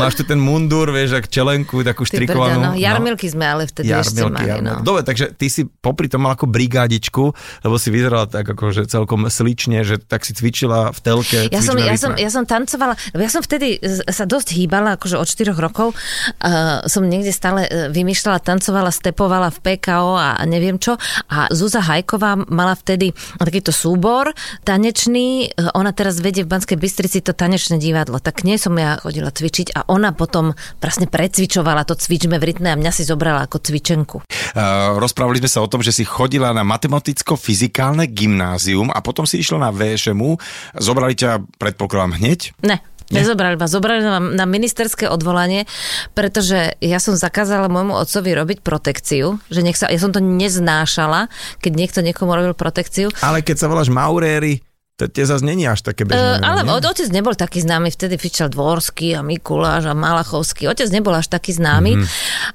Máš 0.01 0.21
tu 0.21 0.23
ten 0.27 0.37
mundúr, 0.37 0.91
vieš, 0.91 1.17
ak 1.23 1.31
čelenku, 1.31 1.81
takú 1.87 2.03
štrikovanú. 2.03 2.75
no. 2.75 2.79
Jarmilky 2.79 3.31
sme 3.31 3.47
ale 3.47 3.71
vtedy 3.71 3.95
ešte 3.95 4.27
mali, 4.27 4.59
no. 4.61 4.83
Dobre, 4.83 5.07
takže 5.07 5.33
ty 5.33 5.47
si 5.49 5.65
popri 5.65 6.11
tom 6.11 6.27
mal 6.27 6.35
ako 6.35 6.51
brigádičku, 6.51 7.25
lebo 7.63 7.75
si 7.79 7.89
vyzerala 7.95 8.27
tak 8.27 8.49
akože 8.53 8.91
celkom 8.91 9.31
slične, 9.31 9.87
že 9.87 9.97
tak 10.03 10.27
si 10.27 10.35
cvičila 10.35 10.91
v 10.93 10.99
telke. 11.01 11.39
Ja 11.49 11.61
som, 11.63 11.76
cvičme 11.77 11.93
ja, 11.93 11.97
som, 12.01 12.13
ja 12.17 12.31
som 12.33 12.45
tancovala, 12.49 12.95
ja 13.15 13.31
som 13.31 13.43
vtedy 13.45 13.81
sa 14.09 14.25
dosť 14.25 14.57
hýbala, 14.57 14.97
akože 14.97 15.17
od 15.21 15.29
4 15.29 15.53
rokov. 15.57 15.93
Uh, 16.41 16.83
som 16.89 17.05
niekde 17.05 17.33
stále 17.35 17.67
uh, 17.67 17.89
vymýšľala, 17.93 18.41
tancovala, 18.41 18.91
stepovala 18.93 19.49
v 19.53 19.59
PKO 19.63 20.17
a 20.17 20.41
neviem 20.45 20.81
čo. 20.81 20.97
A 21.31 21.51
Zúza 21.53 21.83
Hajková 21.85 22.39
mala 22.49 22.75
vtedy 22.77 23.13
takýto 23.37 23.71
súbor 23.73 24.33
tanečný, 24.67 25.55
ona 25.73 25.95
teraz 25.95 26.19
vedie 26.21 26.43
v 26.43 26.51
Banskej 26.51 26.79
Bystrici 26.79 27.23
to 27.23 27.33
tanečné 27.33 27.79
divadlo, 27.79 28.19
tak 28.19 28.43
nie 28.43 28.59
som 28.61 28.75
ja 28.77 28.99
chodila 29.01 29.31
cvičiť 29.31 29.73
a 29.77 29.89
ona 29.89 30.13
potom 30.13 30.53
vlastne 30.83 31.07
precvičovala 31.07 31.87
to 31.87 31.95
cvičme 31.97 32.37
v 32.37 32.45
rytme 32.53 32.69
a 32.73 32.77
mňa 32.77 32.93
si 32.93 33.03
zobrala 33.07 33.47
ako 33.47 33.63
cvičenku. 33.63 34.17
Uh, 34.27 34.99
rozprávali 34.99 35.41
sme 35.41 35.51
sa 35.51 35.61
o 35.63 35.71
tom, 35.71 35.81
že 35.81 35.95
si 35.95 36.05
chodila 36.05 36.51
na 36.53 36.67
matematicko-fyzikálne 36.67 38.11
gymnázium 38.11 38.91
a 38.91 38.99
potom 39.01 39.25
si 39.25 39.41
išla 39.41 39.69
na 39.69 39.71
VŠMU. 39.71 40.37
Zobrali 40.77 41.15
ťa, 41.17 41.41
predpokladám, 41.67 42.23
hneď? 42.23 42.55
Ne, 42.63 42.79
Nezobrali 43.07 43.55
ma, 43.55 43.71
zobrali 43.71 44.03
ma 44.03 44.19
na 44.19 44.47
ministerské 44.51 45.07
odvolanie, 45.07 45.63
pretože 46.11 46.75
ja 46.83 46.99
som 46.99 47.15
zakázala 47.15 47.71
môjmu 47.71 47.95
otcovi 47.95 48.35
robiť 48.35 48.59
protekciu, 48.67 49.39
že 49.47 49.63
nech 49.63 49.79
sa, 49.79 49.87
ja 49.87 50.03
som 50.03 50.11
to 50.11 50.19
neznášala, 50.19 51.31
keď 51.63 51.73
niekto 51.79 52.01
niekomu 52.03 52.35
robil 52.35 52.59
protekciu. 52.59 53.15
Ale 53.23 53.47
keď 53.47 53.63
sa 53.63 53.71
voláš 53.71 53.95
Mauréry, 53.95 54.59
tie 54.97 55.25
zase 55.29 55.45
není 55.45 55.69
až 55.69 55.85
také 55.85 56.09
bežné. 56.09 56.41
Uh, 56.41 56.41
ale 56.41 56.65
nie? 56.65 56.73
otec 56.73 57.09
nebol 57.13 57.37
taký 57.37 57.61
známy, 57.61 57.93
vtedy 57.93 58.17
fičal 58.17 58.49
Dvorský 58.49 59.13
a 59.13 59.21
Mikuláš 59.21 59.93
a 59.93 59.93
Malachovský. 59.93 60.73
Otec 60.73 60.89
nebol 60.89 61.13
až 61.13 61.29
taký 61.29 61.53
známy, 61.53 62.01
mm-hmm. 62.01 62.09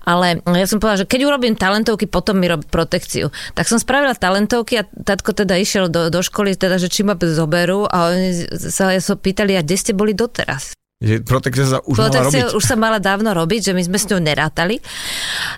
ale 0.10 0.42
ja 0.42 0.66
som 0.66 0.82
povedala, 0.82 1.06
že 1.06 1.08
keď 1.08 1.30
urobím 1.30 1.54
talentovky, 1.54 2.10
potom 2.10 2.42
mi 2.42 2.50
robí 2.50 2.66
protekciu. 2.66 3.30
Tak 3.54 3.70
som 3.70 3.78
spravila 3.78 4.18
talentovky 4.18 4.82
a 4.82 4.84
tatko 4.90 5.38
teda 5.38 5.54
išiel 5.62 5.86
do, 5.94 6.10
do 6.10 6.22
školy, 6.26 6.58
teda, 6.58 6.82
že 6.82 6.90
či 6.90 7.06
ma 7.06 7.14
zoberú 7.14 7.86
a 7.86 8.10
oni 8.10 8.34
sa 8.58 8.90
ja 8.90 8.98
so 8.98 9.14
pýtali, 9.14 9.54
a 9.54 9.62
kde 9.62 9.78
ste 9.78 9.94
boli 9.94 10.18
doteraz? 10.18 10.74
Že 11.02 11.26
protekcia 11.26 11.66
sa 11.66 11.78
už 11.82 11.98
protekcia 11.98 12.22
mala 12.22 12.54
robiť. 12.54 12.58
už 12.58 12.64
sa 12.66 12.78
mala 12.78 12.98
dávno 13.02 13.30
robiť, 13.34 13.70
že 13.70 13.74
my 13.74 13.82
sme 13.86 13.98
s 13.98 14.06
ňou 14.06 14.22
nerátali. 14.22 14.78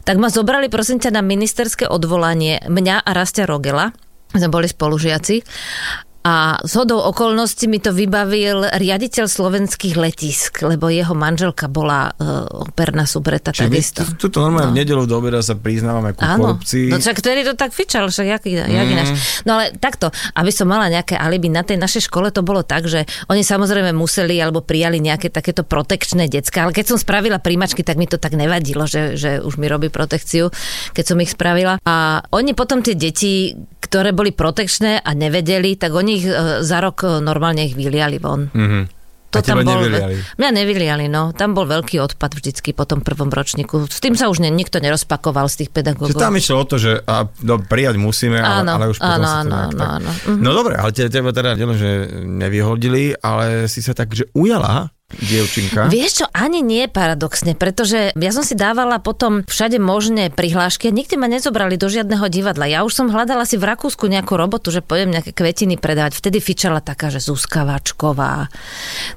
Tak 0.08 0.16
ma 0.16 0.32
zobrali 0.32 0.72
prosím 0.72 1.04
ťa 1.04 1.16
na 1.16 1.24
ministerské 1.24 1.88
odvolanie 1.88 2.64
mňa 2.64 3.04
a 3.04 3.10
Rastia 3.12 3.44
Rogela 3.44 3.92
sme 4.34 4.50
boli 4.50 4.72
spolužiaci 4.72 5.44
a 6.24 6.56
z 6.64 6.74
hodou 6.80 7.04
okolností 7.04 7.68
mi 7.68 7.84
to 7.84 7.92
vybavil 7.92 8.64
riaditeľ 8.64 9.28
slovenských 9.28 10.00
letisk, 10.00 10.64
lebo 10.64 10.88
jeho 10.88 11.12
manželka 11.12 11.68
bola 11.68 12.16
uh, 12.16 12.48
operná 12.64 13.04
subreta 13.04 13.52
Čiže 13.52 13.68
takisto. 13.68 14.02
My 14.08 14.16
tu, 14.16 14.28
normálne 14.40 14.72
no. 14.72 14.74
v 14.74 14.80
nedelu 14.80 15.04
do 15.04 15.20
obeda 15.20 15.44
sa 15.44 15.60
priznávame 15.60 16.16
ku 16.16 16.24
Áno. 16.24 16.56
korupcii. 16.56 16.96
No 16.96 17.04
však 17.04 17.20
ktorý 17.20 17.44
to 17.44 17.60
tak 17.60 17.76
fičal, 17.76 18.08
však 18.08 18.40
jak, 18.40 18.44
jak 18.48 18.88
mm. 18.88 18.94
ináš. 18.96 19.10
No 19.44 19.60
ale 19.60 19.76
takto, 19.76 20.16
aby 20.40 20.48
som 20.56 20.72
mala 20.72 20.88
nejaké 20.88 21.20
alibi, 21.20 21.52
na 21.52 21.68
tej 21.68 21.76
našej 21.76 22.08
škole 22.08 22.32
to 22.32 22.40
bolo 22.40 22.64
tak, 22.64 22.88
že 22.88 23.04
oni 23.28 23.44
samozrejme 23.44 23.92
museli 23.92 24.40
alebo 24.40 24.64
prijali 24.64 25.04
nejaké 25.04 25.28
takéto 25.28 25.68
protekčné 25.68 26.32
decka, 26.32 26.64
ale 26.64 26.72
keď 26.72 26.96
som 26.96 26.98
spravila 26.98 27.44
príjmačky, 27.44 27.84
tak 27.84 28.00
mi 28.00 28.08
to 28.08 28.16
tak 28.16 28.40
nevadilo, 28.40 28.88
že, 28.88 29.20
že 29.20 29.44
už 29.44 29.60
mi 29.60 29.68
robí 29.68 29.92
protekciu, 29.92 30.48
keď 30.96 31.04
som 31.04 31.20
ich 31.20 31.36
spravila. 31.36 31.84
A 31.84 32.24
oni 32.32 32.56
potom 32.56 32.80
tie 32.80 32.96
deti, 32.96 33.52
ktoré 33.94 34.10
boli 34.10 34.34
protekčné 34.34 35.06
a 35.06 35.14
nevedeli, 35.14 35.78
tak 35.78 35.94
oni 35.94 36.12
ich 36.18 36.26
e, 36.26 36.66
za 36.66 36.82
rok 36.82 37.06
e, 37.06 37.22
normálne 37.22 37.62
ich 37.70 37.78
vyliali 37.78 38.18
von. 38.18 38.50
Mm-hmm. 38.50 38.84
To 39.34 39.38
a 39.38 39.46
tam 39.46 39.62
bol, 39.62 39.86
nevyliali. 39.86 40.18
Mňa 40.42 40.50
nevyliali, 40.50 41.06
no. 41.14 41.30
Tam 41.38 41.54
bol 41.54 41.70
veľký 41.70 42.02
odpad 42.02 42.34
vždycky 42.34 42.74
po 42.74 42.90
tom 42.90 43.06
prvom 43.06 43.30
ročníku. 43.30 43.86
S 43.86 44.02
tým 44.02 44.18
sa 44.18 44.34
už 44.34 44.42
ne, 44.42 44.50
nikto 44.50 44.82
nerozpakoval 44.82 45.46
z 45.46 45.66
tých 45.66 45.70
pedagógov. 45.70 46.18
Že 46.18 46.26
tam 46.26 46.38
išlo 46.38 46.56
o 46.58 46.66
to, 46.66 46.82
že 46.82 47.06
a, 47.06 47.30
no, 47.46 47.62
prijať 47.62 48.02
musíme, 48.02 48.42
áno, 48.42 48.74
ale, 48.78 48.82
ale 48.82 48.86
už 48.94 48.98
potom 48.98 49.14
áno, 49.14 49.26
sa 49.30 49.38
to 49.38 49.54
áno, 49.54 49.58
áno, 49.62 49.84
áno. 49.86 50.10
Mhm. 50.10 50.42
No 50.42 50.50
dobre, 50.58 50.74
ale 50.74 50.90
teba 50.90 51.30
teda 51.30 51.54
nielen, 51.54 51.78
že 51.78 51.90
nevyhodili, 52.26 53.14
ale 53.22 53.70
si 53.70 53.86
sa 53.86 53.94
tak, 53.94 54.10
že 54.18 54.26
ujala 54.34 54.90
dievčinka? 55.20 55.88
Vieš 55.92 56.24
čo, 56.24 56.26
ani 56.32 56.66
nie 56.66 56.90
paradoxne, 56.90 57.54
pretože 57.54 58.14
ja 58.14 58.32
som 58.34 58.42
si 58.42 58.58
dávala 58.58 58.98
potom 58.98 59.46
všade 59.46 59.78
možné 59.78 60.34
prihlášky 60.34 60.90
a 60.90 60.96
nikdy 60.96 61.16
ma 61.20 61.30
nezobrali 61.30 61.78
do 61.78 61.92
žiadneho 61.92 62.26
divadla. 62.32 62.66
Ja 62.70 62.88
už 62.88 62.94
som 62.94 63.08
hľadala 63.12 63.46
si 63.46 63.60
v 63.60 63.70
Rakúsku 63.70 64.10
nejakú 64.10 64.34
robotu, 64.40 64.74
že 64.74 64.82
pôjdem 64.82 65.14
nejaké 65.14 65.36
kvetiny 65.36 65.78
predávať. 65.78 66.18
Vtedy 66.18 66.40
fičala 66.40 66.80
taká, 66.80 67.14
že 67.14 67.22
Zuzka 67.22 67.68
Vačková, 67.68 68.50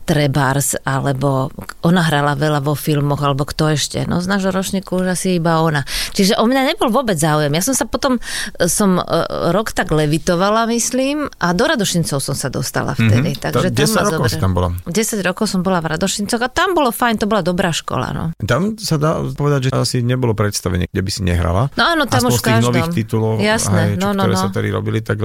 Trebars, 0.04 0.78
alebo 0.82 1.50
ona 1.80 2.02
hrala 2.04 2.36
veľa 2.36 2.60
vo 2.60 2.74
filmoch, 2.74 3.22
alebo 3.22 3.46
kto 3.46 3.72
ešte. 3.72 4.04
No 4.04 4.20
z 4.20 4.26
nášho 4.26 4.50
ročníku 4.52 5.00
už 5.00 5.16
asi 5.16 5.38
iba 5.38 5.60
ona. 5.62 5.86
Čiže 6.12 6.38
o 6.40 6.44
mňa 6.44 6.74
nebol 6.74 6.88
vôbec 6.90 7.16
záujem. 7.16 7.52
Ja 7.52 7.62
som 7.62 7.74
sa 7.74 7.84
potom, 7.88 8.18
e, 8.58 8.66
som 8.66 8.98
e, 8.98 9.04
rok 9.52 9.72
tak 9.72 9.90
levitovala, 9.94 10.66
myslím, 10.70 11.28
a 11.38 11.52
do 11.52 11.64
Radošincov 11.66 12.18
som 12.18 12.34
sa 12.34 12.48
dostala 12.48 12.96
vtedy. 12.96 13.36
Mm-hmm. 13.36 13.44
Takže 13.44 13.68
tam 13.70 13.86
10 13.86 14.14
rokov 14.16 14.30
tam 14.36 14.52
bola. 14.52 14.68
10 14.88 15.20
rokov 15.26 15.44
som 15.50 15.60
bola 15.62 15.78
v 15.82 15.85
Radošincoch 15.86 16.42
a 16.42 16.48
tam 16.50 16.74
bolo 16.74 16.90
fajn, 16.90 17.22
to 17.22 17.26
bola 17.30 17.42
dobrá 17.42 17.70
škola. 17.70 18.10
No. 18.10 18.24
Tam 18.42 18.74
sa 18.78 18.98
dá 18.98 19.22
povedať, 19.22 19.68
že 19.68 19.70
asi 19.74 20.02
nebolo 20.02 20.34
predstavenie, 20.34 20.90
kde 20.90 21.02
by 21.02 21.10
si 21.10 21.22
nehrala. 21.22 21.70
No 21.78 21.82
áno, 21.86 22.04
tam 22.10 22.26
už 22.26 22.42
z 22.42 22.44
tých 22.50 22.62
nových 22.62 22.90
titulov, 22.94 23.38
Jasné, 23.38 23.96
aj, 23.96 24.02
čo, 24.02 24.02
no, 24.02 24.08
no, 24.14 24.22
ktoré 24.26 24.34
no. 24.34 24.42
sa 24.42 24.48
tady 24.50 24.68
robili. 24.72 24.98
Tak 25.02 25.16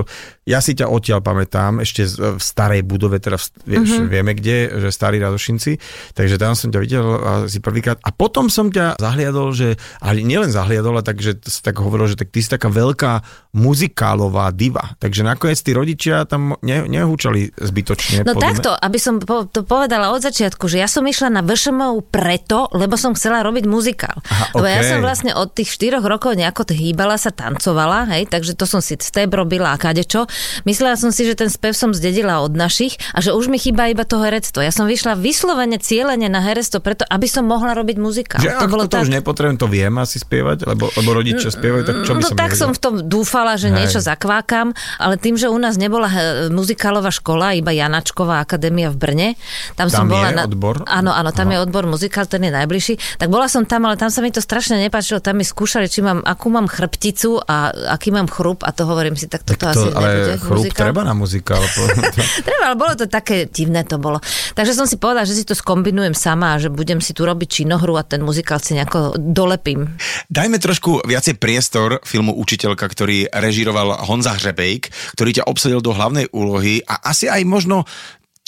ja 0.46 0.60
si 0.60 0.78
ťa 0.78 0.90
odtiaľ 0.92 1.20
pamätám, 1.24 1.82
ešte 1.82 2.06
v 2.12 2.42
starej 2.42 2.82
budove, 2.84 3.18
teda 3.18 3.38
v, 3.40 3.46
vieš, 3.66 3.90
mm-hmm. 3.98 4.10
vieme 4.12 4.32
kde, 4.36 4.58
že 4.84 4.90
starí 4.92 5.18
Radošinci, 5.24 5.72
takže 6.12 6.36
tam 6.36 6.54
som 6.54 6.70
ťa 6.70 6.80
videl 6.82 7.06
asi 7.48 7.64
prvýkrát. 7.64 7.98
A 8.04 8.12
potom 8.12 8.52
som 8.52 8.68
ťa 8.68 9.00
zahliadol, 9.00 9.56
že, 9.56 9.80
ale 10.04 10.22
nielen 10.22 10.52
zahliadol, 10.52 11.00
ale 11.00 11.08
takže 11.08 11.40
tak 11.64 11.80
hovoril, 11.80 12.12
že 12.12 12.20
tak 12.20 12.36
ty 12.36 12.44
si 12.44 12.52
taká 12.52 12.68
veľká 12.68 13.24
muzikálová 13.56 14.52
diva. 14.52 15.00
Takže 15.00 15.24
nakoniec 15.24 15.60
tí 15.64 15.72
rodičia 15.72 16.28
tam 16.28 16.60
ne, 16.60 16.84
nehúčali 16.84 17.56
zbytočne. 17.56 18.28
No 18.28 18.36
takto, 18.36 18.76
aby 18.76 19.00
som 19.00 19.24
to 19.24 19.64
povedala 19.64 20.12
od 20.12 20.20
začiatku, 20.20 20.51
začiatku, 20.52 20.68
že 20.68 20.78
ja 20.84 20.90
som 20.92 21.08
išla 21.08 21.32
na 21.32 21.42
VŠMU 21.48 22.12
preto, 22.12 22.68
lebo 22.76 23.00
som 23.00 23.16
chcela 23.16 23.40
robiť 23.48 23.66
muzikál. 23.72 24.20
Aha, 24.28 24.52
lebo 24.52 24.68
okay. 24.68 24.76
ja 24.76 24.82
som 24.84 25.00
vlastne 25.00 25.32
od 25.32 25.56
tých 25.56 25.72
4 25.80 26.04
rokov 26.04 26.36
nejako 26.36 26.68
hýbala 26.76 27.16
sa, 27.16 27.32
tancovala, 27.32 28.12
hej, 28.12 28.28
takže 28.28 28.60
to 28.60 28.68
som 28.68 28.84
si 28.84 29.00
step 29.00 29.32
robila 29.32 29.72
a 29.72 29.78
kadečo. 29.80 30.28
Myslela 30.68 31.00
som 31.00 31.16
si, 31.16 31.24
že 31.24 31.40
ten 31.40 31.48
spev 31.48 31.72
som 31.72 31.96
zdedila 31.96 32.44
od 32.44 32.52
našich 32.52 33.00
a 33.16 33.24
že 33.24 33.32
už 33.32 33.48
mi 33.48 33.56
chýba 33.56 33.88
iba 33.88 34.04
to 34.04 34.20
herectvo. 34.20 34.60
Ja 34.60 34.76
som 34.76 34.92
vyšla 34.92 35.16
vyslovene 35.16 35.80
cieľene 35.80 36.28
na 36.28 36.44
herectvo 36.44 36.84
preto, 36.84 37.08
aby 37.08 37.28
som 37.32 37.48
mohla 37.48 37.72
robiť 37.72 37.98
muzikál. 38.00 38.44
Že 38.44 38.60
to 38.60 38.68
bolo 38.68 38.84
to 38.88 39.00
tak... 39.00 39.08
už 39.08 39.12
nepotrebujem, 39.16 39.56
to 39.56 39.68
viem 39.72 39.96
asi 40.00 40.20
spievať, 40.20 40.68
lebo, 40.68 40.92
lebo 40.92 41.10
rodičia 41.16 41.48
spievajú, 41.48 41.84
tak 41.88 41.96
čo 42.04 42.12
by 42.20 42.22
no, 42.24 42.28
som 42.28 42.38
tak 42.38 42.52
nevedel? 42.52 42.62
som 42.68 42.72
v 42.76 42.80
tom 42.80 42.94
dúfala, 43.08 43.56
že 43.56 43.72
hej. 43.72 43.78
niečo 43.80 44.00
zakvákam, 44.04 44.76
ale 45.00 45.16
tým, 45.16 45.40
že 45.40 45.48
u 45.48 45.56
nás 45.56 45.80
nebola 45.80 46.12
muzikálová 46.52 47.14
škola, 47.14 47.56
iba 47.56 47.72
Janačková 47.72 48.44
akadémia 48.44 48.92
v 48.92 48.98
Brne, 48.98 49.30
tam, 49.78 49.88
tam 49.88 50.04
som 50.04 50.06
bola 50.10 50.31
na, 50.36 50.46
odbor? 50.48 50.84
Áno, 50.88 51.12
áno, 51.12 51.30
tam 51.36 51.52
Aha. 51.52 51.54
je 51.56 51.64
odbor 51.66 51.84
muzikál, 51.88 52.26
ten 52.26 52.44
je 52.44 52.52
najbližší. 52.54 53.20
Tak 53.20 53.28
bola 53.28 53.48
som 53.52 53.64
tam, 53.68 53.88
ale 53.88 53.96
tam 53.96 54.10
sa 54.10 54.20
mi 54.24 54.32
to 54.32 54.40
strašne 54.40 54.80
nepáčilo. 54.80 55.22
Tam 55.22 55.38
mi 55.38 55.46
skúšali, 55.46 55.88
či 55.92 56.04
mám, 56.04 56.24
akú 56.24 56.52
mám 56.52 56.66
chrbticu 56.68 57.42
a 57.44 57.72
aký 57.96 58.12
mám 58.12 58.28
chrup 58.32 58.64
a 58.64 58.72
to 58.72 58.88
hovorím 58.88 59.20
si, 59.20 59.28
tak 59.28 59.44
toto 59.44 59.70
tak 59.70 59.76
to, 59.76 59.82
asi 59.86 59.88
ale 59.92 60.08
nebude 60.08 60.36
chrup 60.40 60.60
muzikál. 60.64 60.84
treba 60.88 61.02
na 61.04 61.16
muzikál. 61.16 61.62
treba, 62.48 62.64
ale 62.72 62.78
bolo 62.78 62.94
to 62.96 63.06
také 63.08 63.48
divné 63.48 63.84
to 63.84 64.00
bolo. 64.00 64.18
Takže 64.56 64.74
som 64.76 64.88
si 64.88 64.98
povedala, 64.98 65.28
že 65.28 65.38
si 65.38 65.44
to 65.44 65.56
skombinujem 65.56 66.16
sama 66.16 66.56
a 66.56 66.62
že 66.62 66.72
budem 66.72 67.00
si 67.00 67.12
tu 67.12 67.28
robiť 67.28 67.64
činohru 67.64 67.96
a 68.00 68.04
ten 68.04 68.24
muzikál 68.24 68.60
si 68.60 68.76
nejako 68.76 69.18
dolepím. 69.20 69.96
Dajme 70.32 70.58
trošku 70.58 71.04
viacej 71.04 71.38
priestor 71.38 72.00
filmu 72.04 72.36
Učiteľka, 72.36 72.86
ktorý 72.88 73.28
režiroval 73.32 74.08
Honza 74.08 74.36
Hřebejk, 74.36 75.16
ktorý 75.18 75.30
ťa 75.42 75.48
obsadil 75.48 75.80
do 75.84 75.92
hlavnej 75.92 76.30
úlohy 76.32 76.82
a 76.86 77.12
asi 77.12 77.28
aj 77.28 77.44
možno 77.44 77.84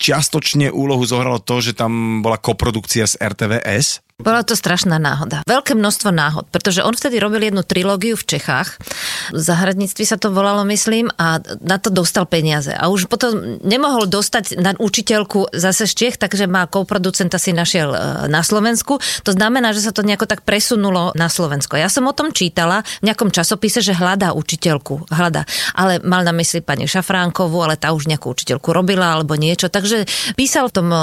čiastočne 0.03 0.67
úlohu 0.67 1.07
zohralo 1.07 1.39
to, 1.39 1.63
že 1.63 1.71
tam 1.71 2.19
bola 2.19 2.35
koprodukcia 2.35 3.07
z 3.07 3.15
RTVS. 3.23 4.03
Bola 4.21 4.45
to 4.45 4.53
strašná 4.53 5.01
náhoda. 5.01 5.41
Veľké 5.49 5.73
množstvo 5.73 6.13
náhod, 6.13 6.45
pretože 6.53 6.85
on 6.85 6.93
vtedy 6.93 7.17
robil 7.17 7.49
jednu 7.49 7.65
trilógiu 7.65 8.13
v 8.13 8.37
Čechách. 8.37 8.77
V 9.33 9.41
zahradníctvi 9.41 10.05
sa 10.05 10.21
to 10.21 10.29
volalo, 10.29 10.61
myslím, 10.69 11.09
a 11.17 11.41
na 11.41 11.81
to 11.81 11.89
dostal 11.89 12.29
peniaze. 12.29 12.69
A 12.77 12.93
už 12.93 13.09
potom 13.09 13.57
nemohol 13.65 14.05
dostať 14.05 14.61
na 14.61 14.77
učiteľku 14.77 15.49
zase 15.57 15.89
z 15.89 15.93
Čech, 15.97 16.15
takže 16.21 16.45
má 16.45 16.69
koproducenta 16.69 17.41
si 17.41 17.57
našiel 17.57 17.89
e, 17.89 17.97
na 18.29 18.45
Slovensku. 18.45 19.01
To 19.25 19.31
znamená, 19.33 19.73
že 19.73 19.81
sa 19.81 19.89
to 19.89 20.05
nejako 20.05 20.29
tak 20.29 20.45
presunulo 20.45 21.09
na 21.17 21.25
Slovensko. 21.25 21.81
Ja 21.81 21.89
som 21.89 22.05
o 22.05 22.13
tom 22.13 22.29
čítala 22.37 22.85
v 23.01 23.09
nejakom 23.09 23.33
časopise, 23.33 23.81
že 23.81 23.97
hľadá 23.97 24.37
učiteľku. 24.37 25.09
Hľadá. 25.09 25.49
Ale 25.73 25.97
mal 26.05 26.21
na 26.21 26.37
mysli 26.37 26.61
pani 26.61 26.85
Šafránkovú, 26.85 27.65
ale 27.65 27.81
tá 27.81 27.89
už 27.89 28.05
nejakú 28.05 28.29
učiteľku 28.29 28.77
robila 28.77 29.17
alebo 29.17 29.33
niečo. 29.33 29.73
Takže 29.73 30.05
písal 30.37 30.69
v 30.69 30.75
tom 30.77 30.87
e, 30.93 30.97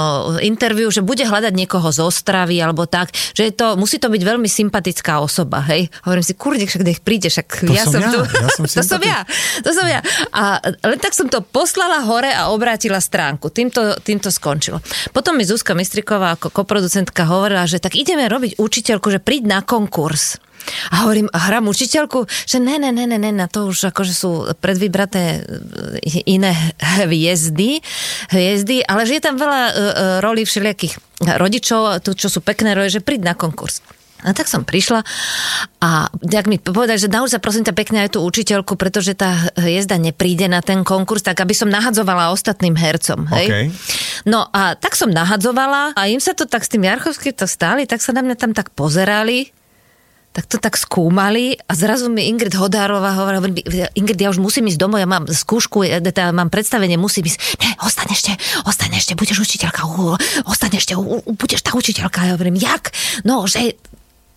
interviu, 0.47 0.87
že 0.87 1.03
bude 1.03 1.27
hľadať 1.27 1.51
niekoho 1.51 1.91
z 1.91 2.07
Ostravy 2.07 2.55
alebo 2.55 2.87
tak 2.87 3.10
že 3.11 3.51
je 3.51 3.53
to, 3.53 3.75
musí 3.75 3.99
to 3.99 4.07
byť 4.09 4.21
veľmi 4.23 4.49
sympatická 4.49 5.21
osoba, 5.21 5.61
hej. 5.69 5.87
Hovorím 6.07 6.25
si, 6.25 6.33
kurník, 6.33 6.69
však 6.71 6.83
nech 6.83 7.01
príde, 7.03 7.27
však 7.29 7.47
to 7.67 7.73
ja 7.73 7.85
som 7.85 8.01
ja. 8.01 8.11
tu. 8.11 8.19
Ja 8.23 8.49
som 8.51 8.63
to 8.71 8.83
som 8.83 9.01
ja, 9.03 9.21
to 9.61 9.69
som 9.71 9.87
ja. 9.87 9.99
A 10.31 10.59
len 10.63 10.99
tak 10.99 11.13
som 11.13 11.27
to 11.27 11.43
poslala 11.43 12.03
hore 12.07 12.31
a 12.31 12.49
obrátila 12.49 12.99
stránku. 12.99 13.51
Týmto, 13.51 13.99
týmto 14.01 14.31
skončilo. 14.31 14.79
Potom 15.11 15.35
mi 15.37 15.43
Zuzka 15.47 15.75
Mistriková 15.75 16.35
ako 16.39 16.51
koproducentka 16.51 17.27
hovorila, 17.27 17.67
že 17.67 17.79
tak 17.79 17.99
ideme 17.99 18.27
robiť 18.27 18.57
učiteľku, 18.57 19.07
že 19.11 19.19
príď 19.19 19.47
na 19.47 19.59
konkurs. 19.61 20.39
A 20.91 21.05
hovorím, 21.05 21.27
a 21.31 21.39
hrám 21.51 21.69
učiteľku, 21.69 22.25
že 22.45 22.57
ne, 22.61 22.77
ne, 22.77 22.91
ne, 22.93 23.05
ne, 23.07 23.17
ne, 23.17 23.31
na 23.31 23.47
to 23.47 23.69
už 23.69 23.91
akože 23.91 24.13
sú 24.13 24.31
predvybraté 24.59 25.41
e, 26.01 26.25
iné 26.25 26.53
hviezdy, 26.79 27.81
hviezdy, 28.29 28.85
ale 28.85 29.07
že 29.07 29.17
je 29.17 29.23
tam 29.23 29.35
veľa 29.37 29.61
uh, 29.61 29.73
rolí 30.23 30.45
všelijakých 30.45 30.97
rodičov, 31.37 32.01
tu, 32.01 32.17
čo 32.17 32.27
sú 32.29 32.39
pekné 32.41 32.73
roje, 32.73 32.99
že 32.99 33.05
príď 33.05 33.31
na 33.31 33.35
konkurs. 33.37 33.81
A 34.21 34.37
tak 34.37 34.45
som 34.45 34.61
prišla 34.61 35.01
a 35.81 36.05
tak 36.13 36.45
mi 36.45 36.61
povedali, 36.61 37.01
že 37.01 37.09
nauč 37.09 37.33
sa 37.33 37.41
prosím 37.41 37.65
ťa 37.65 37.73
pekne 37.73 38.05
aj 38.05 38.13
tú 38.17 38.19
učiteľku, 38.21 38.77
pretože 38.77 39.17
tá 39.17 39.49
jezda 39.57 39.97
nepríde 39.97 40.45
na 40.45 40.61
ten 40.61 40.85
konkurs, 40.85 41.25
tak 41.25 41.41
aby 41.41 41.57
som 41.57 41.73
nahadzovala 41.73 42.29
ostatným 42.29 42.77
hercom. 42.77 43.25
Hej? 43.33 43.47
OK. 43.49 43.57
No 44.29 44.45
a 44.53 44.77
tak 44.77 44.93
som 44.93 45.09
nahadzovala 45.09 45.97
a 45.97 46.01
im 46.05 46.21
sa 46.21 46.37
to 46.37 46.45
tak 46.45 46.61
s 46.61 46.69
tým 46.69 46.85
Jarchovským 46.85 47.33
to 47.33 47.49
stáli, 47.49 47.89
tak 47.89 48.05
sa 48.05 48.13
na 48.13 48.21
mňa 48.21 48.37
tam 48.37 48.53
tak 48.53 48.69
pozerali, 48.77 49.49
tak 50.31 50.47
to 50.47 50.57
tak 50.57 50.79
skúmali 50.79 51.59
a 51.67 51.75
zrazu 51.75 52.07
mi 52.07 52.31
Ingrid 52.31 52.55
Hodárová 52.55 53.19
hovorila, 53.19 53.51
Ingrid, 53.91 54.19
ja 54.19 54.31
už 54.31 54.39
musím 54.39 54.71
ísť 54.71 54.79
domov, 54.79 55.03
ja 55.03 55.07
mám 55.07 55.27
skúšku, 55.27 55.83
ja 55.83 55.99
mám 56.31 56.47
predstavenie, 56.47 56.95
musím 56.95 57.27
ísť. 57.27 57.59
Ne, 57.59 57.75
ostaň 57.83 58.15
ešte, 58.15 58.31
ostaň 58.63 58.95
ešte, 58.95 59.19
budeš 59.19 59.43
učiteľka, 59.43 59.83
u, 59.83 60.15
ostaň 60.47 60.79
ešte, 60.79 60.95
u, 60.95 61.19
u, 61.19 61.31
budeš 61.35 61.67
tá 61.67 61.75
učiteľka. 61.75 62.31
Ja 62.31 62.39
hovorím, 62.39 62.55
jak? 62.55 62.95
No, 63.27 63.43
že 63.47 63.75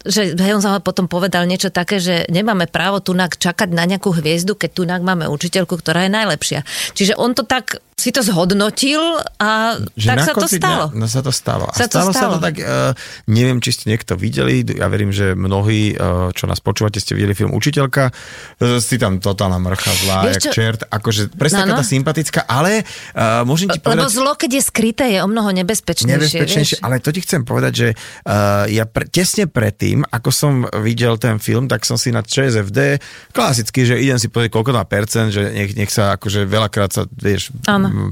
že 0.04 0.36
on 0.36 0.60
sa 0.60 0.84
potom 0.84 1.08
povedal 1.08 1.48
niečo 1.48 1.72
také, 1.72 1.96
že 1.96 2.28
nemáme 2.28 2.68
právo 2.68 3.00
tunak 3.00 3.40
čakať 3.40 3.72
na 3.72 3.88
nejakú 3.88 4.12
hviezdu, 4.12 4.52
keď 4.52 4.70
tunak 4.84 5.00
máme 5.00 5.32
učiteľku, 5.32 5.80
ktorá 5.80 6.04
je 6.04 6.12
najlepšia. 6.12 6.60
Čiže 6.92 7.16
on 7.16 7.32
to 7.32 7.48
tak 7.48 7.80
si 7.94 8.10
to 8.10 8.26
zhodnotil 8.26 9.22
a 9.38 9.78
že 9.94 10.08
tak 10.10 10.18
sa 10.26 10.34
to 10.34 10.48
stalo. 10.50 10.84
No 10.98 11.06
sa 11.06 11.22
to 11.22 11.30
stalo. 11.30 11.70
A 11.70 11.74
sa 11.78 11.86
stalo, 11.86 12.10
to 12.10 12.18
stalo 12.18 12.34
sa 12.34 12.38
to 12.38 12.38
tak, 12.42 12.56
uh, 12.58 12.90
neviem, 13.30 13.62
či 13.62 13.70
ste 13.70 13.94
niekto 13.94 14.18
videli, 14.18 14.66
ja 14.66 14.90
verím, 14.90 15.14
že 15.14 15.38
mnohí, 15.38 15.94
uh, 15.94 16.34
čo 16.34 16.50
nás 16.50 16.58
počúvate, 16.58 16.98
ste 16.98 17.14
videli 17.14 17.38
film 17.38 17.54
Učiteľka, 17.54 18.10
uh, 18.10 18.82
si 18.82 18.98
tam 18.98 19.22
totálna 19.22 19.62
mrcha 19.62 19.94
zlá, 20.02 20.18
Vieš, 20.26 20.34
jak 20.34 20.42
čo? 20.42 20.52
čert, 20.52 20.80
akože 20.90 21.22
presne 21.38 21.70
taká 21.70 21.86
sympatická, 21.86 22.40
ale 22.50 22.82
uh, 22.82 23.46
môžem 23.46 23.70
ti 23.70 23.78
povedať... 23.78 24.10
Lebo 24.10 24.10
zlo, 24.10 24.32
keď 24.34 24.50
je 24.58 24.62
skryté, 24.66 25.04
je 25.14 25.18
o 25.22 25.28
mnoho 25.30 25.54
nebezpečnejšie. 25.54 26.18
Nebezpečnejšie, 26.18 26.76
vieš? 26.82 26.84
ale 26.84 26.98
to 26.98 27.14
ti 27.14 27.22
chcem 27.22 27.46
povedať, 27.46 27.72
že 27.72 27.88
uh, 27.94 28.66
ja 28.66 28.90
pre, 28.90 29.06
tesne 29.06 29.46
predtým, 29.46 30.02
ako 30.10 30.30
som 30.34 30.52
videl 30.82 31.14
ten 31.22 31.38
film, 31.38 31.70
tak 31.70 31.86
som 31.86 31.94
si 31.94 32.10
na 32.10 32.26
ČSFD, 32.26 32.98
klasicky, 33.30 33.86
že 33.86 34.02
idem 34.02 34.18
si 34.18 34.26
povedať, 34.26 34.50
koľko 34.50 34.74
má 34.74 34.82
percent, 34.82 35.30
že 35.30 35.54
nech, 35.54 35.78
nech 35.78 35.94
sa 35.94 36.18
akože 36.18 36.42
veľakrát 36.42 36.90
sa, 36.90 37.06
vieš, 37.14 37.54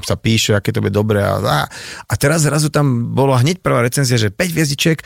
Sa 0.03 0.17
píše, 0.19 0.57
aké 0.57 0.71
to 0.75 0.83
bude 0.83 0.95
dobré. 0.95 1.23
A, 1.23 1.39
a, 1.39 1.59
a 2.09 2.15
teraz 2.19 2.45
zrazu 2.45 2.69
tam 2.69 3.13
bolo 3.13 3.37
hneď 3.37 3.61
prvá 3.61 3.85
recenzia, 3.85 4.21
že 4.21 4.33
5 4.33 4.55
hviezdičiek 4.55 4.99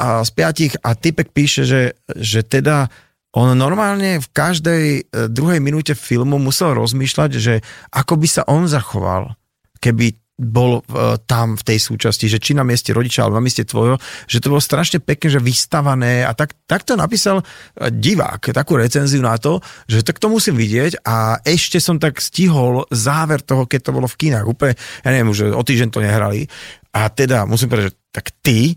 a 0.00 0.24
z 0.24 0.30
5 0.32 0.80
a 0.80 0.90
typek 0.96 1.28
píše, 1.32 1.62
že, 1.68 1.98
že 2.16 2.40
teda 2.40 2.88
on 3.30 3.54
normálne 3.54 4.18
v 4.18 4.28
každej 4.34 4.84
e, 4.84 5.02
druhej 5.30 5.62
minúte 5.62 5.94
filmu 5.94 6.42
musel 6.42 6.74
rozmýšľať, 6.74 7.30
že 7.38 7.54
ako 7.94 8.18
by 8.18 8.26
sa 8.26 8.42
on 8.50 8.66
zachoval, 8.66 9.38
keby 9.78 10.18
bol 10.40 10.80
uh, 10.80 11.20
tam 11.28 11.60
v 11.60 11.62
tej 11.62 11.78
súčasti, 11.78 12.26
že 12.32 12.40
či 12.40 12.56
na 12.56 12.64
mieste 12.64 12.96
rodiča 12.96 13.28
alebo 13.28 13.36
na 13.36 13.44
mieste 13.44 13.68
tvojho, 13.68 14.00
že 14.24 14.40
to 14.40 14.48
bolo 14.48 14.64
strašne 14.64 15.04
pekne, 15.04 15.28
že 15.28 15.44
vystavané 15.44 16.24
a 16.24 16.32
tak, 16.32 16.56
tak 16.64 16.88
to 16.88 16.96
napísal 16.96 17.44
uh, 17.44 17.44
divák, 17.92 18.56
takú 18.56 18.80
recenziu 18.80 19.20
na 19.20 19.36
to, 19.36 19.60
že 19.84 20.00
tak 20.00 20.16
to 20.16 20.32
musím 20.32 20.56
vidieť 20.56 21.04
a 21.04 21.44
ešte 21.44 21.76
som 21.76 22.00
tak 22.00 22.18
stihol 22.18 22.88
záver 22.88 23.44
toho, 23.44 23.68
keď 23.68 23.80
to 23.84 23.94
bolo 23.94 24.08
v 24.08 24.16
kinách, 24.16 24.48
úplne, 24.48 24.72
ja 25.04 25.08
neviem, 25.12 25.28
už 25.28 25.52
o 25.52 25.62
týždeň 25.62 25.88
to 25.92 26.00
nehrali. 26.00 26.48
A 26.90 27.06
teda 27.12 27.46
musím 27.46 27.70
povedať, 27.70 27.94
že 27.94 27.98
tak 28.10 28.26
ty 28.42 28.74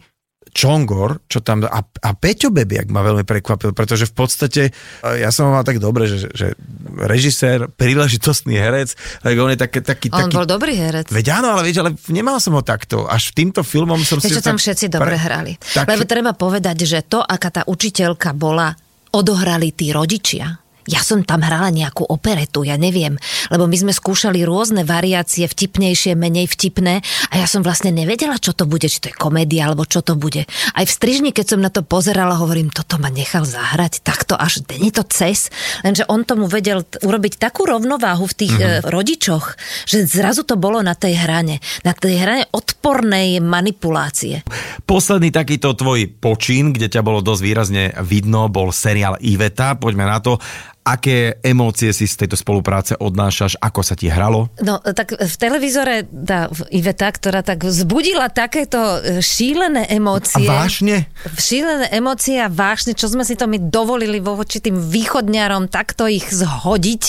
Čongor, 0.53 1.25
čo 1.25 1.41
tam, 1.41 1.65
a, 1.65 1.81
a 1.81 2.09
Peťo 2.13 2.53
Bebiak 2.53 2.93
ma 2.93 3.01
veľmi 3.01 3.25
prekvapil, 3.25 3.73
pretože 3.73 4.05
v 4.05 4.13
podstate, 4.13 4.63
e, 4.69 4.71
ja 5.17 5.33
som 5.33 5.49
ho 5.49 5.51
mal 5.57 5.65
tak 5.65 5.81
dobre, 5.81 6.05
že, 6.05 6.29
že 6.29 6.53
režisér, 6.93 7.67
príležitostný 7.73 8.53
herec, 8.55 8.93
tak 9.25 9.33
on 9.33 9.49
je 9.49 9.59
taký, 9.59 9.79
taký, 9.81 10.07
on 10.13 10.29
taký... 10.29 10.35
bol 10.37 10.45
dobrý 10.45 10.77
herec. 10.77 11.09
Veď 11.09 11.41
áno, 11.41 11.57
ale 11.57 11.65
vieš, 11.65 11.81
ale 11.81 11.97
nemal 12.13 12.37
som 12.37 12.53
ho 12.53 12.61
takto. 12.61 13.09
Až 13.09 13.33
týmto 13.33 13.65
filmom 13.65 13.99
som 14.05 14.21
Vieš, 14.21 14.29
si... 14.29 14.37
Čo 14.37 14.45
tam 14.45 14.61
všetci 14.61 14.85
dobre 14.93 15.17
pre... 15.17 15.25
hrali. 15.25 15.53
Tak... 15.57 15.89
Lebo 15.89 16.05
treba 16.05 16.31
povedať, 16.37 16.85
že 16.85 17.01
to, 17.01 17.19
aká 17.19 17.49
tá 17.49 17.61
učiteľka 17.65 18.37
bola, 18.37 18.77
odohrali 19.09 19.73
tí 19.73 19.89
rodičia 19.89 20.62
ja 20.87 21.01
som 21.01 21.23
tam 21.23 21.43
hrala 21.43 21.71
nejakú 21.71 22.03
operetu, 22.07 22.67
ja 22.67 22.75
neviem, 22.75 23.15
lebo 23.49 23.67
my 23.67 23.77
sme 23.77 23.93
skúšali 23.95 24.43
rôzne 24.43 24.83
variácie, 24.83 25.47
vtipnejšie, 25.47 26.15
menej 26.19 26.51
vtipné 26.51 27.03
a 27.31 27.33
ja 27.39 27.47
som 27.47 27.63
vlastne 27.63 27.95
nevedela, 27.95 28.39
čo 28.39 28.51
to 28.51 28.67
bude, 28.67 28.87
či 28.87 28.99
to 28.99 29.09
je 29.11 29.15
komédia 29.15 29.67
alebo 29.69 29.87
čo 29.87 30.03
to 30.03 30.19
bude. 30.19 30.43
Aj 30.73 30.85
v 30.85 30.91
strižni, 30.91 31.31
keď 31.31 31.55
som 31.55 31.59
na 31.63 31.71
to 31.71 31.85
pozerala, 31.85 32.39
hovorím, 32.39 32.71
toto 32.71 32.99
ma 32.99 33.07
nechal 33.07 33.47
zahrať, 33.47 34.03
takto 34.03 34.35
až 34.35 34.63
není 34.67 34.91
to 34.91 35.07
cez, 35.07 35.47
lenže 35.83 36.03
on 36.11 36.27
tomu 36.27 36.47
vedel 36.51 36.83
urobiť 36.83 37.39
takú 37.39 37.67
rovnováhu 37.67 38.27
v 38.27 38.37
tých 38.37 38.55
mm-hmm. 38.55 38.87
rodičoch, 38.91 39.55
že 39.87 40.07
zrazu 40.07 40.43
to 40.43 40.59
bolo 40.59 40.83
na 40.83 40.93
tej 40.93 41.15
hrane, 41.19 41.63
na 41.87 41.95
tej 41.95 42.19
hrane 42.19 42.43
odpornej 42.51 43.39
manipulácie. 43.39 44.43
Posledný 44.83 45.31
takýto 45.31 45.73
tvoj 45.73 46.11
počín, 46.19 46.75
kde 46.75 46.91
ťa 46.91 47.01
bolo 47.01 47.23
dosť 47.23 47.41
výrazne 47.41 47.83
vidno, 48.03 48.51
bol 48.51 48.69
seriál 48.69 49.17
Iveta, 49.23 49.79
poďme 49.79 50.05
na 50.05 50.19
to. 50.19 50.37
Aké 50.83 51.39
emócie 51.39 51.95
si 51.95 52.03
z 52.03 52.19
tejto 52.19 52.35
spolupráce 52.35 52.99
odnášaš? 52.99 53.55
Ako 53.63 53.87
sa 53.87 53.95
ti 53.95 54.11
hralo? 54.11 54.51
No, 54.59 54.83
tak 54.83 55.15
v 55.15 55.35
televízore 55.39 56.03
tá 56.03 56.51
Iveta, 56.75 57.07
ktorá 57.07 57.39
tak 57.39 57.63
vzbudila 57.63 58.27
takéto 58.27 58.99
e, 58.99 59.23
šílené 59.23 59.87
emócie. 59.87 60.43
A 60.43 60.67
vášne? 60.67 61.07
Šílené 61.39 61.87
emócie 61.87 62.35
a 62.35 62.51
vášne, 62.51 62.99
čo 62.99 63.07
sme 63.07 63.23
si 63.23 63.39
to 63.39 63.47
my 63.47 63.71
dovolili 63.71 64.19
vo 64.19 64.35
voči 64.35 64.59
tým 64.59 64.75
východňarom, 64.75 65.71
takto 65.71 66.03
ich 66.03 66.27
zhodiť. 66.27 67.03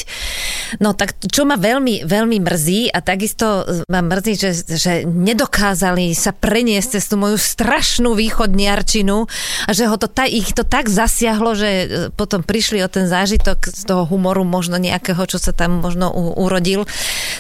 No 0.79 0.95
tak 0.95 1.19
čo 1.27 1.43
ma 1.43 1.59
veľmi, 1.59 2.07
veľmi 2.07 2.39
mrzí 2.47 2.95
a 2.95 3.03
takisto 3.03 3.67
ma 3.91 4.07
mrzí, 4.07 4.33
že, 4.39 4.51
že 4.71 4.93
nedokázali 5.03 6.15
sa 6.15 6.31
preniesť 6.31 7.03
cez 7.03 7.11
tú 7.11 7.19
moju 7.19 7.35
strašnú 7.35 8.15
východniarčinu 8.15 9.27
a 9.67 9.71
že 9.75 9.91
ho 9.91 9.99
to, 9.99 10.07
ich 10.31 10.55
to 10.55 10.63
tak 10.63 10.87
zasiahlo, 10.87 11.59
že 11.59 11.71
e, 11.71 11.87
potom 12.15 12.47
prišli 12.47 12.79
o 12.79 12.87
ten 12.87 13.11
zážitok 13.11 13.64
z 13.71 13.83
toho 13.89 14.05
humoru 14.05 14.45
možno 14.45 14.77
nejakého, 14.77 15.25
čo 15.25 15.41
sa 15.41 15.57
tam 15.57 15.81
možno 15.81 16.13
u, 16.13 16.37
urodil. 16.45 16.85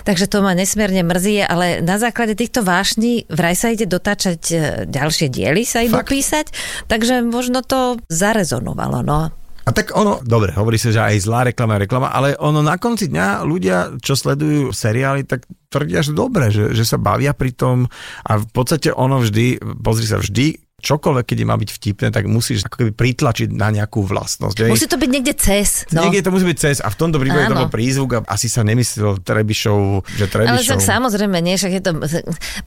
Takže 0.08 0.28
to 0.30 0.40
ma 0.40 0.56
nesmierne 0.56 1.04
mrzí, 1.04 1.44
ale 1.44 1.84
na 1.84 2.00
základe 2.00 2.38
týchto 2.38 2.64
vášní 2.64 3.28
vraj 3.28 3.56
sa 3.58 3.72
ide 3.72 3.84
dotáčať 3.84 4.40
e, 4.50 4.56
ďalšie 4.88 5.28
diely, 5.28 5.62
sa 5.66 5.84
idú 5.84 6.00
Fakt? 6.00 6.10
písať, 6.10 6.46
takže 6.88 7.20
možno 7.24 7.60
to 7.60 8.00
zarezonovalo. 8.08 9.04
No. 9.04 9.32
A 9.64 9.70
tak 9.72 9.96
ono, 9.96 10.20
dobre, 10.20 10.52
hovorí 10.52 10.76
sa, 10.76 10.92
že 10.92 11.00
aj 11.00 11.24
zlá 11.24 11.48
reklama 11.48 11.80
je 11.80 11.88
reklama, 11.88 12.12
ale 12.12 12.36
ono 12.36 12.60
na 12.60 12.76
konci 12.76 13.08
dňa 13.08 13.48
ľudia, 13.48 13.96
čo 13.96 14.12
sledujú 14.12 14.76
seriály, 14.76 15.24
tak 15.24 15.48
tvrdia, 15.72 16.04
že 16.04 16.12
dobre, 16.12 16.52
že, 16.52 16.76
že 16.76 16.84
sa 16.84 17.00
bavia 17.00 17.32
pri 17.32 17.56
tom 17.56 17.88
a 18.28 18.32
v 18.36 18.46
podstate 18.52 18.92
ono 18.92 19.24
vždy, 19.24 19.64
pozri 19.80 20.04
sa, 20.04 20.20
vždy 20.20 20.63
čokoľvek, 20.84 21.24
keď 21.24 21.38
má 21.48 21.56
byť 21.58 21.70
vtipné, 21.74 22.08
tak 22.14 22.30
musíš 22.30 22.68
ako 22.68 22.76
keby 22.84 22.92
pritlačiť 22.94 23.48
na 23.50 23.74
nejakú 23.74 24.06
vlastnosť. 24.06 24.54
Že? 24.54 24.64
Musí 24.70 24.86
to 24.86 25.00
byť 25.00 25.10
niekde 25.10 25.34
cez. 25.34 25.88
No. 25.90 26.06
Niekde 26.06 26.28
to 26.28 26.30
musí 26.30 26.46
byť 26.46 26.58
cez 26.60 26.76
a 26.84 26.88
v 26.92 26.96
tomto 26.96 27.18
prípade 27.18 27.50
to 27.50 27.58
bol 27.58 27.72
prízvuk 27.72 28.10
a 28.14 28.18
asi 28.30 28.46
sa 28.46 28.62
nemyslel 28.62 29.18
Trebišov, 29.24 30.06
že 30.20 30.30
Trebišov. 30.30 30.54
Ale 30.54 30.62
však 30.62 30.80
samozrejme, 30.84 31.36
nie, 31.42 31.58
však 31.58 31.72
je 31.74 31.82
to, 31.82 31.90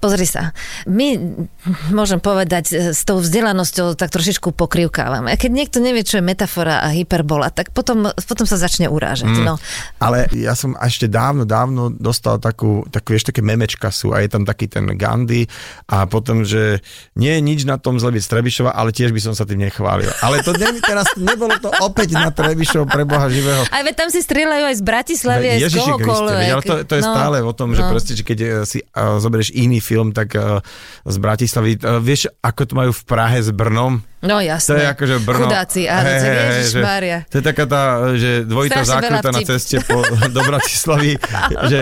pozri 0.04 0.28
sa, 0.28 0.52
my 0.90 1.16
môžem 1.96 2.20
povedať 2.20 2.92
s 2.92 3.02
tou 3.08 3.24
vzdelanosťou 3.24 3.96
tak 3.96 4.12
trošičku 4.12 4.52
pokrivkávame. 4.52 5.32
A 5.32 5.40
keď 5.40 5.52
niekto 5.54 5.78
nevie, 5.80 6.02
čo 6.02 6.20
je 6.20 6.26
metafora 6.26 6.84
a 6.84 6.92
hyperbola, 6.92 7.54
tak 7.54 7.72
potom, 7.72 8.10
potom 8.28 8.50
sa 8.50 8.60
začne 8.60 8.90
urážať. 8.90 9.30
Mm. 9.30 9.46
No. 9.46 9.56
Ale 10.02 10.26
ja 10.36 10.58
som 10.58 10.74
ešte 10.76 11.06
dávno, 11.06 11.46
dávno 11.46 11.94
dostal 11.94 12.42
takú, 12.42 12.84
takú 12.90 13.14
ešte 13.14 13.38
také 13.38 13.46
memečka 13.46 13.94
sú 13.94 14.18
a 14.18 14.26
je 14.26 14.34
tam 14.34 14.42
taký 14.42 14.66
ten 14.66 14.90
Gandhi 14.98 15.46
a 15.86 16.10
potom, 16.10 16.42
že 16.42 16.82
nie 17.14 17.38
je 17.38 17.42
nič 17.46 17.70
na 17.70 17.78
tom 17.78 18.02
zle 18.02 18.07
byť 18.12 18.24
z 18.24 18.30
Trebišova, 18.30 18.72
ale 18.74 18.90
tiež 18.92 19.12
by 19.12 19.22
som 19.22 19.34
sa 19.34 19.44
tým 19.44 19.62
nechválil. 19.62 20.10
Ale 20.24 20.42
to 20.44 20.56
ne, 20.56 20.80
teraz 20.80 21.08
nebolo 21.18 21.56
to 21.60 21.70
opäť 21.84 22.16
na 22.18 22.30
Trebišov 22.30 22.88
pre 22.88 23.04
Boha 23.04 23.28
živého. 23.28 23.64
Aj 23.70 23.84
veď 23.84 23.96
tam 23.96 24.10
si 24.10 24.20
strieľajú 24.24 24.64
aj 24.68 24.76
z 24.80 24.84
Bratislavy, 24.84 25.46
aj 25.54 25.60
z 25.68 25.76
kohokoľvek. 25.78 26.48
Ale 26.52 26.64
to, 26.64 26.76
to 26.88 26.94
je 26.98 27.04
no, 27.04 27.12
stále 27.14 27.38
o 27.44 27.54
tom, 27.54 27.76
že 27.76 27.84
no. 27.84 27.90
proste, 27.92 28.14
že 28.16 28.24
keď 28.24 28.40
eh, 28.40 28.50
si 28.64 28.80
uh, 28.82 29.22
zoberieš 29.22 29.54
iný 29.56 29.80
film, 29.80 30.12
tak 30.12 30.34
uh, 30.36 30.64
z 31.06 31.18
Bratislavy, 31.18 31.80
uh, 31.84 32.02
vieš, 32.02 32.32
ako 32.42 32.62
to 32.66 32.74
majú 32.74 32.92
v 32.92 33.04
Prahe 33.04 33.40
s 33.40 33.50
Brnom? 33.54 34.02
No 34.28 34.44
jasné. 34.44 34.70
To 34.70 34.76
je 34.84 34.88
akože 34.92 35.16
Brno. 35.24 35.48
Chudáci, 35.48 35.82
áno, 35.88 36.10
hey, 36.12 36.20
hey, 36.20 36.68
že, 36.68 36.82
To 37.32 37.36
je 37.40 37.44
taká 37.44 37.64
tá, 37.64 37.82
že 38.20 38.44
dvojitá 38.44 38.84
zákruta 38.84 39.32
na 39.32 39.42
ceste 39.42 39.80
po, 39.88 40.04
do 40.36 40.42
Bratislavy. 40.44 41.16
že, 41.72 41.80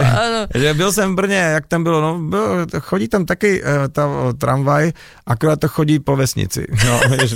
že 0.53 0.67
byl 0.77 0.89
som 0.93 1.11
v 1.11 1.25
Brne, 1.25 1.57
jak 1.57 1.65
tam 1.65 1.81
bylo, 1.83 1.99
no, 2.01 2.11
bylo, 2.21 2.69
chodí 2.85 3.09
tam 3.09 3.25
taký 3.25 3.59
uh, 3.59 3.89
tá, 3.89 4.05
tramvaj, 4.37 4.93
akurát 5.25 5.57
to 5.57 5.67
chodí 5.67 5.97
po 5.99 6.13
vesnici. 6.13 6.69
No, 6.69 6.93
vieš, 7.17 7.33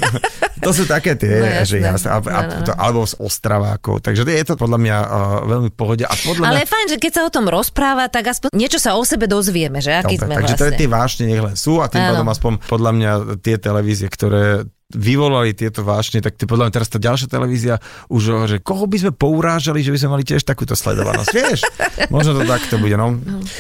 to 0.60 0.70
sú 0.76 0.84
také 0.86 1.16
tie, 1.18 1.41
no, 1.41 1.47
jasné. 1.47 1.66
že 1.66 1.78
jasné, 1.82 2.10
a, 2.12 2.18
a, 2.20 2.39
no, 2.45 2.55
no. 2.62 2.66
To, 2.68 2.72
alebo 2.76 3.01
z 3.07 3.16
Ostravákov. 3.18 4.05
Takže 4.05 4.28
je 4.28 4.45
to 4.45 4.55
podľa 4.60 4.78
mňa 4.78 4.97
uh, 5.01 5.10
veľmi 5.47 5.72
pohode. 5.74 6.03
A 6.05 6.14
podľa 6.14 6.45
Ale 6.45 6.62
mňa... 6.62 6.64
je 6.64 6.70
fajn, 6.70 6.86
že 6.93 6.97
keď 7.01 7.12
sa 7.16 7.22
o 7.26 7.32
tom 7.32 7.45
rozpráva, 7.49 8.05
tak 8.12 8.30
aspoň 8.30 8.53
niečo 8.53 8.78
sa 8.78 8.93
o 8.93 9.01
sebe 9.01 9.26
dozvieme, 9.26 9.80
že 9.82 9.95
aký 9.95 10.20
Dobre, 10.20 10.28
sme 10.28 10.34
takže 10.38 10.53
vlastne. 10.53 10.62
to 10.62 10.70
je 10.70 10.80
tie 10.80 10.89
vášne 10.89 11.24
nech 11.26 11.41
len 11.41 11.55
sú 11.55 11.80
a 11.80 11.88
tým 11.88 12.03
pádom 12.03 12.28
aspoň 12.28 12.53
podľa 12.68 12.91
mňa 12.91 13.12
tie 13.39 13.55
televízie, 13.55 14.07
ktoré 14.12 14.68
vyvolali 14.90 15.54
tieto 15.54 15.86
vášne, 15.86 16.18
tak 16.18 16.34
ty 16.34 16.50
podľa 16.50 16.70
mňa 16.70 16.74
teraz 16.74 16.90
tá 16.90 16.98
ďalšia 16.98 17.30
televízia 17.30 17.78
už, 18.10 18.50
že 18.50 18.58
koho 18.58 18.90
by 18.90 18.98
sme 18.98 19.12
pourážali, 19.14 19.86
že 19.86 19.94
by 19.94 20.00
sme 20.02 20.14
mali 20.18 20.24
tiež 20.26 20.42
takúto 20.42 20.74
sledovanosť, 20.74 21.30
vieš? 21.30 21.62
Možno 22.14 22.42
to 22.42 22.44
takto 22.50 22.82
bude, 22.82 22.98
no. 22.98 23.14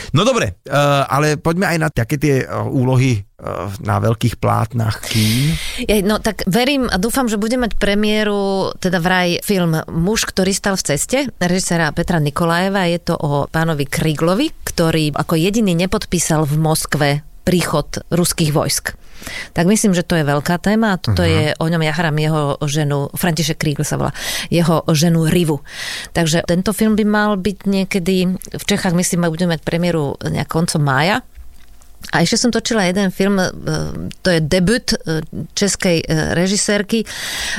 No 0.09 0.21
dobre, 0.25 0.57
uh, 0.65 1.05
ale 1.05 1.37
poďme 1.37 1.69
aj 1.69 1.77
na 1.77 1.89
také 1.93 2.17
tie 2.17 2.35
uh, 2.41 2.65
úlohy 2.65 3.21
uh, 3.21 3.69
na 3.85 4.01
veľkých 4.01 4.41
plátnach. 4.41 5.05
Ja, 5.85 6.01
no 6.01 6.17
tak 6.17 6.49
verím 6.49 6.89
a 6.89 6.97
dúfam, 6.97 7.29
že 7.29 7.37
bude 7.37 7.61
mať 7.61 7.77
premiéru, 7.77 8.73
teda 8.81 8.97
vraj 8.97 9.37
film 9.45 9.77
Muž, 9.85 10.25
ktorý 10.25 10.49
stal 10.49 10.81
v 10.81 10.85
ceste, 10.89 11.17
režisera 11.37 11.93
Petra 11.93 12.17
Nikolajeva. 12.17 12.89
Je 12.89 12.97
to 13.05 13.13
o 13.13 13.45
pánovi 13.45 13.85
Kriglovi, 13.85 14.49
ktorý 14.65 15.13
ako 15.13 15.37
jediný 15.37 15.77
nepodpísal 15.77 16.49
v 16.49 16.57
Moskve 16.57 17.09
príchod 17.45 18.01
ruských 18.09 18.49
vojsk. 18.49 18.97
Tak 19.53 19.65
myslím, 19.67 19.93
že 19.93 20.05
to 20.05 20.15
je 20.15 20.23
veľká 20.23 20.59
téma 20.59 20.95
a 20.95 21.01
toto 21.01 21.21
uh-huh. 21.21 21.31
je 21.31 21.45
o 21.59 21.65
ňom, 21.67 21.81
ja 21.83 21.93
hrám 21.93 22.17
jeho 22.17 22.55
ženu, 22.65 23.11
František 23.13 23.59
Krígl 23.59 23.83
sa 23.83 23.99
volá, 23.99 24.11
jeho 24.47 24.83
ženu 24.91 25.27
Rivu. 25.27 25.59
Takže 26.15 26.47
tento 26.47 26.71
film 26.71 26.95
by 26.95 27.05
mal 27.05 27.35
byť 27.35 27.57
niekedy, 27.67 28.15
v 28.35 28.63
Čechách 28.65 28.95
myslím, 28.95 29.27
budeme 29.29 29.55
mať 29.55 29.61
premiéru 29.65 30.15
nejak 30.19 30.49
koncom 30.49 30.81
mája, 30.81 31.21
a 32.15 32.23
ešte 32.23 32.39
som 32.39 32.51
točila 32.51 32.87
jeden 32.87 33.11
film, 33.11 33.37
e, 33.37 33.51
to 34.23 34.29
je 34.31 34.39
debut 34.39 34.87
e, 34.95 34.97
českej 35.51 35.99
e, 35.99 36.05
režisérky, 36.33 37.03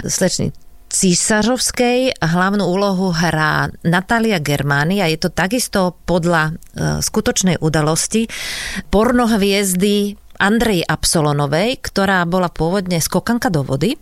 slečny 0.08 0.50
Císařovskej 0.90 2.18
hlavnú 2.18 2.66
úlohu 2.66 3.14
hrá 3.14 3.70
Natália 3.86 4.42
Germány 4.42 4.98
a 4.98 5.06
je 5.06 5.22
to 5.22 5.30
takisto 5.30 5.94
podľa 6.02 6.58
skutočnej 6.98 7.62
udalosti 7.62 8.26
pornohviezdy 8.90 10.18
Andrej 10.40 10.88
Absolonovej, 10.88 11.84
ktorá 11.84 12.24
bola 12.24 12.48
pôvodne 12.48 12.96
skokanka 12.98 13.52
do 13.52 13.60
vody. 13.60 14.00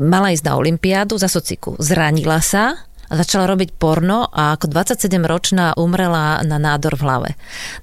Mala 0.00 0.32
ísť 0.32 0.48
na 0.48 0.56
Olympiádu 0.56 1.20
za 1.20 1.28
sociku. 1.28 1.76
Zranila 1.76 2.40
sa 2.40 2.88
začala 3.12 3.44
robiť 3.52 3.76
porno 3.76 4.24
a 4.32 4.56
ako 4.56 4.72
27-ročná 4.72 5.76
umrela 5.76 6.40
na 6.42 6.56
nádor 6.56 6.96
v 6.96 7.04
hlave. 7.04 7.30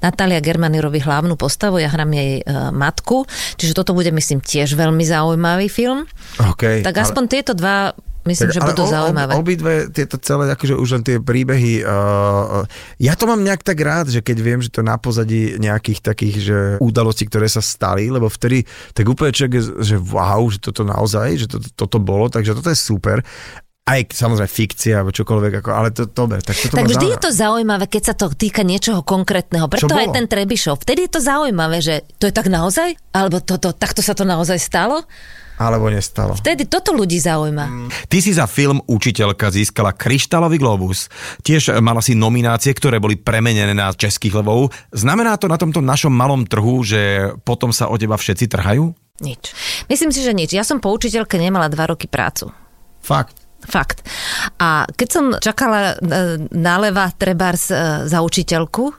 Natália 0.02 0.42
Germany 0.42 0.82
robí 0.82 0.98
hlavnú 0.98 1.38
postavu, 1.38 1.78
ja 1.78 1.94
hrám 1.94 2.12
jej 2.12 2.42
e, 2.42 2.44
matku, 2.74 3.30
čiže 3.56 3.78
toto 3.78 3.94
bude 3.94 4.10
myslím 4.10 4.42
tiež 4.42 4.74
veľmi 4.74 5.06
zaujímavý 5.06 5.70
film. 5.70 6.10
Okay, 6.38 6.82
tak 6.82 6.98
aspoň 6.98 7.24
ale... 7.30 7.32
tieto 7.32 7.52
dva 7.54 7.94
Myslím, 8.22 8.54
tak, 8.54 8.56
že 8.56 8.62
budú 8.62 8.84
zaujímavé. 8.86 9.32
Obidve 9.34 9.74
tieto 9.90 10.22
celé, 10.22 10.54
akože 10.54 10.78
už 10.78 10.90
len 11.00 11.04
tie 11.04 11.18
príbehy, 11.18 11.82
uh, 11.82 12.62
ja 13.02 13.18
to 13.18 13.26
mám 13.26 13.42
nejak 13.42 13.66
tak 13.66 13.82
rád, 13.82 14.14
že 14.14 14.22
keď 14.22 14.38
viem, 14.38 14.60
že 14.62 14.70
to 14.70 14.86
na 14.86 15.02
pozadí 15.02 15.58
nejakých 15.58 16.00
takých 16.06 16.36
že 16.38 16.58
udalostí, 16.78 17.26
ktoré 17.26 17.50
sa 17.50 17.66
stali, 17.66 18.14
lebo 18.14 18.30
vtedy 18.30 18.62
tak 18.94 19.10
úplne 19.10 19.34
človek, 19.34 19.82
že 19.82 19.98
wow, 19.98 20.46
že 20.54 20.62
toto 20.62 20.86
naozaj, 20.86 21.28
že 21.42 21.48
to, 21.50 21.58
toto 21.74 21.98
bolo, 21.98 22.30
takže 22.30 22.54
toto 22.54 22.70
je 22.70 22.78
super 22.78 23.26
aj 23.82 24.14
samozrejme 24.14 24.48
fikcia 24.48 25.02
alebo 25.02 25.10
čokoľvek, 25.12 25.54
ako, 25.58 25.70
ale 25.74 25.90
to 25.90 26.06
dobre. 26.06 26.40
Tak, 26.40 26.54
toto 26.54 26.78
tak 26.78 26.86
vždy 26.86 27.08
je 27.12 27.20
to 27.20 27.32
zaujímavé, 27.34 27.90
keď 27.90 28.14
sa 28.14 28.16
to 28.16 28.30
týka 28.30 28.62
niečoho 28.62 29.02
konkrétneho. 29.02 29.66
Preto 29.66 29.92
aj 29.92 30.14
ten 30.14 30.30
Trebišov. 30.30 30.86
Vtedy 30.86 31.10
je 31.10 31.12
to 31.18 31.22
zaujímavé, 31.22 31.82
že 31.82 32.06
to 32.22 32.30
je 32.30 32.34
tak 32.34 32.48
naozaj? 32.48 32.94
Alebo 33.12 33.42
toto, 33.42 33.74
takto 33.74 34.06
sa 34.06 34.14
to 34.14 34.22
naozaj 34.22 34.62
stalo? 34.62 35.02
Alebo 35.62 35.94
nestalo. 35.94 36.34
Vtedy 36.34 36.66
toto 36.66 36.92
ľudí 36.98 37.22
zaujíma. 37.22 37.66
Mm. 37.70 37.90
Ty 38.10 38.18
si 38.18 38.32
za 38.34 38.50
film 38.50 38.82
Učiteľka 38.90 39.54
získala 39.54 39.94
Kryštálový 39.94 40.58
globus. 40.58 41.08
Tiež 41.46 41.78
mala 41.80 42.02
si 42.02 42.18
nominácie, 42.18 42.74
ktoré 42.74 42.98
boli 42.98 43.16
premenené 43.16 43.72
na 43.78 43.94
českých 43.94 44.42
levov. 44.42 44.74
Znamená 44.90 45.38
to 45.38 45.46
na 45.46 45.62
tomto 45.62 45.80
našom 45.80 46.12
malom 46.12 46.44
trhu, 46.50 46.82
že 46.82 47.32
potom 47.46 47.70
sa 47.70 47.88
o 47.88 47.96
teba 47.96 48.18
všetci 48.18 48.50
trhajú? 48.50 48.92
Nič. 49.22 49.54
Myslím 49.86 50.10
si, 50.10 50.26
že 50.26 50.34
nič. 50.34 50.50
Ja 50.52 50.66
som 50.66 50.82
po 50.82 50.90
učiteľke 50.90 51.38
nemala 51.38 51.70
dva 51.70 51.86
roky 51.94 52.10
prácu. 52.10 52.50
Fakt. 53.06 53.38
Fakt. 53.62 54.02
A 54.58 54.90
keď 54.90 55.08
som 55.14 55.26
čakala 55.38 55.94
e, 55.94 55.96
na 56.50 56.82
Leva 56.82 57.14
Trebars 57.14 57.70
e, 57.70 58.10
za 58.10 58.26
učiteľku, 58.26 58.90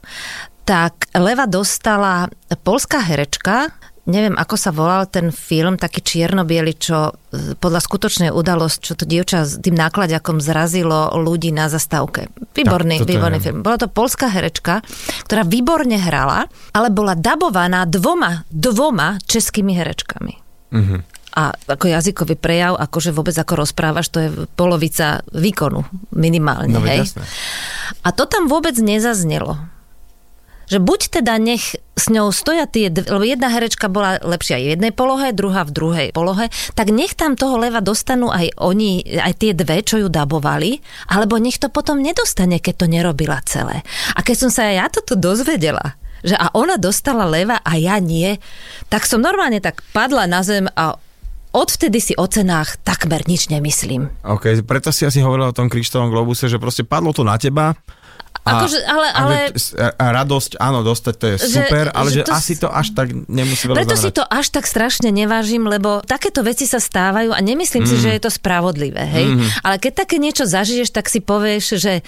tak 0.62 1.10
Leva 1.18 1.50
dostala 1.50 2.30
polská 2.62 3.02
herečka, 3.02 3.74
neviem, 4.06 4.34
ako 4.34 4.54
sa 4.58 4.74
volal 4.74 5.06
ten 5.06 5.30
film, 5.30 5.78
taký 5.78 6.02
čierno 6.02 6.42
čo 6.74 7.14
e, 7.30 7.54
podľa 7.54 7.80
skutočnej 7.82 8.30
udalosť, 8.34 8.78
čo 8.82 8.92
to 8.98 9.04
dievča 9.06 9.46
s 9.46 9.62
tým 9.62 9.78
nákladiakom 9.78 10.42
zrazilo 10.42 11.14
ľudí 11.14 11.54
na 11.54 11.70
zastávke. 11.70 12.26
Výborný, 12.54 13.02
tak, 13.02 13.08
výborný 13.08 13.38
je. 13.38 13.44
film. 13.50 13.58
Bola 13.62 13.78
to 13.78 13.86
polská 13.86 14.26
herečka, 14.26 14.82
ktorá 15.26 15.46
výborne 15.46 15.98
hrala, 15.98 16.50
ale 16.74 16.88
bola 16.90 17.14
dabovaná 17.14 17.86
dvoma, 17.86 18.42
dvoma 18.50 19.22
českými 19.22 19.78
herečkami. 19.78 20.34
Mm-hmm. 20.72 21.00
A 21.32 21.56
ako 21.56 21.88
jazykový 21.88 22.36
prejav, 22.36 22.76
akože 22.76 23.08
vôbec 23.08 23.32
ako 23.32 23.64
rozprávaš, 23.64 24.12
to 24.12 24.18
je 24.20 24.28
polovica 24.52 25.24
výkonu 25.32 25.80
minimálne. 26.12 26.76
No, 26.76 26.84
hej? 26.84 27.08
Jasné. 27.08 27.24
A 28.04 28.12
to 28.12 28.28
tam 28.28 28.52
vôbec 28.52 28.76
nezaznelo 28.76 29.56
že 30.72 30.80
buď 30.80 31.20
teda 31.20 31.36
nech 31.36 31.76
s 31.76 32.08
ňou 32.08 32.32
stoja 32.32 32.64
tie, 32.64 32.88
lebo 32.88 33.20
jedna 33.20 33.52
herečka 33.52 33.92
bola 33.92 34.16
lepšia 34.24 34.56
v 34.56 34.72
jednej 34.72 34.92
polohe, 34.96 35.36
druhá 35.36 35.68
v 35.68 35.74
druhej 35.76 36.08
polohe, 36.16 36.48
tak 36.72 36.88
nech 36.88 37.12
tam 37.12 37.36
toho 37.36 37.60
leva 37.60 37.84
dostanú 37.84 38.32
aj 38.32 38.56
oni, 38.56 39.04
aj 39.20 39.36
tie 39.36 39.52
dve, 39.52 39.84
čo 39.84 40.00
ju 40.00 40.08
dabovali, 40.08 40.80
alebo 41.12 41.36
nech 41.36 41.60
to 41.60 41.68
potom 41.68 42.00
nedostane, 42.00 42.56
keď 42.56 42.74
to 42.80 42.86
nerobila 42.88 43.44
celé. 43.44 43.84
A 44.16 44.24
keď 44.24 44.48
som 44.48 44.50
sa 44.50 44.72
aj 44.72 44.74
ja 44.80 44.86
toto 44.88 45.12
dozvedela, 45.12 46.00
že 46.24 46.40
a 46.40 46.48
ona 46.56 46.80
dostala 46.80 47.28
leva 47.28 47.60
a 47.60 47.76
ja 47.76 48.00
nie, 48.00 48.40
tak 48.88 49.04
som 49.04 49.20
normálne 49.20 49.60
tak 49.60 49.84
padla 49.92 50.24
na 50.24 50.40
zem 50.40 50.72
a 50.72 50.96
odvtedy 51.52 52.00
si 52.00 52.12
o 52.16 52.24
cenách 52.24 52.80
takmer 52.80 53.28
nič 53.28 53.52
nemyslím. 53.52 54.08
OK, 54.24 54.64
preto 54.64 54.88
si 54.88 55.04
asi 55.04 55.20
hovorila 55.20 55.52
o 55.52 55.56
tom 55.56 55.68
kryštovom 55.68 56.08
globuse, 56.08 56.48
že 56.48 56.56
proste 56.56 56.88
padlo 56.88 57.12
to 57.12 57.28
na 57.28 57.36
teba, 57.36 57.76
Akože, 58.42 58.78
ale, 58.82 59.06
ale... 59.14 59.34
A 59.78 60.04
radosť, 60.10 60.58
áno, 60.58 60.82
dostať 60.82 61.14
to 61.14 61.26
je 61.30 61.36
že, 61.38 61.62
super, 61.62 61.94
ale 61.94 62.10
že, 62.10 62.20
že 62.20 62.22
to, 62.26 62.32
asi 62.34 62.54
to 62.58 62.68
až 62.68 62.90
tak 62.90 63.14
nemusí 63.30 63.70
veľa 63.70 63.78
Preto 63.78 63.94
znamenať. 63.94 64.10
si 64.10 64.18
to 64.18 64.24
až 64.26 64.46
tak 64.50 64.64
strašne 64.66 65.08
nevážim, 65.14 65.62
lebo 65.62 66.02
takéto 66.02 66.42
veci 66.42 66.66
sa 66.66 66.82
stávajú 66.82 67.30
a 67.30 67.38
nemyslím 67.38 67.86
mm. 67.86 67.90
si, 67.90 67.96
že 68.02 68.10
je 68.18 68.20
to 68.20 68.34
spravodlivé, 68.34 69.06
hej. 69.06 69.26
Mm. 69.30 69.46
Ale 69.62 69.78
keď 69.78 69.92
také 70.02 70.18
niečo 70.18 70.42
zažiješ, 70.42 70.90
tak 70.90 71.06
si 71.06 71.22
povieš, 71.22 71.78
že 71.78 72.02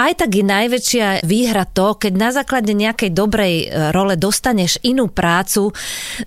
aj 0.00 0.12
tak 0.24 0.30
je 0.32 0.44
najväčšia 0.44 1.06
výhra 1.28 1.68
to, 1.68 2.00
keď 2.00 2.12
na 2.16 2.30
základe 2.32 2.72
nejakej 2.72 3.12
dobrej 3.12 3.54
e, 3.68 3.92
role 3.92 4.16
dostaneš 4.16 4.80
inú 4.80 5.12
prácu 5.12 5.76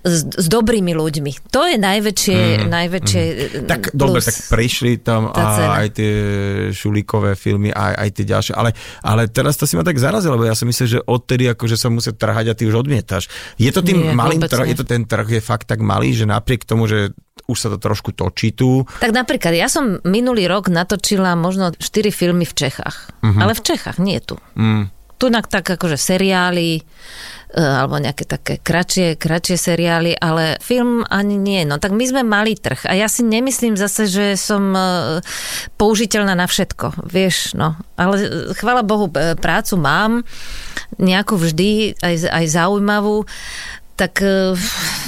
s, 0.06 0.22
s 0.22 0.46
dobrými 0.46 0.94
ľuďmi. 0.94 1.50
To 1.50 1.66
je 1.66 1.74
najväčšie, 1.74 2.38
mm. 2.38 2.66
najväčšie 2.70 3.22
mm. 3.24 3.66
Tak 3.66 3.90
dobre, 3.90 4.22
tak 4.22 4.38
prišli 4.46 5.02
tam 5.02 5.34
a 5.34 5.82
aj 5.82 5.88
tie 5.98 6.12
šulíkové 6.70 7.34
filmy, 7.34 7.74
aj, 7.74 7.94
aj 7.98 8.08
tie 8.14 8.24
ďalšie, 8.30 8.52
ale, 8.54 8.70
ale 9.02 9.26
teraz 9.26 9.58
to 9.58 9.66
si 9.66 9.74
ma 9.74 9.82
tak 9.82 9.98
zarazilo, 9.98 10.38
lebo 10.38 10.46
ja 10.46 10.54
som 10.54 10.70
myslel, 10.70 11.00
že 11.00 11.00
odtedy 11.02 11.50
akože 11.50 11.74
sa 11.74 11.90
musia 11.90 12.14
trhať 12.14 12.54
a 12.54 12.56
ty 12.56 12.70
už 12.70 12.86
odmietaš. 12.86 13.26
Je 13.58 13.70
to 13.74 13.82
tým 13.82 14.14
Nie, 14.14 14.14
malým 14.14 14.46
trh, 14.46 14.70
je 14.70 14.78
to 14.78 14.86
ten 14.86 15.02
trh 15.02 15.26
je 15.26 15.42
fakt 15.42 15.66
tak 15.66 15.82
malý, 15.82 16.14
že 16.14 16.30
napriek 16.30 16.62
tomu, 16.62 16.86
že 16.86 17.10
už 17.44 17.56
sa 17.56 17.68
to 17.68 17.78
trošku 17.78 18.16
točí 18.16 18.56
tu. 18.56 18.88
Tak 19.00 19.12
napríklad, 19.12 19.52
ja 19.52 19.68
som 19.68 20.00
minulý 20.02 20.48
rok 20.48 20.72
natočila 20.72 21.36
možno 21.36 21.76
4 21.76 22.08
filmy 22.08 22.48
v 22.48 22.54
Čechách. 22.56 23.12
Uh-huh. 23.20 23.40
Ale 23.40 23.52
v 23.52 23.62
Čechách, 23.62 24.00
nie 24.00 24.20
tu. 24.20 24.40
Mm. 24.56 24.88
Tu 25.14 25.30
tak 25.30 25.64
akože 25.64 25.96
seriály, 25.96 26.82
E, 27.54 27.62
alebo 27.62 28.02
nejaké 28.02 28.26
také 28.26 28.58
kratšie, 28.58 29.14
kratšie 29.14 29.54
seriály, 29.54 30.18
ale 30.18 30.58
film 30.58 31.06
ani 31.06 31.38
nie. 31.38 31.62
No 31.62 31.78
tak 31.78 31.94
my 31.94 32.02
sme 32.02 32.26
mali 32.26 32.58
trh 32.58 32.82
a 32.90 32.98
ja 32.98 33.06
si 33.06 33.22
nemyslím 33.22 33.78
zase, 33.78 34.10
že 34.10 34.34
som 34.34 34.74
e, 34.74 35.22
použiteľná 35.78 36.34
na 36.34 36.50
všetko, 36.50 37.06
vieš, 37.06 37.54
no. 37.54 37.78
Ale 37.94 38.14
e, 38.18 38.28
chvala 38.58 38.82
Bohu, 38.82 39.06
prácu 39.38 39.78
mám, 39.78 40.26
nejakú 40.98 41.38
vždy, 41.38 41.94
aj, 42.02 42.26
aj 42.26 42.44
zaujímavú, 42.50 43.22
tak 43.94 44.22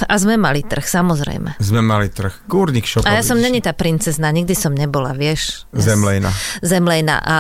a 0.07 0.15
sme 0.19 0.39
mali 0.39 0.63
trh, 0.63 0.87
samozrejme. 0.87 1.59
Sme 1.59 1.83
mali 1.83 2.07
trh. 2.11 2.47
Górnik 2.47 2.87
šopovič. 2.87 3.11
A 3.11 3.19
ja 3.19 3.23
som 3.27 3.39
není 3.39 3.59
tá 3.59 3.75
princezna, 3.75 4.31
nikdy 4.31 4.55
som 4.55 4.75
nebola, 4.75 5.11
vieš. 5.15 5.67
Zemlejna. 5.75 6.31
Zemlejna. 6.63 7.17
A 7.19 7.35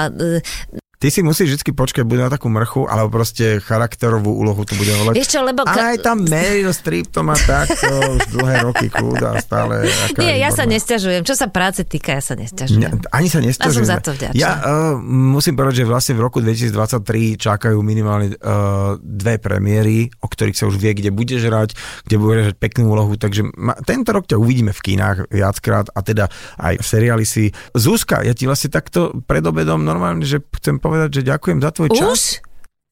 Ty 0.97 1.13
si 1.13 1.21
musíš 1.21 1.61
vždy 1.61 1.77
počkať, 1.77 2.09
bude 2.09 2.25
na 2.25 2.33
takú 2.33 2.49
mrchu, 2.49 2.89
alebo 2.89 3.21
proste 3.21 3.61
charakterovú 3.61 4.33
úlohu 4.33 4.65
tu 4.65 4.73
bude 4.81 4.97
volať. 4.97 5.21
Čo, 5.29 5.45
lebo... 5.45 5.69
Ka... 5.69 5.93
Aj 5.93 6.01
tam 6.01 6.25
Meryl 6.25 6.73
Streep 6.73 7.13
to 7.13 7.21
má 7.21 7.37
takto, 7.37 8.17
už 8.17 8.33
dlhé 8.33 8.65
roky 8.65 8.89
kľúda 8.89 9.37
stále. 9.45 9.85
Nie, 10.17 10.41
ja 10.41 10.49
sa 10.49 10.65
nesťažujem. 10.65 11.21
Čo 11.21 11.37
sa 11.37 11.53
práce 11.53 11.85
týka, 11.85 12.17
ja 12.17 12.25
sa 12.25 12.33
nesťažujem. 12.33 12.81
Ne, 12.81 13.13
ani 13.13 13.29
sa 13.29 13.45
nesťažujem. 13.45 13.85
Ja 13.85 13.93
som 13.93 13.93
za 13.93 13.99
to 14.01 14.11
vďačná. 14.17 14.41
Ja 14.41 14.53
uh, 14.57 14.97
musím 15.05 15.53
povedať, 15.61 15.85
že 15.85 15.85
vlastne 15.85 16.17
v 16.17 16.25
roku 16.25 16.41
2023 16.41 17.37
čakajú 17.37 17.77
minimálne 17.85 18.33
uh, 18.41 18.97
dve 18.97 19.37
premiéry, 19.37 20.09
o 20.25 20.33
ktorých 20.33 20.57
sa 20.57 20.65
už 20.65 20.81
vie, 20.81 20.97
kde 20.97 21.13
budeš 21.13 21.45
hrať, 21.45 21.71
kde 22.09 22.17
budeš 22.17 22.43
hrať 22.51 22.57
peknú 22.57 22.89
úlohu, 22.97 23.21
takže 23.21 23.45
ma, 23.53 23.77
tento 23.85 24.17
rok 24.17 24.25
ťa 24.25 24.41
uvidíme 24.41 24.73
v 24.73 24.81
kinách 24.81 25.29
viackrát 25.29 25.93
a 25.93 26.01
teda 26.01 26.33
aj 26.57 26.81
v 26.81 26.87
seriáli 26.89 27.29
si. 27.29 27.53
Zuzka, 27.77 28.25
ja 28.25 28.33
ti 28.33 28.49
vlastne 28.49 28.73
takto 28.73 29.13
pred 29.29 29.45
obedom 29.45 29.85
normálne, 29.85 30.25
že 30.25 30.41
chcem 30.57 30.81
povedať, 30.87 31.20
že 31.20 31.22
ďakujem 31.26 31.59
za 31.59 31.70
tvoj 31.74 31.89
čas. 31.93 32.07
Už? 32.41 32.47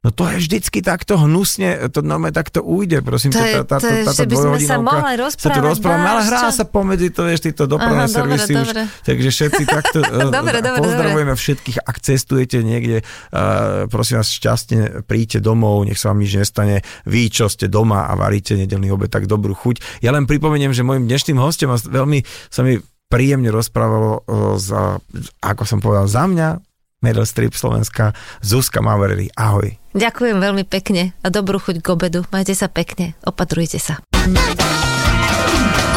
No 0.04 0.12
to 0.12 0.28
je 0.28 0.36
vždycky 0.36 0.84
takto 0.84 1.16
hnusne, 1.16 1.88
to 1.88 2.04
normálne 2.04 2.36
takto 2.36 2.60
ujde, 2.60 3.00
prosím. 3.00 3.32
To 3.32 3.40
je- 3.40 3.64
tá, 3.64 3.64
tá, 3.64 3.76
to 3.80 3.88
je, 3.88 4.04
že 4.04 4.28
by 4.28 4.36
sme 4.36 4.58
sa 4.60 4.76
mohli 4.76 5.16
sa 5.32 5.48
tu 5.48 5.64
rozprávať, 5.64 5.64
rozprávame, 5.64 6.08
ale 6.12 6.22
hrá 6.28 6.40
čo? 6.44 6.48
sa 6.52 6.64
pomedzi 6.68 7.08
to, 7.08 7.24
vieš, 7.24 7.40
títo 7.48 7.64
dopravné 7.64 8.04
Aha, 8.04 8.12
dobre, 8.12 8.36
servisy 8.36 8.52
už, 8.52 8.68
dobre. 8.68 8.82
takže 9.00 9.28
všetci 9.32 9.62
takto 9.64 9.98
eh, 10.04 10.28
Dobre, 10.28 10.60
dobre, 10.60 10.80
pozdravujeme 10.84 11.32
všetkých, 11.32 11.78
ak 11.88 11.96
cestujete 12.04 12.60
niekde, 12.60 13.00
uh, 13.00 13.88
prosím 13.88 14.20
vás, 14.20 14.28
šťastne 14.28 15.08
príďte 15.08 15.40
domov, 15.40 15.88
nech 15.88 15.96
sa 15.96 16.12
vám 16.12 16.20
nič 16.20 16.36
nestane, 16.36 16.84
vy, 17.08 17.32
čo 17.32 17.48
ste 17.48 17.72
doma 17.72 18.04
a 18.04 18.12
varíte 18.12 18.60
nedelný 18.60 18.92
obed, 18.92 19.08
tak 19.08 19.24
dobrú 19.24 19.56
chuť. 19.56 20.04
Ja 20.04 20.12
len 20.12 20.28
pripomeniem, 20.28 20.76
že 20.76 20.84
môjim 20.84 21.08
dnešným 21.08 21.40
hostom 21.40 21.72
a 21.72 21.80
veľmi 21.80 22.20
sa 22.52 22.60
mi 22.60 22.76
príjemne 23.08 23.48
rozprávalo 23.48 24.20
uh, 24.20 24.60
za, 24.60 25.00
ako 25.40 25.64
som 25.64 25.80
povedal, 25.80 26.12
za 26.12 26.28
mňa 26.28 26.48
Meryl 27.04 27.28
Streep 27.28 27.52
Slovenska, 27.52 28.16
Zuzka 28.40 28.80
Mavery. 28.80 29.28
Ahoj. 29.36 29.76
Ďakujem 29.92 30.40
veľmi 30.40 30.64
pekne 30.64 31.12
a 31.20 31.28
dobrú 31.28 31.60
chuť 31.60 31.84
k 31.84 31.86
obedu. 31.92 32.24
Majte 32.32 32.56
sa 32.56 32.72
pekne, 32.72 33.12
opatrujte 33.28 33.76
sa. 33.76 34.00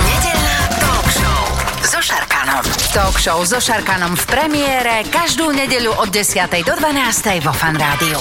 Nedeľná 0.04 0.58
talk 0.84 1.08
show 1.08 1.42
so 1.88 2.04
Šarkanom. 2.04 2.68
Talk 2.92 3.16
show 3.16 3.40
so 3.48 3.64
Šarkanom 3.64 4.20
v 4.20 4.26
premiére 4.28 5.08
každú 5.08 5.56
nedeľu 5.56 5.96
od 6.04 6.12
10. 6.12 6.44
do 6.68 6.76
12. 6.76 7.48
vo 7.48 7.56
Fan 7.56 7.80
Rádiu. 7.80 8.20